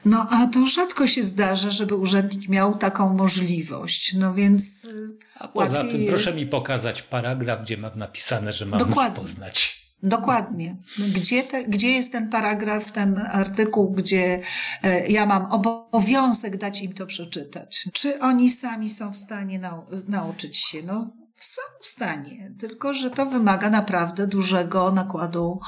No 0.05 0.27
a 0.29 0.47
to 0.47 0.65
rzadko 0.65 1.07
się 1.07 1.23
zdarza, 1.23 1.71
żeby 1.71 1.95
urzędnik 1.95 2.49
miał 2.49 2.77
taką 2.77 3.13
możliwość. 3.13 4.13
No 4.13 4.33
więc. 4.33 4.85
Y, 4.85 5.09
a 5.35 5.47
poza 5.47 5.83
tym, 5.83 6.01
jest... 6.01 6.09
proszę 6.09 6.33
mi 6.33 6.45
pokazać 6.45 7.01
paragraf, 7.01 7.61
gdzie 7.61 7.77
mam 7.77 7.99
napisane, 7.99 8.51
że 8.51 8.65
mam 8.65 8.79
Dokładnie. 8.79 9.21
poznać. 9.21 9.78
Dokładnie. 10.03 10.77
Gdzie, 11.15 11.43
te, 11.43 11.63
gdzie 11.63 11.91
jest 11.91 12.11
ten 12.11 12.29
paragraf, 12.29 12.91
ten 12.91 13.17
artykuł, 13.17 13.91
gdzie 13.91 14.41
e, 14.83 15.07
ja 15.07 15.25
mam 15.25 15.51
obowiązek 15.51 16.57
dać 16.57 16.81
im 16.81 16.93
to 16.93 17.05
przeczytać? 17.05 17.89
Czy 17.93 18.19
oni 18.19 18.49
sami 18.49 18.89
są 18.89 19.11
w 19.11 19.17
stanie 19.17 19.59
nau 19.59 19.85
nauczyć 20.07 20.57
się? 20.57 20.83
No, 20.83 21.11
są 21.35 21.61
w 21.81 21.85
stanie, 21.85 22.51
tylko 22.59 22.93
że 22.93 23.11
to 23.11 23.25
wymaga 23.25 23.69
naprawdę 23.69 24.27
dużego 24.27 24.91
nakładu 24.91 25.59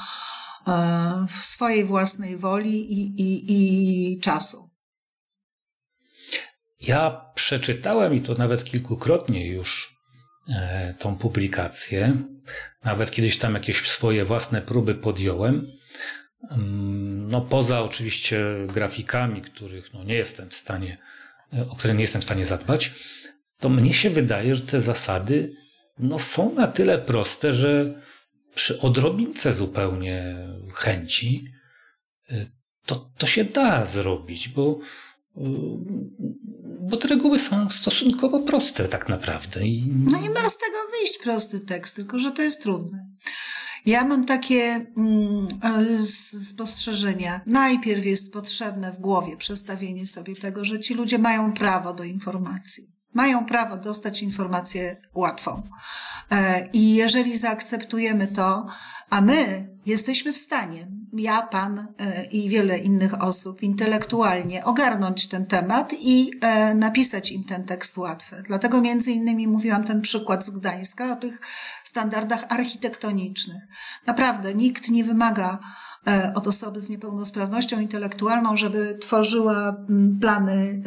e, 0.66 1.26
swojej 1.28 1.84
własnej 1.84 2.36
woli 2.36 2.92
i, 2.92 3.22
i, 3.22 4.12
i 4.12 4.20
czasu. 4.20 4.70
Ja 6.80 7.24
przeczytałem 7.34 8.14
i 8.14 8.20
to 8.20 8.34
nawet 8.34 8.64
kilkukrotnie 8.64 9.46
już 9.46 10.01
tą 10.98 11.16
publikację. 11.16 12.16
Nawet 12.84 13.10
kiedyś 13.10 13.38
tam 13.38 13.54
jakieś 13.54 13.88
swoje 13.88 14.24
własne 14.24 14.62
próby 14.62 14.94
podjąłem. 14.94 15.66
Mm, 16.50 17.30
no 17.30 17.40
poza 17.40 17.80
oczywiście 17.80 18.44
grafikami, 18.66 19.42
których 19.42 19.94
no 19.94 20.04
nie 20.04 20.14
jestem 20.14 20.50
w 20.50 20.54
stanie, 20.54 20.98
o 21.68 21.76
które 21.76 21.94
nie 21.94 22.00
jestem 22.00 22.20
w 22.20 22.24
stanie 22.24 22.44
zadbać, 22.44 22.92
to 23.58 23.68
mnie 23.68 23.94
się 23.94 24.10
wydaje, 24.10 24.54
że 24.54 24.62
te 24.62 24.80
zasady 24.80 25.52
no, 25.98 26.18
są 26.18 26.54
na 26.54 26.66
tyle 26.66 26.98
proste, 26.98 27.52
że 27.52 28.02
przy 28.54 28.80
odrobince 28.80 29.54
zupełnie 29.54 30.36
chęci 30.74 31.44
y, 32.30 32.50
to, 32.86 33.10
to 33.18 33.26
się 33.26 33.44
da 33.44 33.84
zrobić, 33.84 34.48
bo, 34.48 34.78
bo 36.90 36.96
te 36.96 37.08
reguły 37.08 37.38
są 37.38 37.70
stosunkowo 37.70 38.40
proste 38.40 38.88
tak 38.88 39.08
naprawdę. 39.08 39.66
I... 39.66 39.86
No 39.86 40.20
i 40.20 40.28
ma 40.28 40.50
z 40.50 40.58
tego 40.58 40.76
wyjść 40.90 41.18
prosty 41.22 41.60
tekst, 41.60 41.96
tylko 41.96 42.18
że 42.18 42.32
to 42.32 42.42
jest 42.42 42.62
trudne. 42.62 43.06
Ja 43.86 44.04
mam 44.04 44.26
takie 44.26 44.86
mm, 44.96 45.46
e, 45.62 46.06
spostrzeżenia. 46.50 47.40
Najpierw 47.46 48.06
jest 48.06 48.32
potrzebne 48.32 48.92
w 48.92 48.98
głowie 48.98 49.36
przestawienie 49.36 50.06
sobie 50.06 50.36
tego, 50.36 50.64
że 50.64 50.80
ci 50.80 50.94
ludzie 50.94 51.18
mają 51.18 51.52
prawo 51.52 51.92
do 51.92 52.04
informacji. 52.04 52.92
Mają 53.14 53.46
prawo 53.46 53.76
dostać 53.76 54.22
informację 54.22 54.96
łatwą. 55.14 55.62
E, 56.30 56.68
I 56.72 56.94
jeżeli 56.94 57.36
zaakceptujemy 57.38 58.26
to, 58.26 58.66
a 59.10 59.20
my 59.20 59.68
jesteśmy 59.86 60.32
w 60.32 60.36
stanie, 60.36 60.88
ja, 61.12 61.42
pan 61.42 61.78
e, 61.78 62.24
i 62.24 62.48
wiele 62.48 62.78
innych 62.78 63.22
osób, 63.22 63.62
intelektualnie 63.62 64.64
ogarnąć 64.64 65.28
ten 65.28 65.46
temat 65.46 65.94
i 65.98 66.30
e, 66.40 66.74
napisać 66.74 67.32
im 67.32 67.44
ten 67.44 67.64
tekst 67.64 67.98
łatwy. 67.98 68.42
Dlatego 68.46 68.80
między 68.80 69.12
innymi 69.12 69.48
mówiłam 69.48 69.84
ten 69.84 70.00
przykład 70.00 70.46
z 70.46 70.50
Gdańska 70.50 71.12
o 71.12 71.16
tych 71.16 71.40
standardach 71.84 72.44
architektonicznych. 72.48 73.62
Naprawdę 74.06 74.54
nikt 74.54 74.88
nie 74.88 75.04
wymaga 75.04 75.58
od 76.34 76.46
osoby 76.46 76.80
z 76.80 76.88
niepełnosprawnością 76.88 77.80
intelektualną, 77.80 78.56
żeby 78.56 78.98
tworzyła 79.00 79.76
plany 80.20 80.82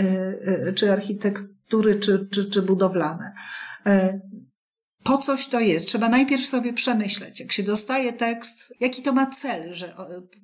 czy 0.76 0.92
architektury, 1.66 2.00
czy, 2.00 2.28
czy, 2.32 2.50
czy 2.50 2.62
budowlane 2.62 3.34
po 5.06 5.18
coś 5.18 5.48
to 5.48 5.60
jest. 5.60 5.88
Trzeba 5.88 6.10
najpierw 6.10 6.46
sobie 6.46 6.74
przemyśleć, 6.74 7.40
jak 7.40 7.52
się 7.52 7.64
dostaje 7.64 8.14
tekst, 8.14 8.74
jaki 8.80 9.02
to 9.02 9.14
ma 9.14 9.26
cel, 9.26 9.74
że 9.74 9.96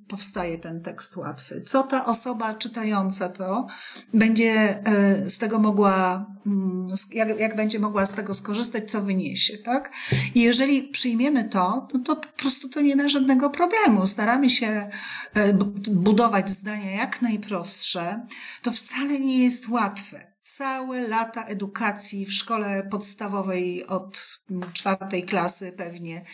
powstaje 0.07 0.59
ten 0.59 0.81
tekst 0.81 1.17
łatwy. 1.17 1.61
Co 1.61 1.83
ta 1.83 2.05
osoba 2.05 2.55
czytająca 2.55 3.29
to 3.29 3.67
będzie 4.13 4.85
e, 4.85 5.29
z 5.29 5.37
tego 5.37 5.59
mogła, 5.59 6.25
mm, 6.45 6.87
jak, 7.11 7.39
jak 7.39 7.55
będzie 7.55 7.79
mogła 7.79 8.05
z 8.05 8.13
tego 8.13 8.33
skorzystać, 8.33 8.91
co 8.91 9.01
wyniesie, 9.01 9.57
tak? 9.57 9.91
I 10.35 10.41
jeżeli 10.41 10.83
przyjmiemy 10.83 11.43
to, 11.43 11.87
no 11.93 11.99
to 11.99 12.15
po 12.15 12.27
prostu 12.27 12.69
to 12.69 12.81
nie 12.81 12.95
ma 12.95 13.09
żadnego 13.09 13.49
problemu. 13.49 14.07
Staramy 14.07 14.49
się 14.49 14.89
e, 15.33 15.53
budować 15.91 16.49
zdania 16.49 16.91
jak 16.91 17.21
najprostsze. 17.21 18.25
To 18.61 18.71
wcale 18.71 19.19
nie 19.19 19.43
jest 19.43 19.69
łatwe 19.69 20.30
całe 20.57 21.07
lata 21.07 21.45
edukacji 21.45 22.25
w 22.25 22.33
szkole 22.33 22.83
podstawowej 22.83 23.87
od 23.87 24.39
czwartej 24.73 25.23
klasy 25.23 25.71
pewnie, 25.71 26.25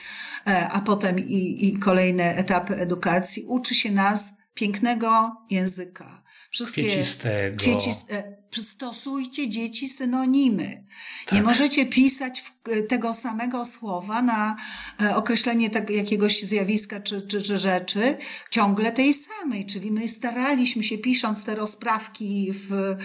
e, 0.47 0.70
a 0.70 0.82
potem 0.82 1.20
i, 1.20 1.68
i 1.68 1.80
kolejne 1.80 2.24
etapy 2.36 2.76
edukacji, 2.76 3.43
uczy 3.43 3.76
się 3.76 3.91
nas 3.91 4.34
pięknego 4.53 5.36
języka. 5.49 6.16
Wszystkie 6.52 6.84
kwiecistego. 6.84 7.58
Kwieciste, 7.58 8.38
stosujcie 8.64 9.50
dzieci 9.50 9.89
synonimy. 9.89 10.86
Tak. 11.26 11.34
Nie 11.34 11.41
możecie 11.41 11.86
pisać 11.86 12.43
tego 12.89 13.14
samego 13.14 13.66
słowa 13.66 14.22
na 14.22 14.56
e, 15.02 15.16
określenie 15.16 15.70
tak, 15.70 15.89
jakiegoś 15.89 16.43
zjawiska 16.43 17.00
czy, 17.00 17.22
czy, 17.22 17.41
czy 17.41 17.58
rzeczy 17.58 18.18
ciągle 18.52 18.91
tej 18.91 19.14
samej. 19.14 19.66
Czyli 19.66 19.91
my 19.91 20.08
staraliśmy 20.08 20.84
się, 20.84 20.98
pisząc 20.98 21.45
te 21.45 21.56
rozprawki 21.56 22.52
w 22.54 22.95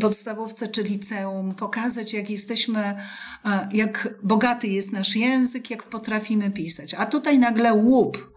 podstawówce 0.00 0.68
czy 0.68 0.82
liceum, 0.82 1.54
pokazać, 1.54 2.12
jak 2.12 2.30
jesteśmy, 2.30 2.80
e, 3.44 3.68
jak 3.72 4.08
bogaty 4.22 4.68
jest 4.68 4.92
nasz 4.92 5.16
język, 5.16 5.70
jak 5.70 5.82
potrafimy 5.82 6.50
pisać. 6.50 6.94
A 6.94 7.06
tutaj 7.06 7.38
nagle 7.38 7.74
łup 7.74 8.35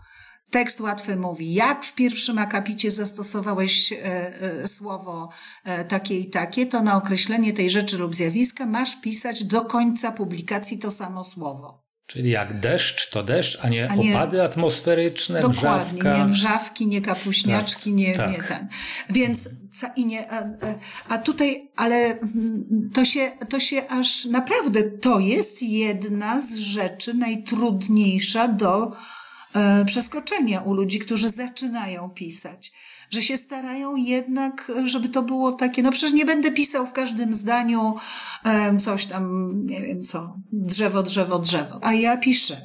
Tekst 0.50 0.82
łatwy 0.82 1.16
mówi, 1.16 1.54
jak 1.54 1.86
w 1.86 1.96
pierwszym 1.96 2.38
akapicie 2.38 2.92
zastosowałeś 2.92 3.94
e, 3.94 3.98
e, 4.42 4.68
słowo 4.68 5.30
e, 5.66 5.86
takie 5.86 6.20
i 6.20 6.30
takie, 6.30 6.66
to 6.66 6.82
na 6.82 6.98
określenie 6.98 7.54
tej 7.54 7.70
rzeczy 7.70 7.98
lub 7.98 8.16
zjawiska 8.16 8.66
masz 8.66 9.02
pisać 9.02 9.44
do 9.44 9.62
końca 9.62 10.12
publikacji 10.12 10.80
to 10.80 10.92
samo 10.92 11.24
słowo. 11.24 11.90
Czyli 12.10 12.32
jak 12.32 12.60
deszcz, 12.60 13.10
to 13.10 13.24
deszcz, 13.24 13.60
a 13.62 13.70
nie, 13.70 13.90
a 13.90 13.96
nie 13.96 14.12
opady 14.12 14.44
atmosferyczne, 14.44 15.40
Dokładnie, 15.40 16.04
mrzawka. 16.04 16.18
nie 16.18 16.26
mrzawki, 16.26 16.88
nie 16.88 17.02
kapuśniaczki, 17.02 17.90
tak, 17.90 18.00
nie, 18.00 18.14
tak. 18.14 18.32
nie 18.32 18.44
ten. 18.44 18.68
Więc 19.10 19.50
i 19.96 20.06
nie, 20.06 20.32
a, 20.32 20.44
a 21.10 21.18
tutaj, 21.18 21.72
ale 21.76 21.96
mm, 21.96 22.90
to 22.94 23.06
się, 23.06 23.32
to 23.50 23.60
się 23.60 23.88
aż 23.90 24.26
naprawdę, 24.26 24.84
to 24.84 25.20
jest 25.20 25.62
jedna 25.62 26.42
z 26.42 26.56
rzeczy 26.56 27.14
najtrudniejsza 27.14 28.48
do 28.48 28.92
przeskoczenia 29.86 30.62
u 30.62 30.74
ludzi, 30.74 31.00
którzy 31.00 31.30
zaczynają 31.30 32.10
pisać. 32.10 32.72
Że 33.10 33.22
się 33.22 33.38
starają 33.38 33.96
jednak, 33.96 34.72
żeby 34.84 35.10
to 35.10 35.24
było 35.24 35.52
takie, 35.52 35.84
no 35.84 35.92
przecież 35.92 36.14
nie 36.14 36.26
będę 36.26 36.52
pisał 36.52 36.88
w 36.88 36.92
każdym 36.92 37.34
zdaniu 37.34 37.96
coś 38.82 39.06
tam, 39.06 39.52
nie 39.66 39.82
wiem 39.82 40.02
co, 40.02 40.36
drzewo, 40.52 41.04
drzewo, 41.04 41.40
drzewo. 41.40 41.80
A 41.82 41.94
ja 41.94 42.18
piszę. 42.18 42.62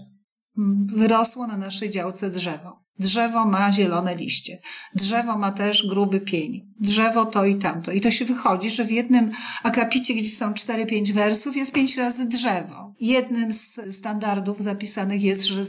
Wyrosło 0.86 1.46
na 1.46 1.56
naszej 1.56 1.90
działce 1.90 2.30
drzewo. 2.30 2.84
Drzewo 2.98 3.44
ma 3.44 3.72
zielone 3.72 4.16
liście. 4.16 4.58
Drzewo 4.94 5.38
ma 5.38 5.52
też 5.52 5.86
gruby 5.86 6.20
pień. 6.20 6.60
Drzewo 6.80 7.24
to 7.24 7.44
i 7.44 7.56
tamto. 7.58 7.92
I 7.92 8.00
to 8.00 8.10
się 8.10 8.24
wychodzi, 8.24 8.70
że 8.70 8.84
w 8.84 8.90
jednym 8.90 9.30
akapicie, 9.62 10.14
gdzie 10.14 10.28
są 10.28 10.52
4-5 10.52 11.12
wersów, 11.12 11.56
jest 11.56 11.72
5 11.72 11.96
razy 11.96 12.28
drzewo. 12.28 12.83
Jednym 13.00 13.52
z 13.52 13.80
standardów 13.90 14.62
zapisanych 14.62 15.22
jest, 15.22 15.44
że 15.44 15.62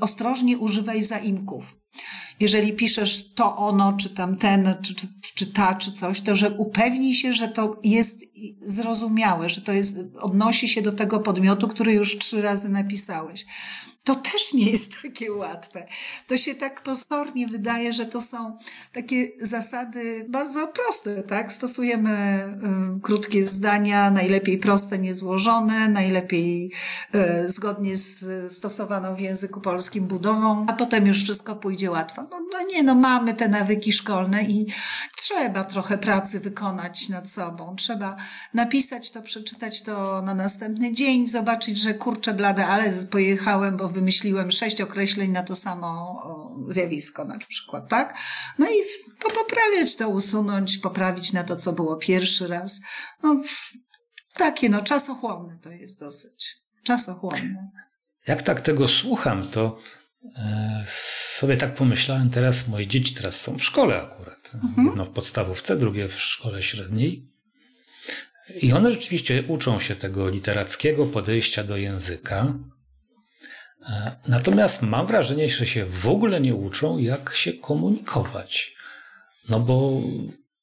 ostrożnie 0.00 0.58
używaj 0.58 1.02
zaimków. 1.02 1.80
Jeżeli 2.40 2.72
piszesz 2.72 3.34
to 3.34 3.56
ono, 3.56 3.92
czy 3.92 4.10
tamten, 4.10 4.74
czy, 4.82 4.94
czy, 4.94 5.06
czy 5.34 5.46
ta, 5.46 5.74
czy 5.74 5.92
coś, 5.92 6.20
to 6.20 6.36
że 6.36 6.50
upewnij 6.50 7.14
się, 7.14 7.32
że 7.32 7.48
to 7.48 7.80
jest 7.82 8.24
zrozumiałe, 8.60 9.48
że 9.48 9.60
to 9.60 9.72
jest, 9.72 9.96
odnosi 10.20 10.68
się 10.68 10.82
do 10.82 10.92
tego 10.92 11.20
podmiotu, 11.20 11.68
który 11.68 11.92
już 11.92 12.18
trzy 12.18 12.42
razy 12.42 12.68
napisałeś. 12.68 13.46
To 14.06 14.14
też 14.14 14.54
nie 14.54 14.70
jest 14.70 15.02
takie 15.02 15.32
łatwe. 15.32 15.86
To 16.26 16.36
się 16.36 16.54
tak 16.54 16.82
pozornie 16.82 17.48
wydaje, 17.48 17.92
że 17.92 18.06
to 18.06 18.20
są 18.20 18.56
takie 18.92 19.28
zasady 19.40 20.26
bardzo 20.28 20.68
proste, 20.68 21.22
tak? 21.22 21.52
Stosujemy 21.52 22.44
y, 22.96 23.00
krótkie 23.00 23.46
zdania, 23.46 24.10
najlepiej 24.10 24.58
proste, 24.58 24.98
niezłożone, 24.98 25.88
najlepiej 25.88 26.72
y, 27.14 27.50
zgodnie 27.50 27.96
z 27.96 28.52
stosowaną 28.52 29.16
w 29.16 29.20
języku 29.20 29.60
polskim 29.60 30.04
budową, 30.04 30.66
a 30.68 30.72
potem 30.72 31.06
już 31.06 31.22
wszystko 31.22 31.56
pójdzie 31.56 31.90
łatwo. 31.90 32.25
No, 32.30 32.40
no 32.52 32.62
nie, 32.62 32.82
no 32.82 32.94
mamy 32.94 33.34
te 33.34 33.48
nawyki 33.48 33.92
szkolne 33.92 34.42
i 34.42 34.66
trzeba 35.16 35.64
trochę 35.64 35.98
pracy 35.98 36.40
wykonać 36.40 37.08
nad 37.08 37.30
sobą. 37.30 37.76
Trzeba 37.76 38.16
napisać 38.54 39.10
to, 39.10 39.22
przeczytać 39.22 39.82
to 39.82 40.22
na 40.22 40.34
następny 40.34 40.92
dzień, 40.92 41.26
zobaczyć, 41.26 41.78
że 41.78 41.94
kurczę 41.94 42.34
blade, 42.34 42.66
ale 42.66 42.92
pojechałem, 42.92 43.76
bo 43.76 43.88
wymyśliłem 43.88 44.52
sześć 44.52 44.80
określeń 44.80 45.30
na 45.30 45.42
to 45.42 45.54
samo 45.54 46.22
zjawisko 46.68 47.24
na 47.24 47.38
przykład, 47.38 47.88
tak? 47.88 48.18
No 48.58 48.66
i 48.66 48.82
poprawiać 49.34 49.96
to, 49.96 50.08
usunąć, 50.08 50.78
poprawić 50.78 51.32
na 51.32 51.44
to, 51.44 51.56
co 51.56 51.72
było 51.72 51.96
pierwszy 51.96 52.48
raz. 52.48 52.80
No, 53.22 53.42
takie, 54.34 54.68
no, 54.68 54.82
czasochłonne 54.82 55.58
to 55.62 55.70
jest 55.70 56.00
dosyć. 56.00 56.56
Czasochłonne. 56.82 57.70
Jak 58.26 58.42
tak 58.42 58.60
tego 58.60 58.88
słucham, 58.88 59.48
to 59.48 59.78
sobie 60.84 61.56
tak 61.56 61.74
pomyślałem 61.74 62.30
teraz, 62.30 62.68
moje 62.68 62.86
dzieci 62.86 63.14
teraz 63.14 63.40
są 63.40 63.58
w 63.58 63.64
szkole 63.64 64.02
akurat. 64.02 64.52
Mhm. 64.54 64.86
Jedno 64.86 65.04
w 65.04 65.10
podstawówce, 65.10 65.76
drugie 65.76 66.08
w 66.08 66.20
szkole 66.20 66.62
średniej. 66.62 67.28
I 68.62 68.72
one 68.72 68.92
rzeczywiście 68.92 69.44
uczą 69.48 69.80
się 69.80 69.94
tego 69.94 70.28
literackiego 70.28 71.06
podejścia 71.06 71.64
do 71.64 71.76
języka. 71.76 72.54
E, 73.88 74.16
natomiast 74.28 74.82
mam 74.82 75.06
wrażenie, 75.06 75.48
że 75.48 75.66
się 75.66 75.86
w 75.86 76.08
ogóle 76.08 76.40
nie 76.40 76.54
uczą, 76.54 76.98
jak 76.98 77.34
się 77.34 77.52
komunikować. 77.52 78.76
No 79.48 79.60
bo 79.60 80.02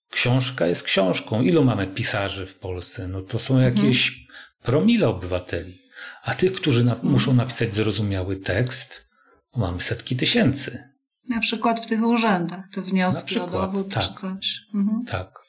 książka 0.09 0.67
jest 0.67 0.83
książką. 0.83 1.41
Ilu 1.41 1.63
mamy 1.63 1.87
pisarzy 1.87 2.45
w 2.45 2.55
Polsce? 2.55 3.07
No 3.07 3.21
to 3.21 3.39
są 3.39 3.53
mhm. 3.53 3.75
jakieś 3.75 4.07
mhm. 4.07 4.27
promile 4.61 5.07
obywateli. 5.07 5.77
A 6.23 6.35
tych, 6.35 6.53
którzy 6.53 6.83
na, 6.83 6.99
muszą 7.03 7.33
napisać 7.33 7.73
zrozumiały 7.73 8.35
tekst, 8.35 9.12
mamy 9.55 9.81
setki 9.81 10.15
tysięcy. 10.15 10.93
Na 11.29 11.39
przykład 11.39 11.85
w 11.85 11.87
tych 11.87 12.01
urzędach, 12.01 12.69
te 12.69 12.81
wnioski 12.81 13.25
przykład, 13.25 13.55
o 13.55 13.61
dowód 13.61 13.93
tak, 13.93 14.03
czy 14.03 14.13
coś. 14.13 14.61
Mhm. 14.73 15.05
Tak. 15.05 15.39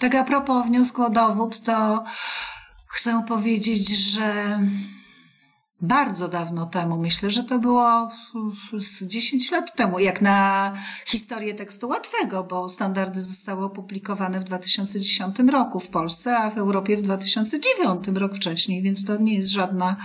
Tak 0.00 0.14
a 0.14 0.24
propos 0.24 0.66
wniosku 0.66 1.02
o 1.02 1.10
dowód, 1.10 1.62
to 1.62 2.04
chcę 2.88 3.24
powiedzieć, 3.28 3.88
że 3.88 4.60
bardzo 5.82 6.28
dawno 6.28 6.66
temu, 6.66 6.96
myślę, 6.96 7.30
że 7.30 7.44
to 7.44 7.58
było 7.58 8.10
z 8.78 9.02
10 9.02 9.50
lat 9.50 9.76
temu, 9.76 9.98
jak 9.98 10.20
na 10.20 10.72
historię 11.06 11.54
tekstu 11.54 11.88
łatwego, 11.88 12.44
bo 12.44 12.68
standardy 12.68 13.22
zostały 13.22 13.64
opublikowane 13.64 14.40
w 14.40 14.44
2010 14.44 15.38
roku 15.38 15.80
w 15.80 15.90
Polsce, 15.90 16.38
a 16.38 16.50
w 16.50 16.58
Europie 16.58 16.96
w 16.96 17.02
2009, 17.02 18.08
rok 18.14 18.34
wcześniej, 18.34 18.82
więc 18.82 19.04
to 19.04 19.16
nie 19.16 19.34
jest 19.34 19.50
żadna 19.50 19.96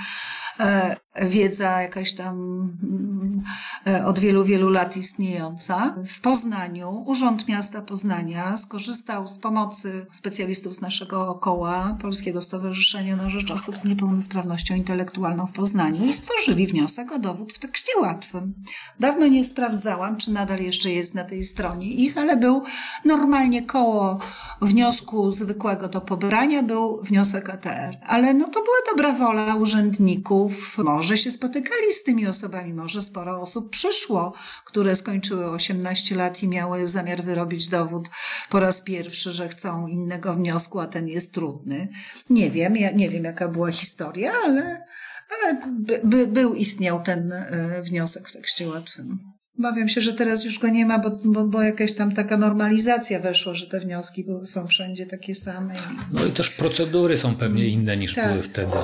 wiedza 1.22 1.82
jakaś 1.82 2.14
tam 2.14 2.36
mm, 2.84 3.44
e, 3.88 4.06
od 4.06 4.20
wielu, 4.20 4.44
wielu 4.44 4.70
lat 4.70 4.98
istniejąca. 4.98 5.96
W 6.06 6.22
Poznaniu 6.22 7.04
Urząd 7.06 7.48
Miasta 7.48 7.82
Poznania 7.82 8.58
skorzystał 8.58 9.28
z 9.28 9.40
pomocy 9.40 10.06
specjalistów 10.12 10.76
z 10.76 10.82
naszego 10.82 11.36
koła 11.36 11.98
Polskiego 12.02 12.42
Stowarzyszenia 12.42 13.16
na 13.16 13.30
Rzecz 13.30 13.52
Osób 13.52 13.78
z 13.78 13.86
Niepełnosprawnością 13.86 14.76
Intelektualną 14.76 15.46
w 15.46 15.52
Poznaniu 15.52 16.06
i 16.06 16.14
stworzyli 16.14 16.68
wniosek 16.68 17.12
o 17.12 17.20
dowód 17.20 17.54
w 17.54 17.60
tekście 17.60 17.92
łatwym. 18.02 18.54
Dawno 19.00 19.28
nie 19.28 19.46
sprawdzałam, 19.46 20.18
czy 20.18 20.32
nadal 20.32 20.60
jeszcze 20.60 20.92
jest 20.92 21.16
na 21.16 21.24
tej 21.24 21.44
stronie 21.44 21.88
ich, 21.88 22.18
ale 22.18 22.38
był 22.38 22.64
normalnie 23.06 23.64
koło 23.64 24.20
wniosku 24.62 25.32
zwykłego 25.32 25.88
do 25.88 26.02
pobrania, 26.02 26.64
był 26.64 27.04
wniosek 27.04 27.50
ATR. 27.50 27.98
Ale 28.08 28.34
no 28.34 28.46
to 28.46 28.64
była 28.64 28.78
dobra 28.92 29.12
wola 29.12 29.56
urzędników, 29.56 30.45
może 30.78 31.16
może 31.16 31.24
się 31.24 31.32
spotykali 31.32 31.94
z 31.94 32.04
tymi 32.04 32.28
osobami, 32.28 32.74
może 32.74 33.02
sporo 33.02 33.42
osób 33.42 33.70
przyszło, 33.70 34.34
które 34.66 34.96
skończyły 34.96 35.46
18 35.46 36.16
lat 36.16 36.44
i 36.44 36.48
miały 36.48 36.88
zamiar 36.88 37.24
wyrobić 37.24 37.68
dowód 37.68 38.10
po 38.50 38.60
raz 38.60 38.82
pierwszy, 38.82 39.32
że 39.32 39.50
chcą 39.50 39.88
innego 39.88 40.34
wniosku, 40.34 40.80
a 40.80 40.88
ten 40.88 41.08
jest 41.08 41.34
trudny. 41.34 41.88
Nie 42.30 42.52
wiem, 42.52 42.78
ja 42.78 42.92
nie 42.92 43.10
wiem 43.10 43.24
jaka 43.24 43.48
była 43.48 43.72
historia, 43.72 44.32
ale, 44.46 44.86
ale 45.30 45.62
by, 45.80 46.02
by, 46.04 46.28
był, 46.28 46.54
istniał 46.54 47.04
ten 47.04 47.32
e, 47.34 47.82
wniosek 47.82 48.30
w 48.30 48.34
tekście 48.34 48.68
łatwym. 48.68 49.20
Bawiam 49.58 49.90
się, 49.90 50.02
że 50.02 50.14
teraz 50.14 50.46
już 50.46 50.60
go 50.60 50.68
nie 50.68 50.86
ma, 50.86 51.00
bo, 51.00 51.12
bo, 51.26 51.44
bo 51.44 51.62
jakaś 51.62 51.94
tam 51.94 52.12
taka 52.12 52.38
normalizacja 52.38 53.20
weszła, 53.20 53.56
że 53.56 53.68
te 53.68 53.80
wnioski 53.80 54.26
są 54.46 54.68
wszędzie 54.68 55.06
takie 55.06 55.36
same. 55.36 55.76
No 56.12 56.26
i 56.26 56.32
też 56.32 56.50
procedury 56.52 57.18
są 57.18 57.36
pewnie 57.36 57.68
inne 57.68 57.98
niż 57.98 58.14
tak. 58.14 58.30
były 58.30 58.44
wtedy. 58.44 58.78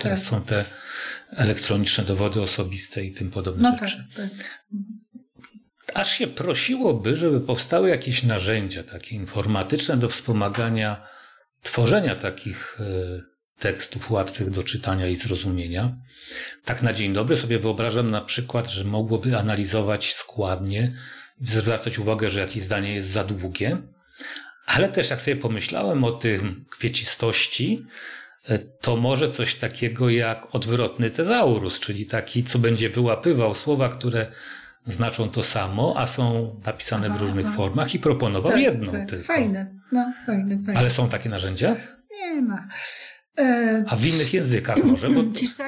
Teraz 0.00 0.20
tak. 0.22 0.30
są 0.30 0.40
te 0.40 0.64
elektroniczne 1.30 2.04
dowody 2.04 2.40
osobiste 2.40 3.04
i 3.04 3.12
tym 3.12 3.30
podobne 3.30 3.70
no 3.70 3.78
rzeczy. 3.78 4.04
Tak, 4.16 4.30
tak. 4.30 4.60
Aż 5.94 6.12
się 6.12 6.26
prosiłoby, 6.26 7.16
żeby 7.16 7.40
powstały 7.40 7.88
jakieś 7.88 8.22
narzędzia 8.22 8.82
takie 8.82 9.16
informatyczne 9.16 9.96
do 9.96 10.08
wspomagania 10.08 11.06
tworzenia 11.62 12.16
takich 12.16 12.80
e, 12.80 13.20
tekstów 13.58 14.10
łatwych 14.10 14.50
do 14.50 14.62
czytania 14.62 15.08
i 15.08 15.14
zrozumienia. 15.14 15.96
Tak 16.64 16.82
na 16.82 16.92
dzień 16.92 17.12
dobry 17.12 17.36
sobie 17.36 17.58
wyobrażam 17.58 18.10
na 18.10 18.20
przykład, 18.20 18.70
że 18.70 18.84
mogłoby 18.84 19.38
analizować 19.38 20.14
składnie, 20.14 20.96
zwracać 21.40 21.98
uwagę, 21.98 22.30
że 22.30 22.40
jakieś 22.40 22.62
zdanie 22.62 22.94
jest 22.94 23.08
za 23.08 23.24
długie, 23.24 23.82
Ale 24.66 24.88
też 24.88 25.10
jak 25.10 25.20
sobie 25.20 25.36
pomyślałem 25.36 26.04
o 26.04 26.12
tym 26.12 26.64
kwiecistości, 26.70 27.86
to 28.80 28.96
może 28.96 29.28
coś 29.28 29.56
takiego 29.56 30.10
jak 30.10 30.54
odwrotny 30.54 31.10
tezaurus, 31.10 31.80
czyli 31.80 32.06
taki, 32.06 32.44
co 32.44 32.58
będzie 32.58 32.90
wyłapywał 32.90 33.54
słowa, 33.54 33.88
które 33.88 34.26
znaczą 34.84 35.30
to 35.30 35.42
samo, 35.42 35.94
a 35.96 36.06
są 36.06 36.54
napisane 36.64 37.10
w 37.10 37.16
różnych 37.16 37.46
aha. 37.46 37.56
formach 37.56 37.94
i 37.94 37.98
proponował 37.98 38.52
tak, 38.52 38.60
jedną 38.60 38.92
tak. 38.92 39.08
tylko. 39.08 39.24
Fajne, 39.24 39.74
no 39.92 40.12
fajne, 40.26 40.58
fajne. 40.62 40.80
Ale 40.80 40.90
są 40.90 41.08
takie 41.08 41.28
narzędzia? 41.28 41.76
Nie 42.10 42.42
ma. 42.42 42.68
E, 43.38 43.84
A 43.88 43.96
w 43.96 44.06
innych 44.06 44.34
językach 44.34 44.84
może, 44.90 45.10
bo 45.10 45.22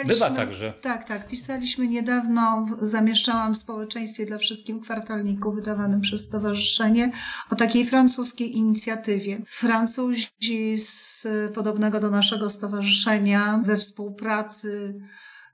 bywa 0.07 0.31
tak, 0.31 0.53
że... 0.53 0.73
Tak, 0.83 1.09
tak. 1.09 1.29
Pisaliśmy 1.29 1.89
niedawno, 1.89 2.67
zamieszczałam 2.81 3.55
w 3.55 3.59
Społeczeństwie 3.59 4.27
dla 4.27 4.39
Wszystkim 4.39 4.81
kwartalniku 4.81 5.53
wydawanym 5.53 6.01
przez 6.01 6.25
Stowarzyszenie 6.25 7.13
o 7.51 7.55
takiej 7.57 7.87
francuskiej 7.87 8.57
inicjatywie. 8.57 9.43
Francuzi 9.47 10.79
z 10.79 11.27
podobnego 11.55 12.01
do 12.01 12.11
naszego 12.11 12.51
stowarzyszenia 12.51 13.63
we 13.65 13.77
współpracy 13.77 15.01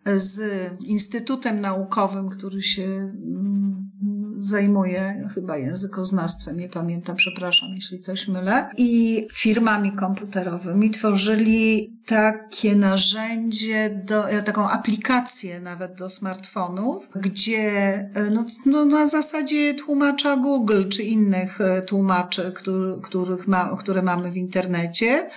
z 0.06 0.40
Instytutem 0.80 1.60
Naukowym, 1.60 2.28
który 2.28 2.62
się 2.62 2.82
mm, 2.82 3.90
zajmuje 4.36 5.30
chyba 5.34 5.56
językoznawstwem, 5.56 6.56
nie 6.56 6.68
pamiętam, 6.68 7.16
przepraszam, 7.16 7.68
jeśli 7.74 7.98
coś 7.98 8.28
mylę, 8.28 8.70
i 8.76 9.26
firmami 9.32 9.92
komputerowymi 9.92 10.90
tworzyli 10.90 11.94
takie 12.06 12.76
narzędzie, 12.76 14.02
do, 14.04 14.30
e, 14.30 14.42
taką 14.42 14.70
aplikację 14.70 15.60
nawet 15.60 15.94
do 15.94 16.10
smartfonów, 16.10 17.08
gdzie 17.16 17.70
e, 18.14 18.30
no, 18.30 18.44
no 18.66 18.84
na 18.84 19.06
zasadzie 19.06 19.74
tłumacza 19.74 20.36
Google 20.36 20.88
czy 20.88 21.02
innych 21.02 21.60
e, 21.60 21.82
tłumaczy, 21.82 22.52
który, 22.54 23.00
których 23.02 23.48
ma, 23.48 23.76
które 23.76 24.02
mamy 24.02 24.30
w 24.30 24.36
internecie, 24.36 25.28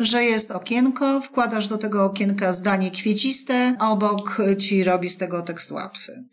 że 0.00 0.24
jest 0.24 0.50
okienko, 0.50 1.20
wkładasz 1.20 1.68
do 1.68 1.78
tego 1.78 2.04
okienka 2.04 2.52
zdanie 2.52 2.90
kwieciste, 2.90 3.76
obok 3.80 4.38
ci 4.58 4.84
robi 4.84 5.08
z 5.08 5.16
tego 5.16 5.42
tekst 5.42 5.70
łatwy. 5.70 6.24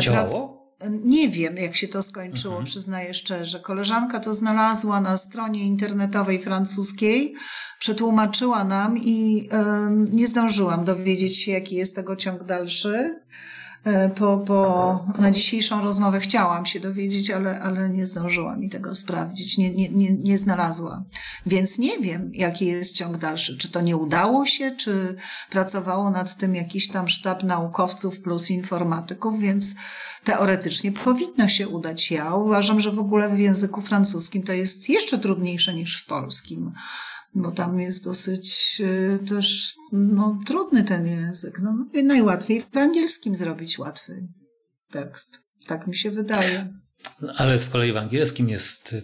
Działało? 0.00 0.55
Nie 0.90 1.28
wiem, 1.28 1.56
jak 1.56 1.76
się 1.76 1.88
to 1.88 2.02
skończyło, 2.02 2.54
mhm. 2.54 2.64
przyznaję 2.66 3.14
szczerze. 3.14 3.60
Koleżanka 3.60 4.20
to 4.20 4.34
znalazła 4.34 5.00
na 5.00 5.16
stronie 5.16 5.64
internetowej 5.64 6.38
francuskiej, 6.38 7.34
przetłumaczyła 7.78 8.64
nam 8.64 8.98
i 8.98 9.48
y, 10.08 10.12
nie 10.12 10.28
zdążyłam 10.28 10.84
dowiedzieć 10.84 11.38
się, 11.38 11.52
jaki 11.52 11.74
jest 11.74 11.94
tego 11.96 12.16
ciąg 12.16 12.44
dalszy. 12.44 13.20
E, 13.86 14.10
po, 14.10 14.38
po, 14.38 15.04
na 15.18 15.30
dzisiejszą 15.30 15.80
rozmowę 15.80 16.20
chciałam 16.20 16.66
się 16.66 16.80
dowiedzieć, 16.80 17.30
ale, 17.30 17.60
ale 17.60 17.90
nie 17.90 18.06
zdążyłam 18.06 18.60
mi 18.60 18.70
tego 18.70 18.94
sprawdzić, 18.94 19.58
nie, 19.58 19.70
nie, 19.70 19.88
nie, 19.88 20.14
nie 20.14 20.38
znalazłam. 20.38 21.04
Więc 21.46 21.78
nie 21.78 21.98
wiem, 21.98 22.30
jaki 22.34 22.66
jest 22.66 22.96
ciąg 22.96 23.16
dalszy. 23.16 23.58
Czy 23.58 23.70
to 23.72 23.80
nie 23.80 23.96
udało 23.96 24.46
się, 24.46 24.76
czy 24.76 25.16
pracowało 25.50 26.10
nad 26.10 26.36
tym 26.36 26.54
jakiś 26.54 26.88
tam 26.88 27.08
sztab 27.08 27.42
naukowców 27.42 28.20
plus 28.20 28.50
informatyków, 28.50 29.40
więc 29.40 29.74
teoretycznie 30.24 30.92
powinno 30.92 31.48
się 31.48 31.68
udać. 31.68 32.10
Ja 32.10 32.34
uważam, 32.34 32.80
że 32.80 32.90
w 32.90 32.98
ogóle 32.98 33.28
w 33.28 33.38
języku 33.38 33.80
francuskim 33.80 34.42
to 34.42 34.52
jest 34.52 34.88
jeszcze 34.88 35.18
trudniejsze 35.18 35.74
niż 35.74 36.02
w 36.02 36.06
polskim 36.06 36.72
bo 37.36 37.50
tam 37.50 37.80
jest 37.80 38.04
dosyć 38.04 38.76
y, 38.80 39.18
też 39.28 39.74
no, 39.92 40.38
trudny 40.46 40.84
ten 40.84 41.06
język. 41.06 41.58
No, 41.62 41.86
najłatwiej 42.04 42.64
w 42.72 42.76
angielskim 42.76 43.36
zrobić 43.36 43.78
łatwy 43.78 44.28
tekst. 44.90 45.40
Tak 45.66 45.86
mi 45.86 45.96
się 45.96 46.10
wydaje. 46.10 46.72
Ale 47.36 47.58
z 47.58 47.68
kolei 47.68 47.92
w 47.92 47.96
angielskim 47.96 48.48
jest 48.48 48.94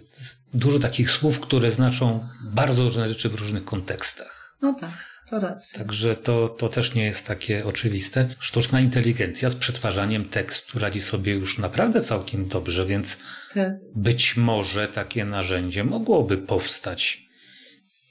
dużo 0.53 0.79
takich 0.79 1.11
słów, 1.11 1.39
które 1.39 1.71
znaczą 1.71 2.27
bardzo 2.43 2.83
różne 2.83 3.07
rzeczy 3.07 3.29
w 3.29 3.35
różnych 3.35 3.63
kontekstach. 3.63 4.57
No 4.61 4.73
tak. 4.73 5.13
To 5.29 5.39
racja. 5.39 5.79
Także 5.79 6.15
to, 6.15 6.49
to 6.49 6.69
też 6.69 6.93
nie 6.93 7.03
jest 7.03 7.27
takie 7.27 7.65
oczywiste. 7.65 8.29
Sztuczna 8.39 8.81
inteligencja 8.81 9.49
z 9.49 9.55
przetwarzaniem 9.55 10.29
tekstu 10.29 10.79
radzi 10.79 10.99
sobie 10.99 11.33
już 11.33 11.57
naprawdę 11.59 12.01
całkiem 12.01 12.47
dobrze, 12.47 12.85
więc 12.85 13.17
tak. 13.53 13.73
być 13.95 14.37
może 14.37 14.87
takie 14.87 15.25
narzędzie 15.25 15.83
mogłoby 15.83 16.37
powstać 16.37 17.23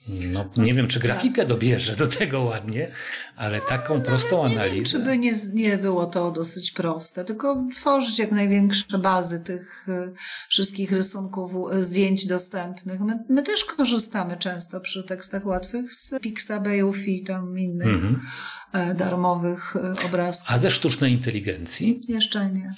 no, 0.08 0.50
nie 0.56 0.74
wiem, 0.74 0.88
czy 0.88 1.00
grafikę 1.00 1.46
dobierze 1.46 1.96
do 1.96 2.06
tego 2.06 2.40
ładnie, 2.40 2.90
ale 3.36 3.60
taką 3.60 4.02
prostą 4.02 4.48
nie 4.48 4.54
analizę. 4.54 4.74
Wiem, 4.74 4.84
czy 4.84 4.98
by 4.98 5.18
nie, 5.18 5.32
nie 5.54 5.78
było 5.78 6.06
to 6.06 6.30
dosyć 6.30 6.70
proste, 6.70 7.24
tylko 7.24 7.64
tworzyć 7.74 8.18
jak 8.18 8.32
największe 8.32 8.98
bazy 8.98 9.40
tych 9.40 9.88
y, 9.88 10.12
wszystkich 10.48 10.92
rysunków, 10.92 11.52
zdjęć 11.80 12.26
dostępnych. 12.26 13.00
My, 13.00 13.18
my 13.28 13.42
też 13.42 13.64
korzystamy 13.64 14.36
często 14.36 14.80
przy 14.80 15.02
tekstach 15.02 15.46
łatwych 15.46 15.94
z 15.94 16.14
Pixabayów 16.20 17.08
i 17.08 17.22
tam 17.24 17.58
innych 17.58 17.86
mhm. 17.88 18.20
E, 18.72 18.94
darmowych 18.94 19.76
e, 19.76 20.06
obrazków. 20.06 20.50
A 20.50 20.58
ze 20.58 20.70
sztucznej 20.70 21.12
inteligencji? 21.12 22.00
Jeszcze 22.08 22.50
nie. 22.50 22.74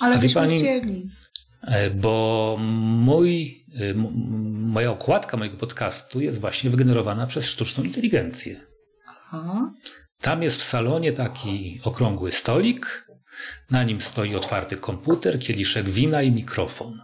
Ale 0.00 0.16
A 0.16 0.18
byśmy 0.18 0.40
pani, 0.40 0.58
chcieli. 0.58 1.10
E, 1.62 1.90
bo 1.90 2.56
mój, 2.60 3.59
moja 3.94 4.90
okładka 4.90 5.36
mojego 5.36 5.56
podcastu 5.56 6.20
jest 6.20 6.40
właśnie 6.40 6.70
wygenerowana 6.70 7.26
przez 7.26 7.46
sztuczną 7.46 7.84
inteligencję. 7.84 8.60
Aha. 9.08 9.72
Tam 10.20 10.42
jest 10.42 10.56
w 10.56 10.62
salonie 10.62 11.12
taki 11.12 11.80
okrągły 11.84 12.32
stolik, 12.32 13.10
na 13.70 13.84
nim 13.84 14.00
stoi 14.00 14.34
otwarty 14.34 14.76
komputer, 14.76 15.38
kieliszek 15.38 15.88
wina 15.88 16.22
i 16.22 16.30
mikrofon. 16.30 17.00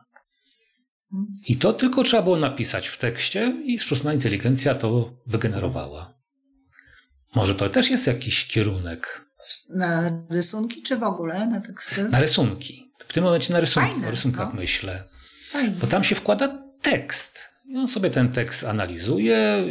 I 1.47 1.57
to 1.57 1.73
tylko 1.73 2.05
trzeba 2.05 2.23
było 2.23 2.37
napisać 2.37 2.89
w 2.89 2.99
tekście 2.99 3.63
i 3.65 3.79
sztuczna 3.79 4.15
inteligencja 4.15 4.75
to 4.75 5.13
wygenerowała. 5.27 6.15
Może 7.35 7.55
to 7.55 7.69
też 7.69 7.91
jest 7.91 8.07
jakiś 8.07 8.47
kierunek. 8.47 9.27
Na 9.75 10.11
rysunki 10.31 10.83
czy 10.83 10.97
w 10.97 11.03
ogóle 11.03 11.47
na 11.47 11.61
teksty? 11.61 12.09
Na 12.09 12.21
rysunki. 12.21 12.93
W 12.99 13.13
tym 13.13 13.25
momencie 13.25 13.53
na 13.53 13.61
rysunki, 13.61 13.91
Fajne, 13.91 14.09
o 14.09 14.11
rysunkach 14.11 14.49
no. 14.49 14.61
myślę. 14.61 15.05
Bo 15.81 15.87
tam 15.87 16.05
się 16.05 16.15
wkłada 16.15 16.63
tekst. 16.83 17.49
I 17.69 17.77
on 17.77 17.89
sobie 17.89 18.11
ten 18.11 18.29
tekst 18.29 18.65
analizuje, 18.65 19.65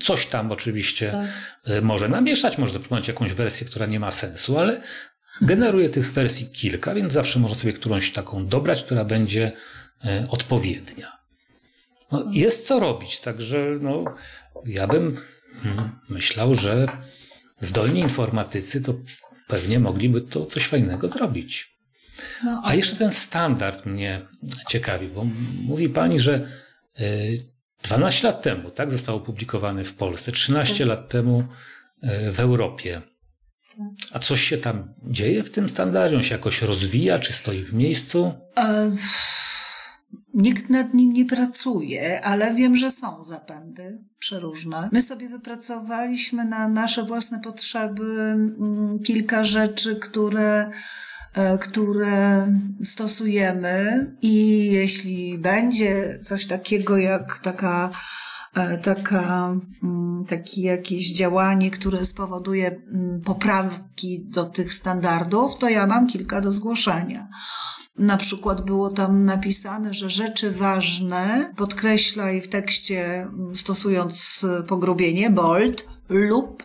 coś 0.00 0.26
tam 0.26 0.52
oczywiście 0.52 1.10
tak. 1.10 1.76
Y, 1.76 1.82
może 1.82 2.08
namieszać, 2.08 2.58
może 2.58 2.72
zaproponować 2.72 3.08
jakąś 3.08 3.32
wersję, 3.32 3.66
która 3.66 3.86
nie 3.86 4.00
ma 4.00 4.10
sensu, 4.10 4.58
ale 4.58 4.82
generuje 5.40 5.88
tych 5.88 6.12
wersji 6.12 6.46
kilka, 6.46 6.94
więc 6.94 7.12
zawsze 7.12 7.38
można 7.38 7.56
sobie 7.56 7.72
którąś 7.72 8.12
taką 8.12 8.46
dobrać, 8.46 8.84
która 8.84 9.04
będzie 9.04 9.52
y, 10.04 10.30
odpowiednia. 10.30 11.12
No, 12.12 12.24
jest 12.30 12.66
co 12.66 12.80
robić, 12.80 13.20
także 13.20 13.78
no, 13.80 14.04
ja 14.66 14.86
bym 14.86 15.16
hmm, 15.62 15.90
myślał, 16.08 16.54
że 16.54 16.86
zdolni 17.60 18.00
informatycy 18.00 18.82
to 18.82 18.94
pewnie 19.46 19.78
mogliby 19.78 20.20
to 20.20 20.46
coś 20.46 20.64
fajnego 20.66 21.08
zrobić. 21.08 21.73
No, 22.44 22.60
A 22.64 22.74
jeszcze 22.74 22.96
ten 22.96 23.12
standard 23.12 23.86
mnie 23.86 24.26
ciekawi, 24.68 25.08
bo 25.08 25.26
mówi 25.62 25.88
pani, 25.88 26.20
że 26.20 26.48
12 27.82 28.28
y, 28.28 28.30
lat 28.30 28.42
temu 28.42 28.70
tak, 28.70 28.90
został 28.90 29.16
opublikowany 29.16 29.84
w 29.84 29.94
Polsce, 29.94 30.32
13 30.32 30.78
tak. 30.78 30.88
lat 30.88 31.08
temu 31.08 31.44
y, 32.04 32.32
w 32.32 32.40
Europie. 32.40 33.02
Tak. 33.76 33.86
A 34.12 34.18
coś 34.18 34.40
się 34.40 34.58
tam 34.58 34.94
dzieje 35.02 35.42
w 35.42 35.50
tym 35.50 35.68
standardzie? 35.68 36.16
On 36.16 36.22
się 36.22 36.34
jakoś 36.34 36.62
rozwija, 36.62 37.18
czy 37.18 37.32
stoi 37.32 37.64
w 37.64 37.74
miejscu? 37.74 38.32
E, 38.58 38.90
nikt 40.34 40.70
nad 40.70 40.94
nim 40.94 41.12
nie 41.12 41.24
pracuje, 41.24 42.24
ale 42.24 42.54
wiem, 42.54 42.76
że 42.76 42.90
są 42.90 43.22
zapędy 43.22 43.98
przeróżne. 44.18 44.88
My 44.92 45.02
sobie 45.02 45.28
wypracowaliśmy 45.28 46.44
na 46.44 46.68
nasze 46.68 47.02
własne 47.02 47.40
potrzeby 47.40 48.12
mm, 48.12 48.98
kilka 49.04 49.44
rzeczy, 49.44 49.96
które 49.96 50.70
które 51.60 52.46
stosujemy 52.84 54.06
i 54.22 54.66
jeśli 54.72 55.38
będzie 55.38 56.18
coś 56.22 56.46
takiego 56.46 56.96
jak 56.96 57.38
taka 57.38 57.90
e, 58.54 58.78
taka, 58.78 59.56
mm, 59.82 60.24
takie 60.28 60.62
jakieś 60.62 61.12
działanie, 61.12 61.70
które 61.70 62.04
spowoduje 62.04 62.66
mm, 62.68 63.20
poprawki 63.20 64.24
do 64.28 64.44
tych 64.44 64.74
standardów, 64.74 65.58
to 65.58 65.68
ja 65.68 65.86
mam 65.86 66.06
kilka 66.06 66.40
do 66.40 66.52
zgłoszenia. 66.52 67.28
Na 67.98 68.16
przykład 68.16 68.64
było 68.64 68.90
tam 68.90 69.24
napisane, 69.24 69.94
że 69.94 70.10
rzeczy 70.10 70.50
ważne 70.50 71.52
podkreślaj 71.56 72.40
w 72.40 72.48
tekście, 72.48 73.22
mm, 73.22 73.56
stosując 73.56 74.46
pogrubienie, 74.68 75.30
bold 75.30 75.88
lub 76.08 76.62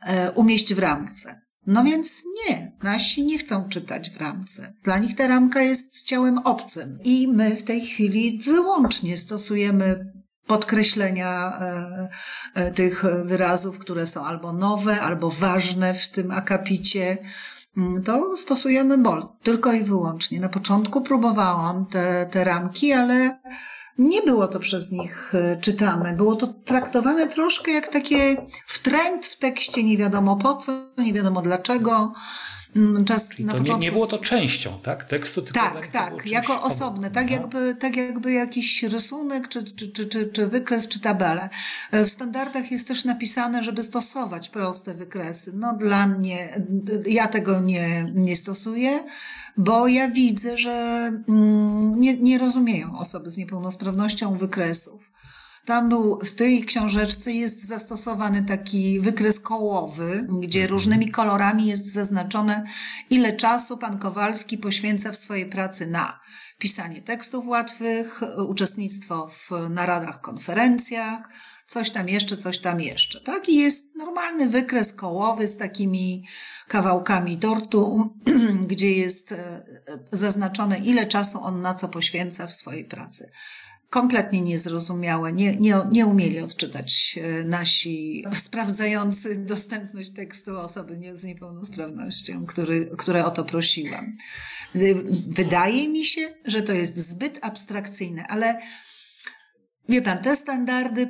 e, 0.00 0.30
umieść 0.30 0.74
w 0.74 0.78
ramce. 0.78 1.43
No 1.66 1.84
więc 1.84 2.22
nie, 2.48 2.72
nasi 2.82 3.24
nie 3.24 3.38
chcą 3.38 3.68
czytać 3.68 4.10
w 4.10 4.16
ramce. 4.16 4.72
Dla 4.82 4.98
nich 4.98 5.16
ta 5.16 5.26
ramka 5.26 5.62
jest 5.62 6.02
ciałem 6.02 6.38
obcym. 6.38 6.98
I 7.04 7.28
my 7.28 7.56
w 7.56 7.62
tej 7.62 7.80
chwili 7.80 8.40
wyłącznie 8.44 9.16
stosujemy 9.16 10.12
podkreślenia 10.46 11.58
e, 11.60 12.08
e, 12.54 12.70
tych 12.70 13.04
wyrazów, 13.24 13.78
które 13.78 14.06
są 14.06 14.24
albo 14.24 14.52
nowe, 14.52 15.00
albo 15.00 15.30
ważne 15.30 15.94
w 15.94 16.08
tym 16.08 16.30
akapicie. 16.30 17.18
Mm, 17.76 18.02
to 18.02 18.36
stosujemy 18.36 18.98
bol, 18.98 19.28
tylko 19.42 19.72
i 19.72 19.84
wyłącznie. 19.84 20.40
Na 20.40 20.48
początku 20.48 21.02
próbowałam 21.02 21.86
te, 21.86 22.26
te 22.30 22.44
ramki, 22.44 22.92
ale 22.92 23.38
nie 23.98 24.22
było 24.22 24.48
to 24.48 24.58
przez 24.58 24.92
nich 24.92 25.34
e, 25.34 25.56
czytane. 25.56 26.12
Było 26.12 26.36
to 26.36 26.46
traktowane 26.46 27.26
troszkę 27.28 27.72
jak 27.72 27.88
takie 27.88 28.36
wtręt 28.66 29.26
w 29.26 29.38
tekście, 29.38 29.84
nie 29.84 29.98
wiadomo 29.98 30.36
po 30.36 30.54
co, 30.54 30.72
nie 30.98 31.12
wiadomo 31.12 31.42
dlaczego. 31.42 32.12
Mm, 32.76 33.04
czas 33.04 33.28
Czyli 33.28 33.44
na 33.44 33.52
to 33.52 33.58
początku... 33.58 33.80
nie, 33.80 33.86
nie 33.86 33.92
było 33.92 34.06
to 34.06 34.18
częścią, 34.18 34.78
tak? 34.82 35.04
Tekstu, 35.04 35.42
tylko 35.42 35.60
tak, 35.60 35.86
tak, 35.86 36.26
jako 36.26 36.62
osobne, 36.62 37.10
tak 37.10 37.30
jakby, 37.30 37.76
tak 37.80 37.96
jakby 37.96 38.32
jakiś 38.32 38.82
rysunek, 38.82 39.48
czy, 39.48 39.64
czy, 39.64 39.88
czy, 39.88 40.06
czy, 40.06 40.26
czy 40.26 40.46
wykres, 40.46 40.88
czy 40.88 41.00
tabelę. 41.00 41.48
W 41.92 42.08
standardach 42.08 42.70
jest 42.70 42.88
też 42.88 43.04
napisane, 43.04 43.62
żeby 43.62 43.82
stosować 43.82 44.48
proste 44.48 44.94
wykresy. 44.94 45.52
No 45.54 45.76
dla 45.76 46.06
mnie, 46.06 46.60
ja 47.06 47.28
tego 47.28 47.60
nie, 47.60 48.12
nie 48.14 48.36
stosuję, 48.36 49.04
bo 49.56 49.88
ja 49.88 50.08
widzę, 50.08 50.56
że 50.56 50.72
mm, 51.28 52.00
nie, 52.00 52.16
nie 52.16 52.38
rozumieją 52.38 52.98
osoby 52.98 53.30
z 53.30 53.36
niepełnosprawnością 53.36 54.36
wykresów. 54.36 55.10
Tam 55.64 55.88
był, 55.88 56.18
w 56.24 56.34
tej 56.34 56.64
książeczce 56.64 57.32
jest 57.32 57.68
zastosowany 57.68 58.44
taki 58.44 59.00
wykres 59.00 59.40
kołowy, 59.40 60.26
gdzie 60.40 60.60
mhm. 60.60 60.70
różnymi 60.70 61.10
kolorami 61.10 61.66
jest 61.66 61.92
zaznaczone, 61.92 62.64
ile 63.10 63.36
czasu 63.36 63.78
pan 63.78 63.98
Kowalski 63.98 64.58
poświęca 64.58 65.12
w 65.12 65.16
swojej 65.16 65.46
pracy 65.46 65.86
na 65.86 66.20
pisanie 66.58 67.02
tekstów 67.02 67.46
łatwych, 67.46 68.20
uczestnictwo 68.48 69.28
w 69.28 69.50
naradach, 69.70 70.20
konferencjach, 70.20 71.28
coś 71.66 71.90
tam 71.90 72.08
jeszcze, 72.08 72.36
coś 72.36 72.58
tam 72.58 72.80
jeszcze. 72.80 73.20
Tak? 73.20 73.48
I 73.48 73.56
jest 73.56 73.94
normalny 73.96 74.48
wykres 74.48 74.92
kołowy 74.92 75.48
z 75.48 75.56
takimi 75.56 76.24
kawałkami 76.68 77.38
tortu, 77.38 78.14
gdzie 78.70 78.92
jest 78.92 79.32
e, 79.32 79.62
zaznaczone, 80.12 80.78
ile 80.78 81.06
czasu 81.06 81.40
on 81.42 81.60
na 81.60 81.74
co 81.74 81.88
poświęca 81.88 82.46
w 82.46 82.54
swojej 82.54 82.84
pracy 82.84 83.30
kompletnie 83.94 84.40
niezrozumiałe, 84.40 85.32
nie, 85.32 85.56
nie, 85.56 85.76
nie 85.90 86.06
umieli 86.06 86.40
odczytać 86.40 87.18
e, 87.22 87.44
nasi 87.44 88.24
sprawdzający 88.32 89.36
dostępność 89.36 90.10
tekstu 90.10 90.58
osoby 90.58 91.00
z 91.14 91.24
niepełnosprawnością, 91.24 92.46
który, 92.46 92.90
które 92.98 93.24
o 93.24 93.30
to 93.30 93.44
prosiłam. 93.44 94.16
Wydaje 95.28 95.88
mi 95.88 96.04
się, 96.04 96.34
że 96.44 96.62
to 96.62 96.72
jest 96.72 96.98
zbyt 96.98 97.38
abstrakcyjne, 97.42 98.26
ale 98.26 98.58
wie 99.88 100.02
pan, 100.02 100.18
te 100.18 100.36
standardy 100.36 101.08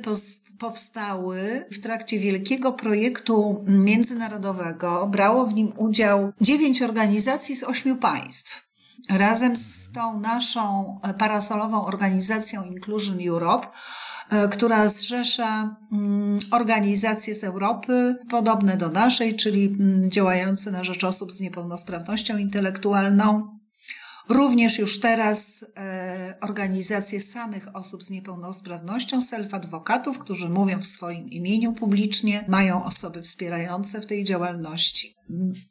powstały 0.59 1.65
w 1.71 1.79
trakcie 1.79 2.19
wielkiego 2.19 2.73
projektu 2.73 3.65
międzynarodowego. 3.67 5.07
Brało 5.07 5.45
w 5.45 5.53
nim 5.53 5.73
udział 5.77 6.33
dziewięć 6.41 6.81
organizacji 6.81 7.55
z 7.55 7.63
ośmiu 7.63 7.95
państw. 7.95 8.64
Razem 9.09 9.55
z 9.55 9.91
tą 9.91 10.19
naszą 10.19 10.99
parasolową 11.17 11.85
organizacją 11.85 12.63
Inclusion 12.63 13.17
Europe, 13.27 13.67
e, 14.29 14.47
która 14.47 14.89
zrzesza 14.89 15.75
mm, 15.91 16.39
organizacje 16.51 17.35
z 17.35 17.43
Europy 17.43 18.15
podobne 18.29 18.77
do 18.77 18.89
naszej, 18.89 19.35
czyli 19.35 19.65
mm, 19.65 20.11
działające 20.11 20.71
na 20.71 20.83
rzecz 20.83 21.03
osób 21.03 21.31
z 21.31 21.41
niepełnosprawnością 21.41 22.37
intelektualną, 22.37 23.55
Również 24.29 24.79
już 24.79 24.99
teraz 24.99 25.65
e, 25.77 26.35
organizacje 26.41 27.21
samych 27.21 27.75
osób 27.75 28.03
z 28.03 28.09
niepełnosprawnością, 28.09 29.19
self-adwokatów, 29.19 30.17
którzy 30.17 30.49
mówią 30.49 30.81
w 30.81 30.87
swoim 30.87 31.29
imieniu 31.29 31.73
publicznie, 31.73 32.45
mają 32.47 32.83
osoby 32.83 33.21
wspierające 33.21 34.01
w 34.01 34.05
tej 34.05 34.23
działalności. 34.23 35.15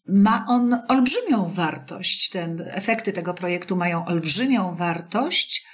Ma 0.09 0.47
on 0.49 0.81
olbrzymią 0.89 1.49
wartość. 1.49 2.31
Ten, 2.31 2.65
efekty 2.67 3.13
tego 3.13 3.35
projektu 3.35 3.77
mają 3.77 4.07
olbrzymią 4.07 4.75
wartość, 4.75 5.67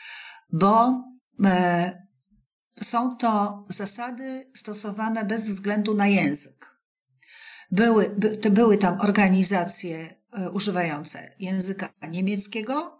bo 0.53 1.05
e, 1.45 2.03
są 2.83 3.17
to 3.17 3.65
zasady 3.69 4.51
stosowane 4.57 5.25
bez 5.25 5.49
względu 5.49 5.95
na 5.95 6.07
język. 6.07 6.81
Były, 7.71 8.15
by, 8.19 8.51
były 8.51 8.79
tam 8.79 9.01
organizacje 9.01 10.20
używające 10.53 11.35
języka 11.39 11.89
niemieckiego, 12.11 13.00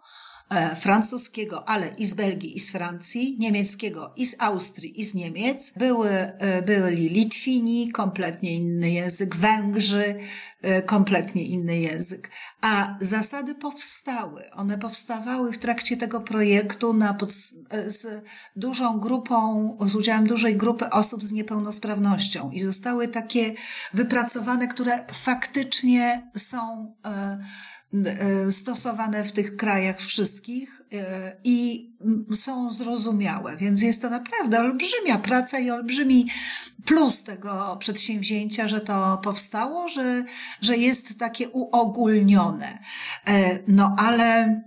francuskiego, 0.75 1.69
ale 1.69 1.87
i 1.97 2.05
z 2.05 2.13
Belgii, 2.13 2.57
i 2.57 2.59
z 2.59 2.71
Francji, 2.71 3.35
niemieckiego 3.39 4.13
i 4.15 4.25
z 4.25 4.35
Austrii, 4.39 5.01
i 5.01 5.05
z 5.05 5.13
Niemiec. 5.13 5.73
Były, 5.77 6.09
e, 6.09 6.61
byli 6.61 7.09
Litwini, 7.09 7.91
kompletnie 7.91 8.55
inny 8.55 8.91
język, 8.91 9.35
Węgrzy, 9.35 10.15
e, 10.61 10.81
kompletnie 10.81 11.43
inny 11.43 11.79
język. 11.79 12.29
A 12.61 12.97
zasady 13.01 13.55
powstały. 13.55 14.51
One 14.51 14.77
powstawały 14.77 15.51
w 15.51 15.57
trakcie 15.57 15.97
tego 15.97 16.21
projektu 16.21 16.93
na 16.93 17.13
pod, 17.13 17.33
z 17.87 18.23
dużą 18.55 18.99
grupą, 18.99 19.77
z 19.81 19.95
udziałem 19.95 20.27
dużej 20.27 20.55
grupy 20.55 20.89
osób 20.89 21.23
z 21.23 21.31
niepełnosprawnością 21.31 22.51
i 22.51 22.59
zostały 22.59 23.07
takie 23.07 23.53
wypracowane, 23.93 24.67
które 24.67 25.05
faktycznie 25.11 26.31
są 26.35 26.91
E, 27.05 27.39
stosowane 28.51 29.23
w 29.23 29.31
tych 29.31 29.55
krajach 29.55 29.99
wszystkich 29.99 30.81
e, 30.93 31.35
i 31.43 31.89
są 32.33 32.71
zrozumiałe, 32.71 33.57
więc 33.57 33.81
jest 33.81 34.01
to 34.01 34.09
naprawdę 34.09 34.59
olbrzymia 34.59 35.17
praca 35.17 35.59
i 35.59 35.71
olbrzymi 35.71 36.27
plus 36.85 37.23
tego 37.23 37.77
przedsięwzięcia, 37.79 38.67
że 38.67 38.81
to 38.81 39.19
powstało, 39.23 39.87
że, 39.87 40.23
że 40.61 40.77
jest 40.77 41.19
takie 41.19 41.49
uogólnione. 41.49 42.79
E, 43.27 43.59
no 43.67 43.95
ale 43.99 44.61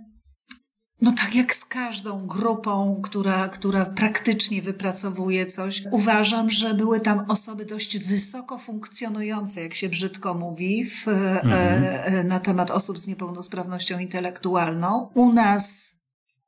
no 1.01 1.11
tak 1.11 1.35
jak 1.35 1.55
z 1.55 1.65
każdą 1.65 2.27
grupą, 2.27 3.01
która, 3.03 3.49
która 3.49 3.85
praktycznie 3.85 4.61
wypracowuje 4.61 5.45
coś, 5.45 5.83
uważam, 5.91 6.51
że 6.51 6.73
były 6.73 6.99
tam 6.99 7.25
osoby 7.27 7.65
dość 7.65 7.97
wysoko 7.97 8.57
funkcjonujące, 8.57 9.61
jak 9.61 9.75
się 9.75 9.89
brzydko 9.89 10.33
mówi, 10.33 10.85
w, 10.85 11.07
mhm. 11.07 11.83
e, 11.83 12.23
na 12.23 12.39
temat 12.39 12.71
osób 12.71 12.99
z 12.99 13.07
niepełnosprawnością 13.07 13.99
intelektualną. 13.99 15.09
U 15.13 15.33
nas 15.33 15.95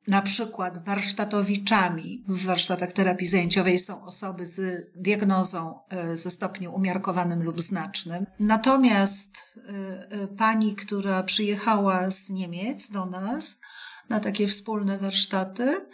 na 0.08 0.22
przykład 0.22 0.86
warsztatowiczami 0.86 2.24
w 2.28 2.46
warsztatach 2.46 2.92
terapii 2.92 3.28
zajęciowej 3.28 3.80
są 3.80 4.04
osoby 4.04 4.46
z 4.46 4.88
diagnozą 4.96 5.80
e, 5.90 6.18
ze 6.18 6.32
stopniem 6.32 6.74
umiarkowanym 6.74 7.44
lub 7.44 7.62
znacznym. 7.62 8.26
Natomiast 8.40 9.38
e, 9.58 9.62
e, 10.12 10.28
pani, 10.28 10.76
która 10.76 11.24
przyjechała 11.24 12.12
z 12.12 12.30
Niemiec 12.30 12.92
do 12.92 13.06
nas, 13.06 13.60
na 14.10 14.20
takie 14.20 14.48
wspólne 14.48 14.98
warsztaty, 14.98 15.86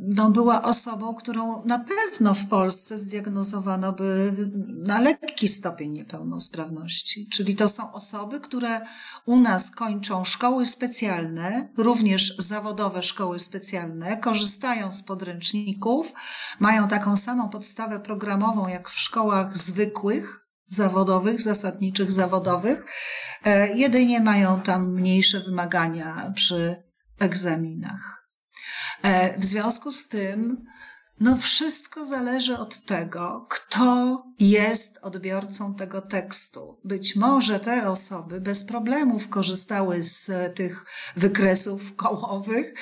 no, 0.00 0.30
była 0.30 0.62
osobą, 0.62 1.14
którą 1.14 1.64
na 1.64 1.78
pewno 1.78 2.34
w 2.34 2.48
Polsce 2.48 2.98
zdiagnozowano 2.98 3.92
by 3.92 4.32
na 4.68 5.00
lekki 5.00 5.48
stopień 5.48 5.92
niepełnosprawności. 5.92 7.28
Czyli 7.28 7.56
to 7.56 7.68
są 7.68 7.92
osoby, 7.92 8.40
które 8.40 8.80
u 9.26 9.40
nas 9.40 9.70
kończą 9.70 10.24
szkoły 10.24 10.66
specjalne, 10.66 11.68
również 11.76 12.36
zawodowe 12.38 13.02
szkoły 13.02 13.38
specjalne, 13.38 14.16
korzystają 14.16 14.92
z 14.92 15.02
podręczników, 15.02 16.12
mają 16.60 16.88
taką 16.88 17.16
samą 17.16 17.48
podstawę 17.48 18.00
programową 18.00 18.68
jak 18.68 18.88
w 18.88 18.98
szkołach 18.98 19.58
zwykłych, 19.58 20.46
zawodowych, 20.66 21.42
zasadniczych 21.42 22.12
zawodowych. 22.12 22.86
E, 23.44 23.76
jedynie 23.76 24.20
mają 24.20 24.60
tam 24.60 24.92
mniejsze 24.94 25.40
wymagania 25.40 26.32
przy 26.34 26.91
egzaminach. 27.18 28.28
E, 29.02 29.38
w 29.38 29.44
związku 29.44 29.92
z 29.92 30.08
tym, 30.08 30.64
no 31.20 31.36
wszystko 31.36 32.06
zależy 32.06 32.58
od 32.58 32.84
tego, 32.84 33.46
kto 33.50 34.22
jest 34.38 34.98
odbiorcą 35.02 35.74
tego 35.74 36.00
tekstu. 36.00 36.80
Być 36.84 37.16
może 37.16 37.60
te 37.60 37.88
osoby 37.88 38.40
bez 38.40 38.64
problemów 38.64 39.28
korzystały 39.28 40.02
z 40.02 40.30
tych 40.56 40.84
wykresów 41.16 41.96
kołowych. 41.96 42.74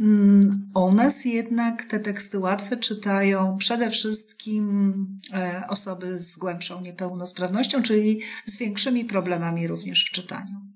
Mm, 0.00 0.70
u 0.74 0.92
nas 0.92 1.24
jednak 1.24 1.84
te 1.84 2.00
teksty 2.00 2.38
łatwe 2.38 2.76
czytają 2.76 3.56
przede 3.58 3.90
wszystkim 3.90 5.06
e, 5.34 5.64
osoby 5.68 6.18
z 6.18 6.36
głębszą 6.36 6.80
niepełnosprawnością, 6.80 7.82
czyli 7.82 8.20
z 8.46 8.56
większymi 8.56 9.04
problemami 9.04 9.68
również 9.68 10.06
w 10.06 10.10
czytaniu. 10.10 10.71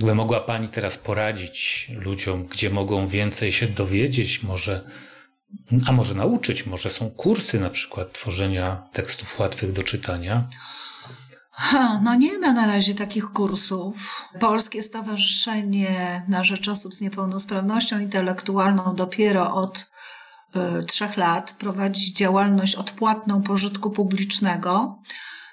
Jakby 0.00 0.14
mogła 0.14 0.40
Pani 0.40 0.68
teraz 0.68 0.98
poradzić 0.98 1.90
ludziom, 1.94 2.46
gdzie 2.46 2.70
mogą 2.70 3.08
więcej 3.08 3.52
się 3.52 3.66
dowiedzieć, 3.66 4.42
może, 4.42 4.90
a 5.86 5.92
może 5.92 6.14
nauczyć, 6.14 6.66
może 6.66 6.90
są 6.90 7.10
kursy 7.10 7.60
na 7.60 7.70
przykład 7.70 8.12
tworzenia 8.12 8.82
tekstów 8.92 9.38
łatwych 9.38 9.72
do 9.72 9.82
czytania. 9.82 10.48
Ha, 11.50 12.00
no 12.04 12.14
nie 12.14 12.38
ma 12.38 12.52
na 12.52 12.66
razie 12.66 12.94
takich 12.94 13.24
kursów. 13.24 14.24
Polskie 14.40 14.82
Stowarzyszenie 14.82 16.22
na 16.28 16.44
Rzecz 16.44 16.68
Osób 16.68 16.94
z 16.94 17.00
Niepełnosprawnością 17.00 17.98
Intelektualną 17.98 18.94
dopiero 18.94 19.54
od 19.54 19.90
y, 20.56 20.86
trzech 20.86 21.16
lat 21.16 21.52
prowadzi 21.52 22.14
działalność 22.14 22.74
odpłatną 22.74 23.42
pożytku 23.42 23.90
publicznego 23.90 24.98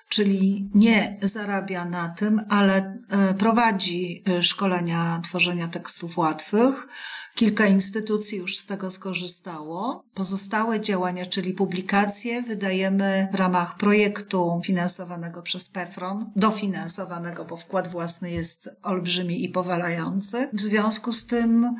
czyli 0.07 0.69
nie 0.73 1.17
zarabia 1.21 1.85
na 1.85 2.09
tym, 2.09 2.41
ale 2.49 2.97
e, 3.09 3.33
prowadzi 3.33 4.23
e, 4.27 4.43
szkolenia 4.43 5.21
tworzenia 5.23 5.67
tekstów 5.67 6.17
łatwych. 6.17 6.87
Kilka 7.35 7.65
instytucji 7.65 8.37
już 8.37 8.57
z 8.57 8.65
tego 8.65 8.91
skorzystało. 8.91 10.03
Pozostałe 10.13 10.81
działania, 10.81 11.25
czyli 11.25 11.53
publikacje, 11.53 12.41
wydajemy 12.41 13.27
w 13.31 13.35
ramach 13.35 13.77
projektu 13.77 14.61
finansowanego 14.65 15.41
przez 15.41 15.69
PEFRON, 15.69 16.31
dofinansowanego, 16.35 17.45
bo 17.45 17.57
wkład 17.57 17.87
własny 17.87 18.31
jest 18.31 18.69
olbrzymi 18.83 19.43
i 19.43 19.49
powalający. 19.49 20.49
W 20.53 20.61
związku 20.61 21.13
z 21.13 21.25
tym, 21.25 21.75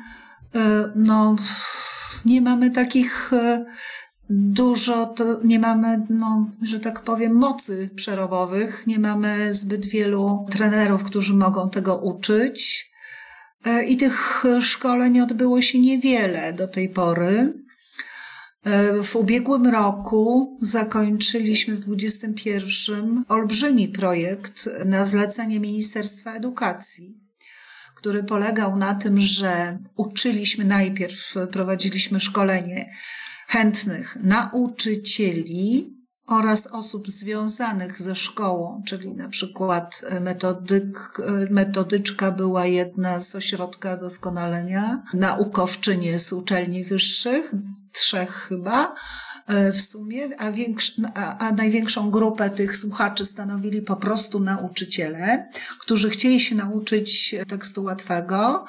e, 0.54 0.92
no, 0.96 1.36
nie 2.24 2.40
mamy 2.40 2.70
takich 2.70 3.30
dużo, 4.30 5.06
to 5.06 5.40
nie 5.44 5.58
mamy, 5.58 6.06
no, 6.10 6.50
że 6.62 6.80
tak 6.80 7.00
powiem, 7.00 7.32
mocy 7.32 7.90
przerobowych, 7.94 8.86
nie 8.86 8.98
mamy 8.98 9.54
zbyt 9.54 9.86
wielu 9.86 10.46
trenerów, 10.50 11.02
którzy 11.02 11.34
mogą 11.34 11.70
tego 11.70 11.96
uczyć. 11.96 12.90
E, 13.64 13.84
I 13.84 13.96
tych 13.96 14.44
szkoleń 14.60 15.20
odbyło 15.20 15.62
się 15.62 15.80
niewiele 15.80 16.52
do 16.52 16.68
tej 16.68 16.88
pory. 16.88 17.54
E, 18.64 19.02
w 19.02 19.16
ubiegłym 19.16 19.66
roku 19.66 20.58
zakończyliśmy 20.62 21.76
w 21.76 21.80
2021 21.80 23.24
olbrzymi 23.28 23.88
projekt 23.88 24.68
na 24.84 25.06
zlecenie 25.06 25.60
Ministerstwa 25.60 26.32
Edukacji, 26.32 27.14
który 27.94 28.24
polegał 28.24 28.76
na 28.76 28.94
tym, 28.94 29.20
że 29.20 29.78
uczyliśmy 29.96 30.64
najpierw, 30.64 31.34
prowadziliśmy 31.52 32.20
szkolenie 32.20 32.90
chętnych 33.48 34.16
nauczycieli 34.22 35.94
oraz 36.26 36.66
osób 36.66 37.10
związanych 37.10 38.02
ze 38.02 38.16
szkołą, 38.16 38.82
czyli 38.86 39.14
na 39.14 39.28
przykład 39.28 40.02
metodyk, 40.20 41.20
metodyczka 41.50 42.32
była 42.32 42.66
jedna 42.66 43.20
z 43.20 43.34
ośrodka 43.34 43.96
doskonalenia, 43.96 45.02
naukowczynie 45.14 46.18
z 46.18 46.32
uczelni 46.32 46.84
wyższych, 46.84 47.52
trzech 47.92 48.30
chyba 48.30 48.94
e, 49.46 49.72
w 49.72 49.80
sumie, 49.80 50.28
a, 50.38 50.52
większ, 50.52 50.92
a, 51.14 51.38
a 51.38 51.52
największą 51.52 52.10
grupę 52.10 52.50
tych 52.50 52.76
słuchaczy 52.76 53.24
stanowili 53.24 53.82
po 53.82 53.96
prostu 53.96 54.40
nauczyciele, 54.40 55.48
którzy 55.80 56.10
chcieli 56.10 56.40
się 56.40 56.54
nauczyć 56.54 57.34
tekstu 57.48 57.84
łatwego 57.84 58.64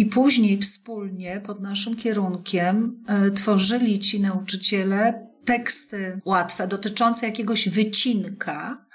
i 0.00 0.06
później 0.06 0.58
wspólnie 0.58 1.40
pod 1.40 1.60
naszym 1.60 1.96
kierunkiem 1.96 3.04
e, 3.06 3.30
tworzyli 3.30 3.98
ci 3.98 4.20
nauczyciele 4.20 5.26
teksty 5.44 6.20
łatwe 6.24 6.68
dotyczące 6.68 7.26
jakiegoś 7.26 7.68
wycinka 7.68 8.86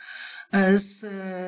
e, 0.51 0.78
z 0.78 1.06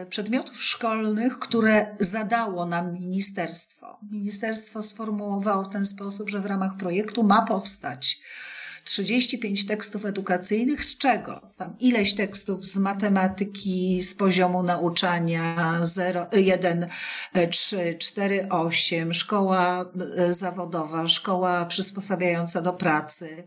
przedmiotów 0.10 0.64
szkolnych, 0.64 1.40
które 1.40 1.96
zadało 2.00 2.66
nam 2.66 2.94
ministerstwo. 2.94 4.00
Ministerstwo 4.12 4.84
sformułowało 4.84 5.64
w 5.64 5.72
ten 5.72 5.86
sposób, 5.86 6.30
że 6.30 6.40
w 6.40 6.46
ramach 6.46 6.78
projektu 6.78 7.24
ma 7.24 7.42
powstać 7.42 8.22
35 8.88 9.66
tekstów 9.66 10.06
edukacyjnych, 10.06 10.84
z 10.84 10.98
czego 10.98 11.42
tam 11.58 11.76
ileś 11.80 12.16
tekstów 12.16 12.66
z 12.66 12.78
matematyki 12.78 14.04
z 14.04 14.16
poziomu 14.16 14.64
nauczania 14.64 15.80
0, 15.84 16.28
1, 16.32 16.88
3, 17.52 17.96
4, 18.00 18.48
8, 18.50 19.14
szkoła 19.14 19.86
e, 20.18 20.34
zawodowa, 20.34 21.08
szkoła 21.08 21.66
przysposabiająca 21.66 22.62
do 22.62 22.74
pracy, 22.74 23.44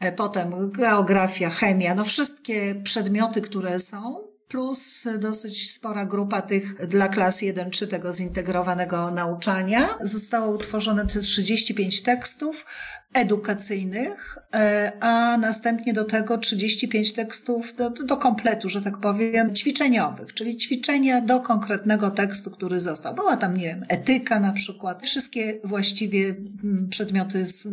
e, 0.00 0.12
potem 0.12 0.70
geografia, 0.70 1.50
chemia, 1.50 1.94
no 1.94 2.04
wszystkie 2.04 2.74
przedmioty, 2.74 3.40
które 3.40 3.78
są, 3.78 4.31
plus 4.52 5.04
dosyć 5.18 5.70
spora 5.70 6.04
grupa 6.04 6.42
tych 6.42 6.86
dla 6.86 7.08
klas 7.08 7.42
1-3 7.42 7.86
tego 7.86 8.12
zintegrowanego 8.12 9.10
nauczania. 9.10 9.88
Zostało 10.00 10.54
utworzone 10.54 11.06
te 11.06 11.20
35 11.20 12.02
tekstów 12.02 12.66
edukacyjnych, 13.14 14.38
e, 14.54 14.92
a 15.00 15.38
następnie 15.38 15.92
do 15.92 16.04
tego 16.04 16.38
35 16.38 17.12
tekstów 17.12 17.76
do, 17.76 17.90
do 17.90 18.16
kompletu, 18.16 18.68
że 18.68 18.82
tak 18.82 18.98
powiem, 18.98 19.54
ćwiczeniowych, 19.54 20.34
czyli 20.34 20.56
ćwiczenia 20.56 21.20
do 21.20 21.40
konkretnego 21.40 22.10
tekstu, 22.10 22.50
który 22.50 22.80
został. 22.80 23.14
Była 23.14 23.36
tam, 23.36 23.56
nie 23.56 23.64
wiem, 23.64 23.84
etyka 23.88 24.40
na 24.40 24.52
przykład, 24.52 25.02
wszystkie 25.02 25.60
właściwie 25.64 26.28
mm, 26.28 26.88
przedmioty 26.90 27.46
z 27.46 27.68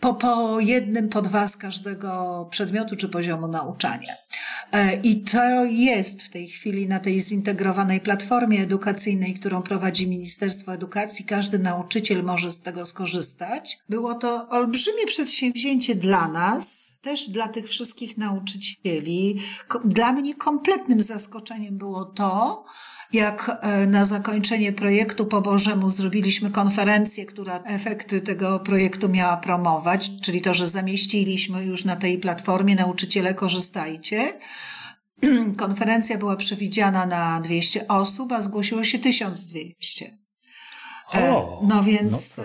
po, 0.00 0.14
po 0.14 0.60
jednym, 0.60 1.08
po 1.08 1.22
dwa 1.22 1.48
z 1.48 1.56
każdego 1.56 2.46
przedmiotu 2.50 2.96
czy 2.96 3.08
poziomu 3.08 3.48
nauczania. 3.48 4.12
E, 4.72 4.96
I 4.96 5.20
to 5.20 5.64
jest 5.64 6.22
w 6.22 6.30
tej 6.30 6.48
chwili 6.48 6.88
na 6.88 7.00
tej 7.00 7.20
zintegrowanej 7.20 8.00
platformie 8.00 8.62
edukacyjnej, 8.62 9.34
którą 9.34 9.62
prowadzi 9.62 10.08
Ministerstwo 10.08 10.74
Edukacji. 10.74 11.24
Każdy 11.24 11.58
nauczyciel 11.58 12.22
może 12.22 12.52
z 12.52 12.60
tego 12.60 12.86
skorzystać. 12.86 13.78
Było 13.88 14.14
to 14.14 14.48
olbrzymie 14.48 15.06
przedsięwzięcie 15.06 15.94
dla 15.94 16.28
nas, 16.28 16.94
też 17.02 17.28
dla 17.28 17.48
tych 17.48 17.68
wszystkich 17.68 18.18
nauczycieli. 18.18 19.40
Dla 19.84 20.12
mnie 20.12 20.34
kompletnym 20.34 21.02
zaskoczeniem 21.02 21.78
było 21.78 22.04
to, 22.04 22.64
jak 23.14 23.58
e, 23.60 23.86
na 23.86 24.04
zakończenie 24.04 24.72
projektu 24.72 25.26
po 25.26 25.40
Bożemu 25.40 25.90
zrobiliśmy 25.90 26.50
konferencję, 26.50 27.26
która 27.26 27.62
efekty 27.64 28.20
tego 28.20 28.60
projektu 28.60 29.08
miała 29.08 29.36
promować, 29.36 30.10
czyli 30.22 30.40
to, 30.40 30.54
że 30.54 30.68
zamieściliśmy 30.68 31.64
już 31.64 31.84
na 31.84 31.96
tej 31.96 32.18
platformie 32.18 32.74
nauczyciele 32.74 33.34
korzystajcie. 33.34 34.38
Konferencja 35.56 36.18
była 36.18 36.36
przewidziana 36.36 37.06
na 37.06 37.40
200 37.40 37.88
osób, 37.88 38.32
a 38.32 38.42
zgłosiło 38.42 38.84
się 38.84 38.98
1200. 38.98 40.18
E, 41.14 41.32
o, 41.32 41.60
no, 41.64 41.82
więc, 41.82 42.36
no, 42.36 42.44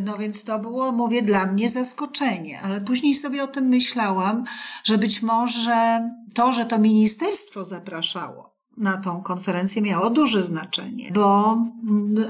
no 0.00 0.18
więc 0.18 0.44
to 0.44 0.58
było, 0.58 0.92
mówię, 0.92 1.22
dla 1.22 1.46
mnie 1.46 1.68
zaskoczenie, 1.68 2.60
ale 2.60 2.80
później 2.80 3.14
sobie 3.14 3.42
o 3.42 3.46
tym 3.46 3.64
myślałam, 3.64 4.44
że 4.84 4.98
być 4.98 5.22
może 5.22 6.10
to, 6.34 6.52
że 6.52 6.66
to 6.66 6.78
ministerstwo 6.78 7.64
zapraszało, 7.64 8.53
na 8.76 8.96
tą 8.96 9.22
konferencję 9.22 9.82
miało 9.82 10.10
duże 10.10 10.42
znaczenie, 10.42 11.10
bo 11.12 11.58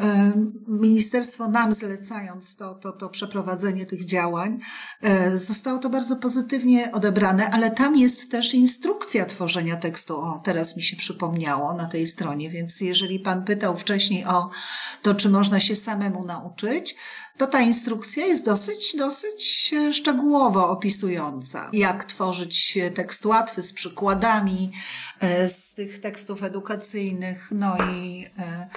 e, 0.00 0.32
ministerstwo 0.68 1.48
nam 1.48 1.72
zlecając 1.72 2.56
to, 2.56 2.74
to, 2.74 2.92
to 2.92 3.08
przeprowadzenie 3.08 3.86
tych 3.86 4.04
działań, 4.04 4.58
e, 5.02 5.38
zostało 5.38 5.78
to 5.78 5.90
bardzo 5.90 6.16
pozytywnie 6.16 6.92
odebrane, 6.92 7.50
ale 7.50 7.70
tam 7.70 7.96
jest 7.96 8.30
też 8.30 8.54
instrukcja 8.54 9.26
tworzenia 9.26 9.76
tekstu. 9.76 10.16
O, 10.16 10.40
teraz 10.44 10.76
mi 10.76 10.82
się 10.82 10.96
przypomniało 10.96 11.74
na 11.74 11.86
tej 11.86 12.06
stronie, 12.06 12.50
więc 12.50 12.80
jeżeli 12.80 13.20
pan 13.20 13.44
pytał 13.44 13.76
wcześniej 13.76 14.24
o 14.24 14.50
to, 15.02 15.14
czy 15.14 15.28
można 15.28 15.60
się 15.60 15.76
samemu 15.76 16.24
nauczyć, 16.24 16.96
to 17.36 17.46
ta 17.46 17.60
instrukcja 17.60 18.26
jest 18.26 18.44
dosyć, 18.44 18.96
dosyć 18.96 19.74
szczegółowo 19.92 20.68
opisująca, 20.68 21.70
jak 21.72 22.04
tworzyć 22.04 22.78
tekst 22.94 23.26
łatwy 23.26 23.62
z 23.62 23.72
przykładami 23.72 24.72
e, 25.20 25.48
z 25.48 25.74
tych 25.74 26.00
tekstów 26.00 26.42
edukacyjnych, 26.42 27.48
no 27.50 27.76
i, 27.92 28.26
e, 28.38 28.68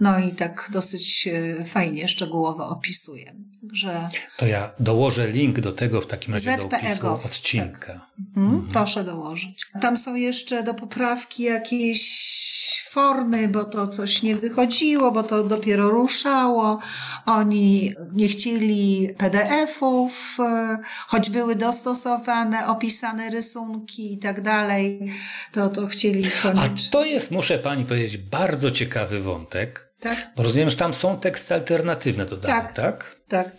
no 0.00 0.18
i 0.18 0.32
tak 0.34 0.68
dosyć 0.72 1.28
e, 1.28 1.64
fajnie, 1.64 2.08
szczegółowo 2.08 2.68
opisuje. 2.68 3.34
Że 3.72 4.08
to 4.36 4.46
ja 4.46 4.70
dołożę 4.80 5.28
link 5.28 5.60
do 5.60 5.72
tego 5.72 6.00
w 6.00 6.06
takim 6.06 6.34
razie 6.34 6.56
do 6.56 6.64
opisu 6.64 7.08
odcinka. 7.08 7.92
Tak. 7.92 8.11
Mhm, 8.36 8.54
mhm. 8.54 8.72
Proszę 8.72 9.04
dołożyć. 9.04 9.66
Tam 9.80 9.96
są 9.96 10.14
jeszcze 10.14 10.62
do 10.62 10.74
poprawki 10.74 11.42
jakieś 11.42 12.02
formy, 12.90 13.48
bo 13.48 13.64
to 13.64 13.88
coś 13.88 14.22
nie 14.22 14.36
wychodziło, 14.36 15.12
bo 15.12 15.22
to 15.22 15.42
dopiero 15.42 15.90
ruszało. 15.90 16.78
Oni 17.26 17.94
nie 18.12 18.28
chcieli 18.28 19.08
PDF-ów, 19.18 20.36
e, 20.40 20.78
choć 21.06 21.30
były 21.30 21.56
dostosowane, 21.56 22.66
opisane 22.66 23.30
rysunki 23.30 24.14
i 24.14 24.18
tak 24.18 24.40
dalej, 24.40 25.12
to, 25.52 25.68
to 25.68 25.86
chcieli 25.86 26.24
koniecznie. 26.42 26.88
A 26.88 26.92
to 26.92 27.04
jest, 27.04 27.30
muszę 27.30 27.58
pani 27.58 27.84
powiedzieć, 27.84 28.16
bardzo 28.18 28.70
ciekawy 28.70 29.20
wątek. 29.20 29.92
Tak. 30.00 30.32
Bo 30.36 30.42
rozumiem, 30.42 30.70
że 30.70 30.76
tam 30.76 30.94
są 30.94 31.18
teksty 31.18 31.54
alternatywne 31.54 32.26
dodane, 32.26 32.54
tak? 32.54 32.72
Tak. 32.72 33.16
tak. 33.28 33.50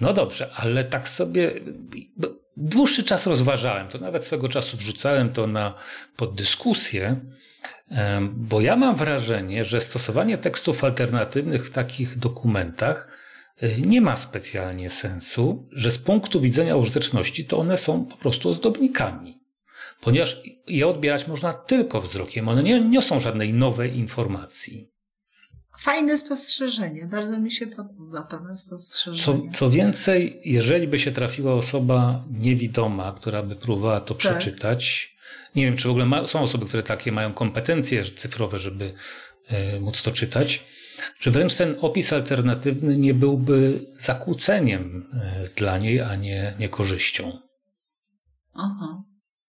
No 0.00 0.12
dobrze, 0.12 0.50
ale 0.54 0.84
tak 0.84 1.08
sobie 1.08 1.52
dłuższy 2.56 3.04
czas 3.04 3.26
rozważałem, 3.26 3.88
to 3.88 3.98
nawet 3.98 4.24
swego 4.24 4.48
czasu 4.48 4.76
wrzucałem 4.76 5.32
to 5.32 5.46
na 5.46 5.74
pod 6.16 6.34
dyskusję, 6.34 7.20
bo 8.32 8.60
ja 8.60 8.76
mam 8.76 8.96
wrażenie, 8.96 9.64
że 9.64 9.80
stosowanie 9.80 10.38
tekstów 10.38 10.84
alternatywnych 10.84 11.66
w 11.66 11.70
takich 11.70 12.18
dokumentach 12.18 13.08
e, 13.56 13.78
nie 13.80 14.00
ma 14.00 14.16
specjalnie 14.16 14.90
sensu, 14.90 15.68
że 15.72 15.90
z 15.90 15.98
punktu 15.98 16.40
widzenia 16.40 16.76
użyteczności 16.76 17.44
to 17.44 17.58
one 17.58 17.78
są 17.78 18.04
po 18.04 18.16
prostu 18.16 18.48
ozdobnikami. 18.48 19.42
Ponieważ 20.00 20.40
je 20.66 20.86
odbierać 20.86 21.26
można 21.26 21.54
tylko 21.54 22.00
wzrokiem, 22.00 22.48
one 22.48 22.62
nie 22.62 22.80
niosą 22.80 23.20
żadnej 23.20 23.54
nowej 23.54 23.96
informacji. 23.96 24.91
Fajne 25.82 26.16
spostrzeżenie, 26.16 27.06
bardzo 27.06 27.38
mi 27.38 27.52
się 27.52 27.66
podoba 27.66 28.22
Pana 28.22 28.56
spostrzeżenie. 28.56 29.50
Co, 29.52 29.58
co 29.58 29.70
więcej, 29.70 30.40
jeżeli 30.44 30.88
by 30.88 30.98
się 30.98 31.12
trafiła 31.12 31.54
osoba 31.54 32.24
niewidoma, 32.30 33.12
która 33.12 33.42
by 33.42 33.56
próbowała 33.56 34.00
to 34.00 34.14
tak. 34.14 34.18
przeczytać, 34.18 35.12
Nie 35.54 35.64
wiem, 35.64 35.76
czy 35.76 35.88
w 35.88 35.90
ogóle 35.90 36.06
ma, 36.06 36.26
są 36.26 36.40
osoby, 36.40 36.66
które 36.66 36.82
takie 36.82 37.12
mają 37.12 37.32
kompetencje 37.32 38.04
cyfrowe, 38.04 38.58
żeby 38.58 38.94
y, 39.76 39.80
móc 39.80 40.02
to 40.02 40.10
czytać. 40.10 40.64
Czy 41.18 41.30
wręcz 41.30 41.54
ten 41.54 41.76
opis 41.80 42.12
alternatywny 42.12 42.96
nie 42.96 43.14
byłby 43.14 43.86
zakłóceniem 43.98 45.10
y, 45.46 45.54
dla 45.56 45.78
niej, 45.78 46.00
a 46.00 46.16
nie, 46.16 46.56
nie 46.58 46.68
korzyścią? 46.68 47.38
Aha. 48.54 49.02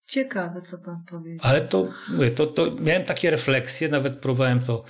Ciekawe, 0.08 0.62
co 0.62 0.78
pan 0.78 1.04
powiedział. 1.10 1.40
Ale 1.42 1.60
to, 1.60 1.88
to, 2.34 2.46
to 2.46 2.70
miałem 2.80 3.04
takie 3.04 3.30
refleksje, 3.30 3.88
nawet 3.88 4.16
próbowałem 4.16 4.60
to 4.60 4.84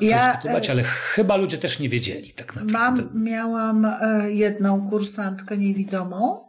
ja, 0.00 0.32
dyskutować, 0.32 0.70
ale 0.70 0.82
chyba 0.82 1.36
ludzie 1.36 1.58
też 1.58 1.78
nie 1.78 1.88
wiedzieli 1.88 2.32
tak 2.32 2.56
naprawdę. 2.56 3.02
Mam, 3.02 3.24
miałam 3.24 3.86
jedną 4.28 4.90
kursantkę 4.90 5.56
niewidomą, 5.56 6.44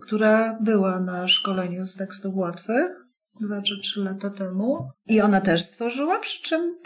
która 0.00 0.58
była 0.60 1.00
na 1.00 1.28
szkoleniu 1.28 1.86
z 1.86 1.96
tekstów 1.96 2.34
łatwych 2.34 3.02
dwa 3.40 3.62
czy 3.62 3.80
trzy 3.80 4.00
lata 4.00 4.30
temu 4.30 4.90
i 5.06 5.20
ona 5.20 5.40
też 5.40 5.62
stworzyła, 5.62 6.18
przy 6.18 6.42
czym 6.42 6.78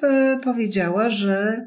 powiedziała, 0.44 1.10
że 1.10 1.66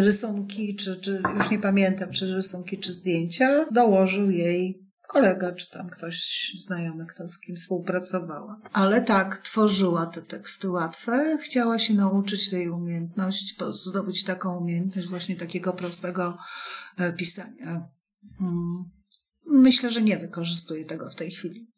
rysunki, 0.00 0.76
czy, 0.76 0.96
czy 0.96 1.22
już 1.36 1.50
nie 1.50 1.58
pamiętam, 1.58 2.10
czy 2.10 2.34
rysunki, 2.34 2.78
czy 2.78 2.92
zdjęcia 2.92 3.66
dołożył 3.70 4.30
jej 4.30 4.89
kolega, 5.12 5.52
czy 5.52 5.70
tam 5.70 5.88
ktoś 5.88 6.50
znajomy, 6.56 7.06
kto 7.06 7.28
z 7.28 7.38
kim 7.38 7.56
współpracowała. 7.56 8.60
Ale 8.72 9.02
tak, 9.02 9.38
tworzyła 9.38 10.06
te 10.06 10.22
teksty 10.22 10.68
łatwe, 10.68 11.38
chciała 11.42 11.78
się 11.78 11.94
nauczyć 11.94 12.50
tej 12.50 12.68
umiejętności, 12.68 13.56
zdobyć 13.88 14.24
taką 14.24 14.58
umiejętność 14.58 15.08
właśnie 15.08 15.36
takiego 15.36 15.72
prostego 15.72 16.38
e, 16.98 17.12
pisania. 17.12 17.88
Mm. 18.40 18.84
Myślę, 19.46 19.90
że 19.90 20.02
nie 20.02 20.18
wykorzystuje 20.18 20.84
tego 20.84 21.10
w 21.10 21.14
tej 21.14 21.30
chwili. 21.30 21.70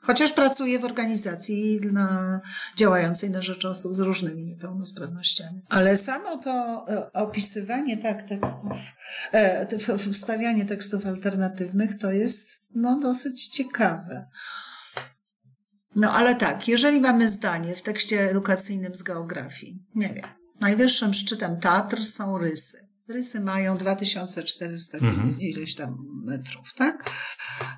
Chociaż 0.00 0.32
pracuję 0.32 0.78
w 0.78 0.84
organizacji 0.84 1.80
na, 1.92 2.40
działającej 2.76 3.30
na 3.30 3.42
rzecz 3.42 3.64
osób 3.64 3.94
z 3.94 4.00
różnymi 4.00 4.44
niepełnosprawnościami. 4.44 5.62
Ale 5.68 5.96
samo 5.96 6.36
to 6.36 6.84
e, 6.88 7.12
opisywanie 7.12 7.96
tak 7.96 8.22
tekstów, 8.22 8.76
e, 9.32 9.78
wstawianie 10.12 10.64
tekstów 10.64 11.06
alternatywnych 11.06 11.98
to 11.98 12.10
jest 12.10 12.66
no, 12.74 12.98
dosyć 12.98 13.48
ciekawe. 13.48 14.26
No 15.96 16.12
ale 16.12 16.34
tak, 16.34 16.68
jeżeli 16.68 17.00
mamy 17.00 17.28
zdanie 17.28 17.76
w 17.76 17.82
tekście 17.82 18.30
edukacyjnym 18.30 18.94
z 18.94 19.02
geografii, 19.02 19.84
nie 19.94 20.08
wiem, 20.08 20.26
najwyższym 20.60 21.14
szczytem 21.14 21.60
Tatr 21.60 22.04
są 22.04 22.38
rysy. 22.38 22.88
Rysy 23.08 23.40
mają 23.40 23.76
2400 23.76 24.98
mhm. 24.98 25.40
ileś 25.40 25.74
tam 25.74 25.96
metrów, 26.24 26.74
tak? 26.76 27.10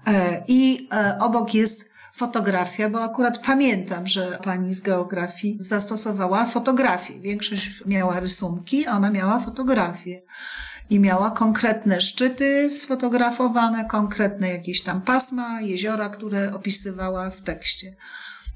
E, 0.07 0.45
I 0.49 0.89
obok 1.21 1.55
jest 1.55 1.90
fotografia, 2.21 2.89
bo 2.91 3.03
akurat 3.05 3.39
pamiętam, 3.39 4.07
że 4.07 4.39
pani 4.45 4.75
z 4.75 4.81
geografii 4.81 5.57
zastosowała 5.61 6.47
fotografię. 6.47 7.21
Większość 7.21 7.71
miała 7.87 8.21
rysunki, 8.21 8.87
a 8.87 8.97
ona 8.97 9.11
miała 9.11 9.41
fotografię. 9.41 10.23
I 10.91 11.01
miała 11.01 11.31
konkretne 11.31 12.01
szczyty 12.01 12.71
sfotografowane, 12.71 13.85
konkretne 13.85 14.49
jakieś 14.49 14.83
tam 14.83 15.03
pasma, 15.03 15.61
jeziora, 15.61 16.09
które 16.09 16.53
opisywała 16.55 17.31
w 17.31 17.43
tekście 17.43 17.97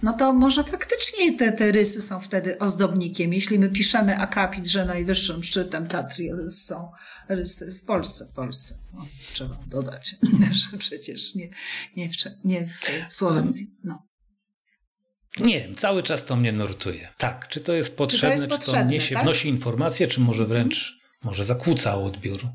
no 0.02 0.12
to 0.12 0.32
może 0.32 0.64
faktycznie 0.64 1.38
te, 1.38 1.52
te 1.52 1.72
rysy 1.72 2.02
są 2.02 2.20
wtedy 2.20 2.58
ozdobnikiem. 2.58 3.32
Jeśli 3.32 3.58
my 3.58 3.68
piszemy 3.68 4.16
akapit, 4.16 4.66
że 4.66 4.84
najwyższym 4.84 5.44
szczytem 5.44 5.86
Tatry 5.86 6.28
są 6.50 6.90
rysy 7.28 7.74
w 7.82 7.84
Polsce, 7.84 8.24
w 8.24 8.32
Polsce, 8.32 8.78
no, 8.94 9.06
trzeba 9.32 9.58
dodać, 9.66 10.16
że 10.70 10.78
przecież 10.78 11.34
nie, 11.34 11.50
nie, 11.96 12.10
w, 12.10 12.14
nie 12.44 12.66
w 13.10 13.12
Słowencji. 13.14 13.66
No. 13.84 14.06
Nie 15.40 15.60
wiem, 15.60 15.74
cały 15.74 16.02
czas 16.02 16.24
to 16.24 16.36
mnie 16.36 16.52
nurtuje. 16.52 17.08
Tak, 17.18 17.48
czy 17.48 17.60
to 17.60 17.72
jest 17.72 17.96
potrzebne, 17.96 18.36
czy 18.36 18.36
to, 18.36 18.40
jest 18.42 18.56
potrzebne, 18.56 18.80
czy 18.80 18.86
to 18.86 18.92
niesie, 18.92 19.14
tak? 19.14 19.24
wnosi 19.24 19.48
informacje, 19.48 20.06
czy 20.06 20.20
może 20.20 20.46
wręcz 20.46 21.04
może 21.24 21.44
zakłóca 21.44 21.96
odbiór. 21.96 22.48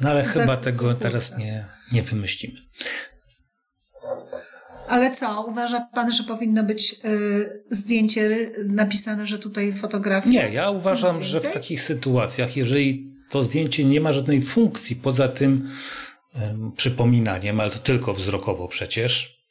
No 0.00 0.10
ale 0.10 0.24
chyba 0.24 0.56
tego 0.56 0.76
zakłóca. 0.76 1.00
teraz 1.00 1.38
nie, 1.38 1.66
nie 1.92 2.02
wymyślimy. 2.02 2.60
Ale 4.88 5.16
co, 5.16 5.44
uważa 5.48 5.80
pan, 5.80 6.12
że 6.12 6.22
powinno 6.22 6.64
być 6.64 7.00
y, 7.04 7.64
zdjęcie 7.70 8.50
napisane, 8.66 9.26
że 9.26 9.38
tutaj 9.38 9.72
fotografia? 9.72 10.30
Nie, 10.30 10.52
ja 10.52 10.70
uważam, 10.70 11.22
że 11.22 11.40
w 11.40 11.52
takich 11.52 11.82
sytuacjach, 11.82 12.56
jeżeli 12.56 13.12
to 13.28 13.44
zdjęcie 13.44 13.84
nie 13.84 14.00
ma 14.00 14.12
żadnej 14.12 14.42
funkcji 14.42 14.96
poza 14.96 15.28
tym 15.28 15.70
y, 16.34 16.38
przypominaniem, 16.76 17.60
ale 17.60 17.70
to 17.70 17.78
tylko 17.78 18.14
wzrokowo 18.14 18.68
przecież, 18.68 19.42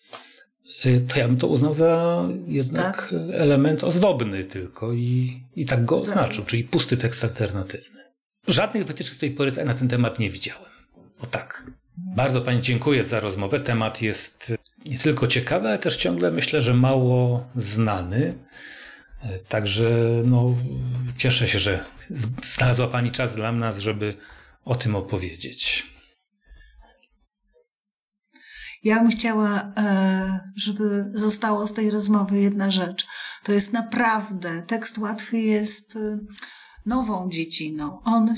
y, 0.85 1.01
to 1.07 1.19
ja 1.19 1.27
bym 1.27 1.37
to 1.37 1.47
uznał 1.47 1.73
za 1.73 2.23
jednak 2.47 2.95
tak? 2.95 3.13
element 3.33 3.83
ozdobny 3.83 4.43
tylko 4.43 4.93
i, 4.93 5.41
i 5.55 5.65
tak 5.65 5.85
go 5.85 5.95
oznaczył, 5.95 6.45
czyli 6.45 6.63
pusty 6.63 6.97
tekst 6.97 7.23
alternatywny. 7.23 8.01
Żadnych 8.47 8.85
wytycznych 8.85 9.19
tej 9.19 9.31
pory 9.31 9.51
na 9.65 9.73
ten 9.73 9.87
temat 9.87 10.19
nie 10.19 10.29
widziałem. 10.29 10.71
O 11.21 11.25
tak. 11.25 11.71
Bardzo 11.97 12.41
Pani 12.41 12.61
dziękuję 12.61 13.03
za 13.03 13.19
rozmowę. 13.19 13.59
Temat 13.59 14.01
jest 14.01 14.53
nie 14.85 14.99
tylko 14.99 15.27
ciekawy, 15.27 15.67
ale 15.67 15.77
też 15.77 15.97
ciągle 15.97 16.31
myślę, 16.31 16.61
że 16.61 16.73
mało 16.73 17.47
znany. 17.55 18.37
Także 19.49 20.21
no, 20.23 20.55
cieszę 21.17 21.47
się, 21.47 21.59
że 21.59 21.85
znalazła 22.43 22.87
Pani 22.87 23.11
czas 23.11 23.35
dla 23.35 23.51
nas, 23.51 23.79
żeby 23.79 24.17
o 24.65 24.75
tym 24.75 24.95
opowiedzieć. 24.95 25.89
Ja 28.83 28.99
bym 28.99 29.11
chciała, 29.11 29.73
e, 29.77 30.51
żeby 30.55 31.11
zostało 31.13 31.67
z 31.67 31.73
tej 31.73 31.91
rozmowy 31.91 32.39
jedna 32.39 32.71
rzecz. 32.71 33.07
To 33.43 33.51
jest 33.51 33.73
naprawdę, 33.73 34.63
tekst 34.67 34.97
łatwy 34.97 35.37
jest 35.37 35.95
e, 35.95 36.19
nową 36.85 37.29
dziedziną. 37.29 37.99
On 38.03 38.35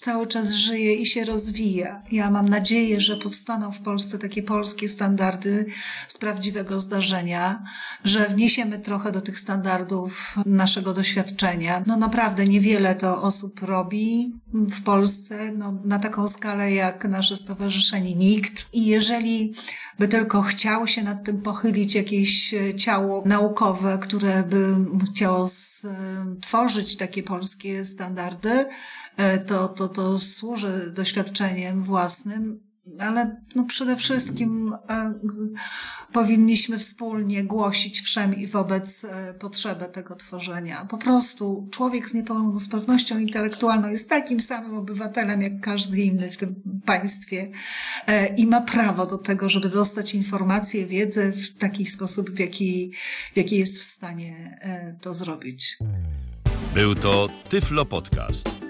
cały 0.00 0.26
czas 0.26 0.52
żyje 0.52 0.94
i 0.94 1.06
się 1.06 1.24
rozwija. 1.24 2.02
Ja 2.12 2.30
mam 2.30 2.48
nadzieję, 2.48 3.00
że 3.00 3.16
powstaną 3.16 3.72
w 3.72 3.82
Polsce 3.82 4.18
takie 4.18 4.42
polskie 4.42 4.88
standardy 4.88 5.66
z 6.08 6.18
prawdziwego 6.18 6.80
zdarzenia, 6.80 7.64
że 8.04 8.28
wniesiemy 8.28 8.78
trochę 8.78 9.12
do 9.12 9.20
tych 9.20 9.38
standardów 9.38 10.36
naszego 10.46 10.94
doświadczenia. 10.94 11.82
No 11.86 11.96
naprawdę 11.96 12.46
niewiele 12.46 12.94
to 12.94 13.22
osób 13.22 13.62
robi 13.62 14.32
w 14.52 14.82
Polsce, 14.82 15.52
no, 15.52 15.72
na 15.84 15.98
taką 15.98 16.28
skalę 16.28 16.72
jak 16.72 17.04
nasze 17.04 17.36
stowarzyszenie 17.36 18.14
nikt. 18.14 18.66
I 18.72 18.86
jeżeli 18.86 19.54
by 19.98 20.08
tylko 20.08 20.42
chciał 20.42 20.86
się 20.86 21.02
nad 21.02 21.24
tym 21.24 21.42
pochylić 21.42 21.94
jakieś 21.94 22.54
ciało 22.76 23.22
naukowe, 23.26 23.98
które 24.02 24.42
by 24.42 24.74
chciało 25.12 25.48
stworzyć 25.48 26.96
takie 26.96 27.22
polskie 27.22 27.84
standardy, 27.84 28.66
e, 29.16 29.38
to, 29.38 29.68
to, 29.68 29.88
to 29.88 30.18
służy 30.18 30.92
doświadczeniem 30.94 31.82
własnym, 31.82 32.69
ale 32.98 33.36
no 33.54 33.64
przede 33.64 33.96
wszystkim 33.96 34.74
e, 34.88 35.14
powinniśmy 36.12 36.78
wspólnie 36.78 37.44
głosić 37.44 38.00
wszem 38.00 38.36
i 38.36 38.46
wobec 38.46 39.04
e, 39.04 39.34
potrzeby 39.34 39.84
tego 39.84 40.16
tworzenia. 40.16 40.86
Po 40.90 40.98
prostu 40.98 41.68
człowiek 41.70 42.08
z 42.08 42.14
niepełnosprawnością 42.14 43.18
intelektualną 43.18 43.88
jest 43.88 44.08
takim 44.08 44.40
samym 44.40 44.74
obywatelem 44.74 45.42
jak 45.42 45.60
każdy 45.60 46.00
inny 46.00 46.30
w 46.30 46.36
tym 46.36 46.62
państwie 46.84 47.50
i 48.36 48.46
ma 48.46 48.60
prawo 48.60 49.06
do 49.06 49.18
tego, 49.18 49.48
żeby 49.48 49.68
dostać 49.68 50.14
informacje, 50.14 50.86
wiedzę 50.86 51.32
w 51.32 51.58
taki 51.58 51.86
sposób, 51.86 52.30
w 52.30 52.38
jaki, 52.38 52.92
w 53.34 53.36
jaki 53.36 53.56
jest 53.56 53.78
w 53.78 53.82
stanie 53.82 54.60
to 55.00 55.14
zrobić. 55.14 55.78
Był 56.74 56.94
to 56.94 57.28
Tyflo 57.48 57.84
Podcast. 57.84 58.69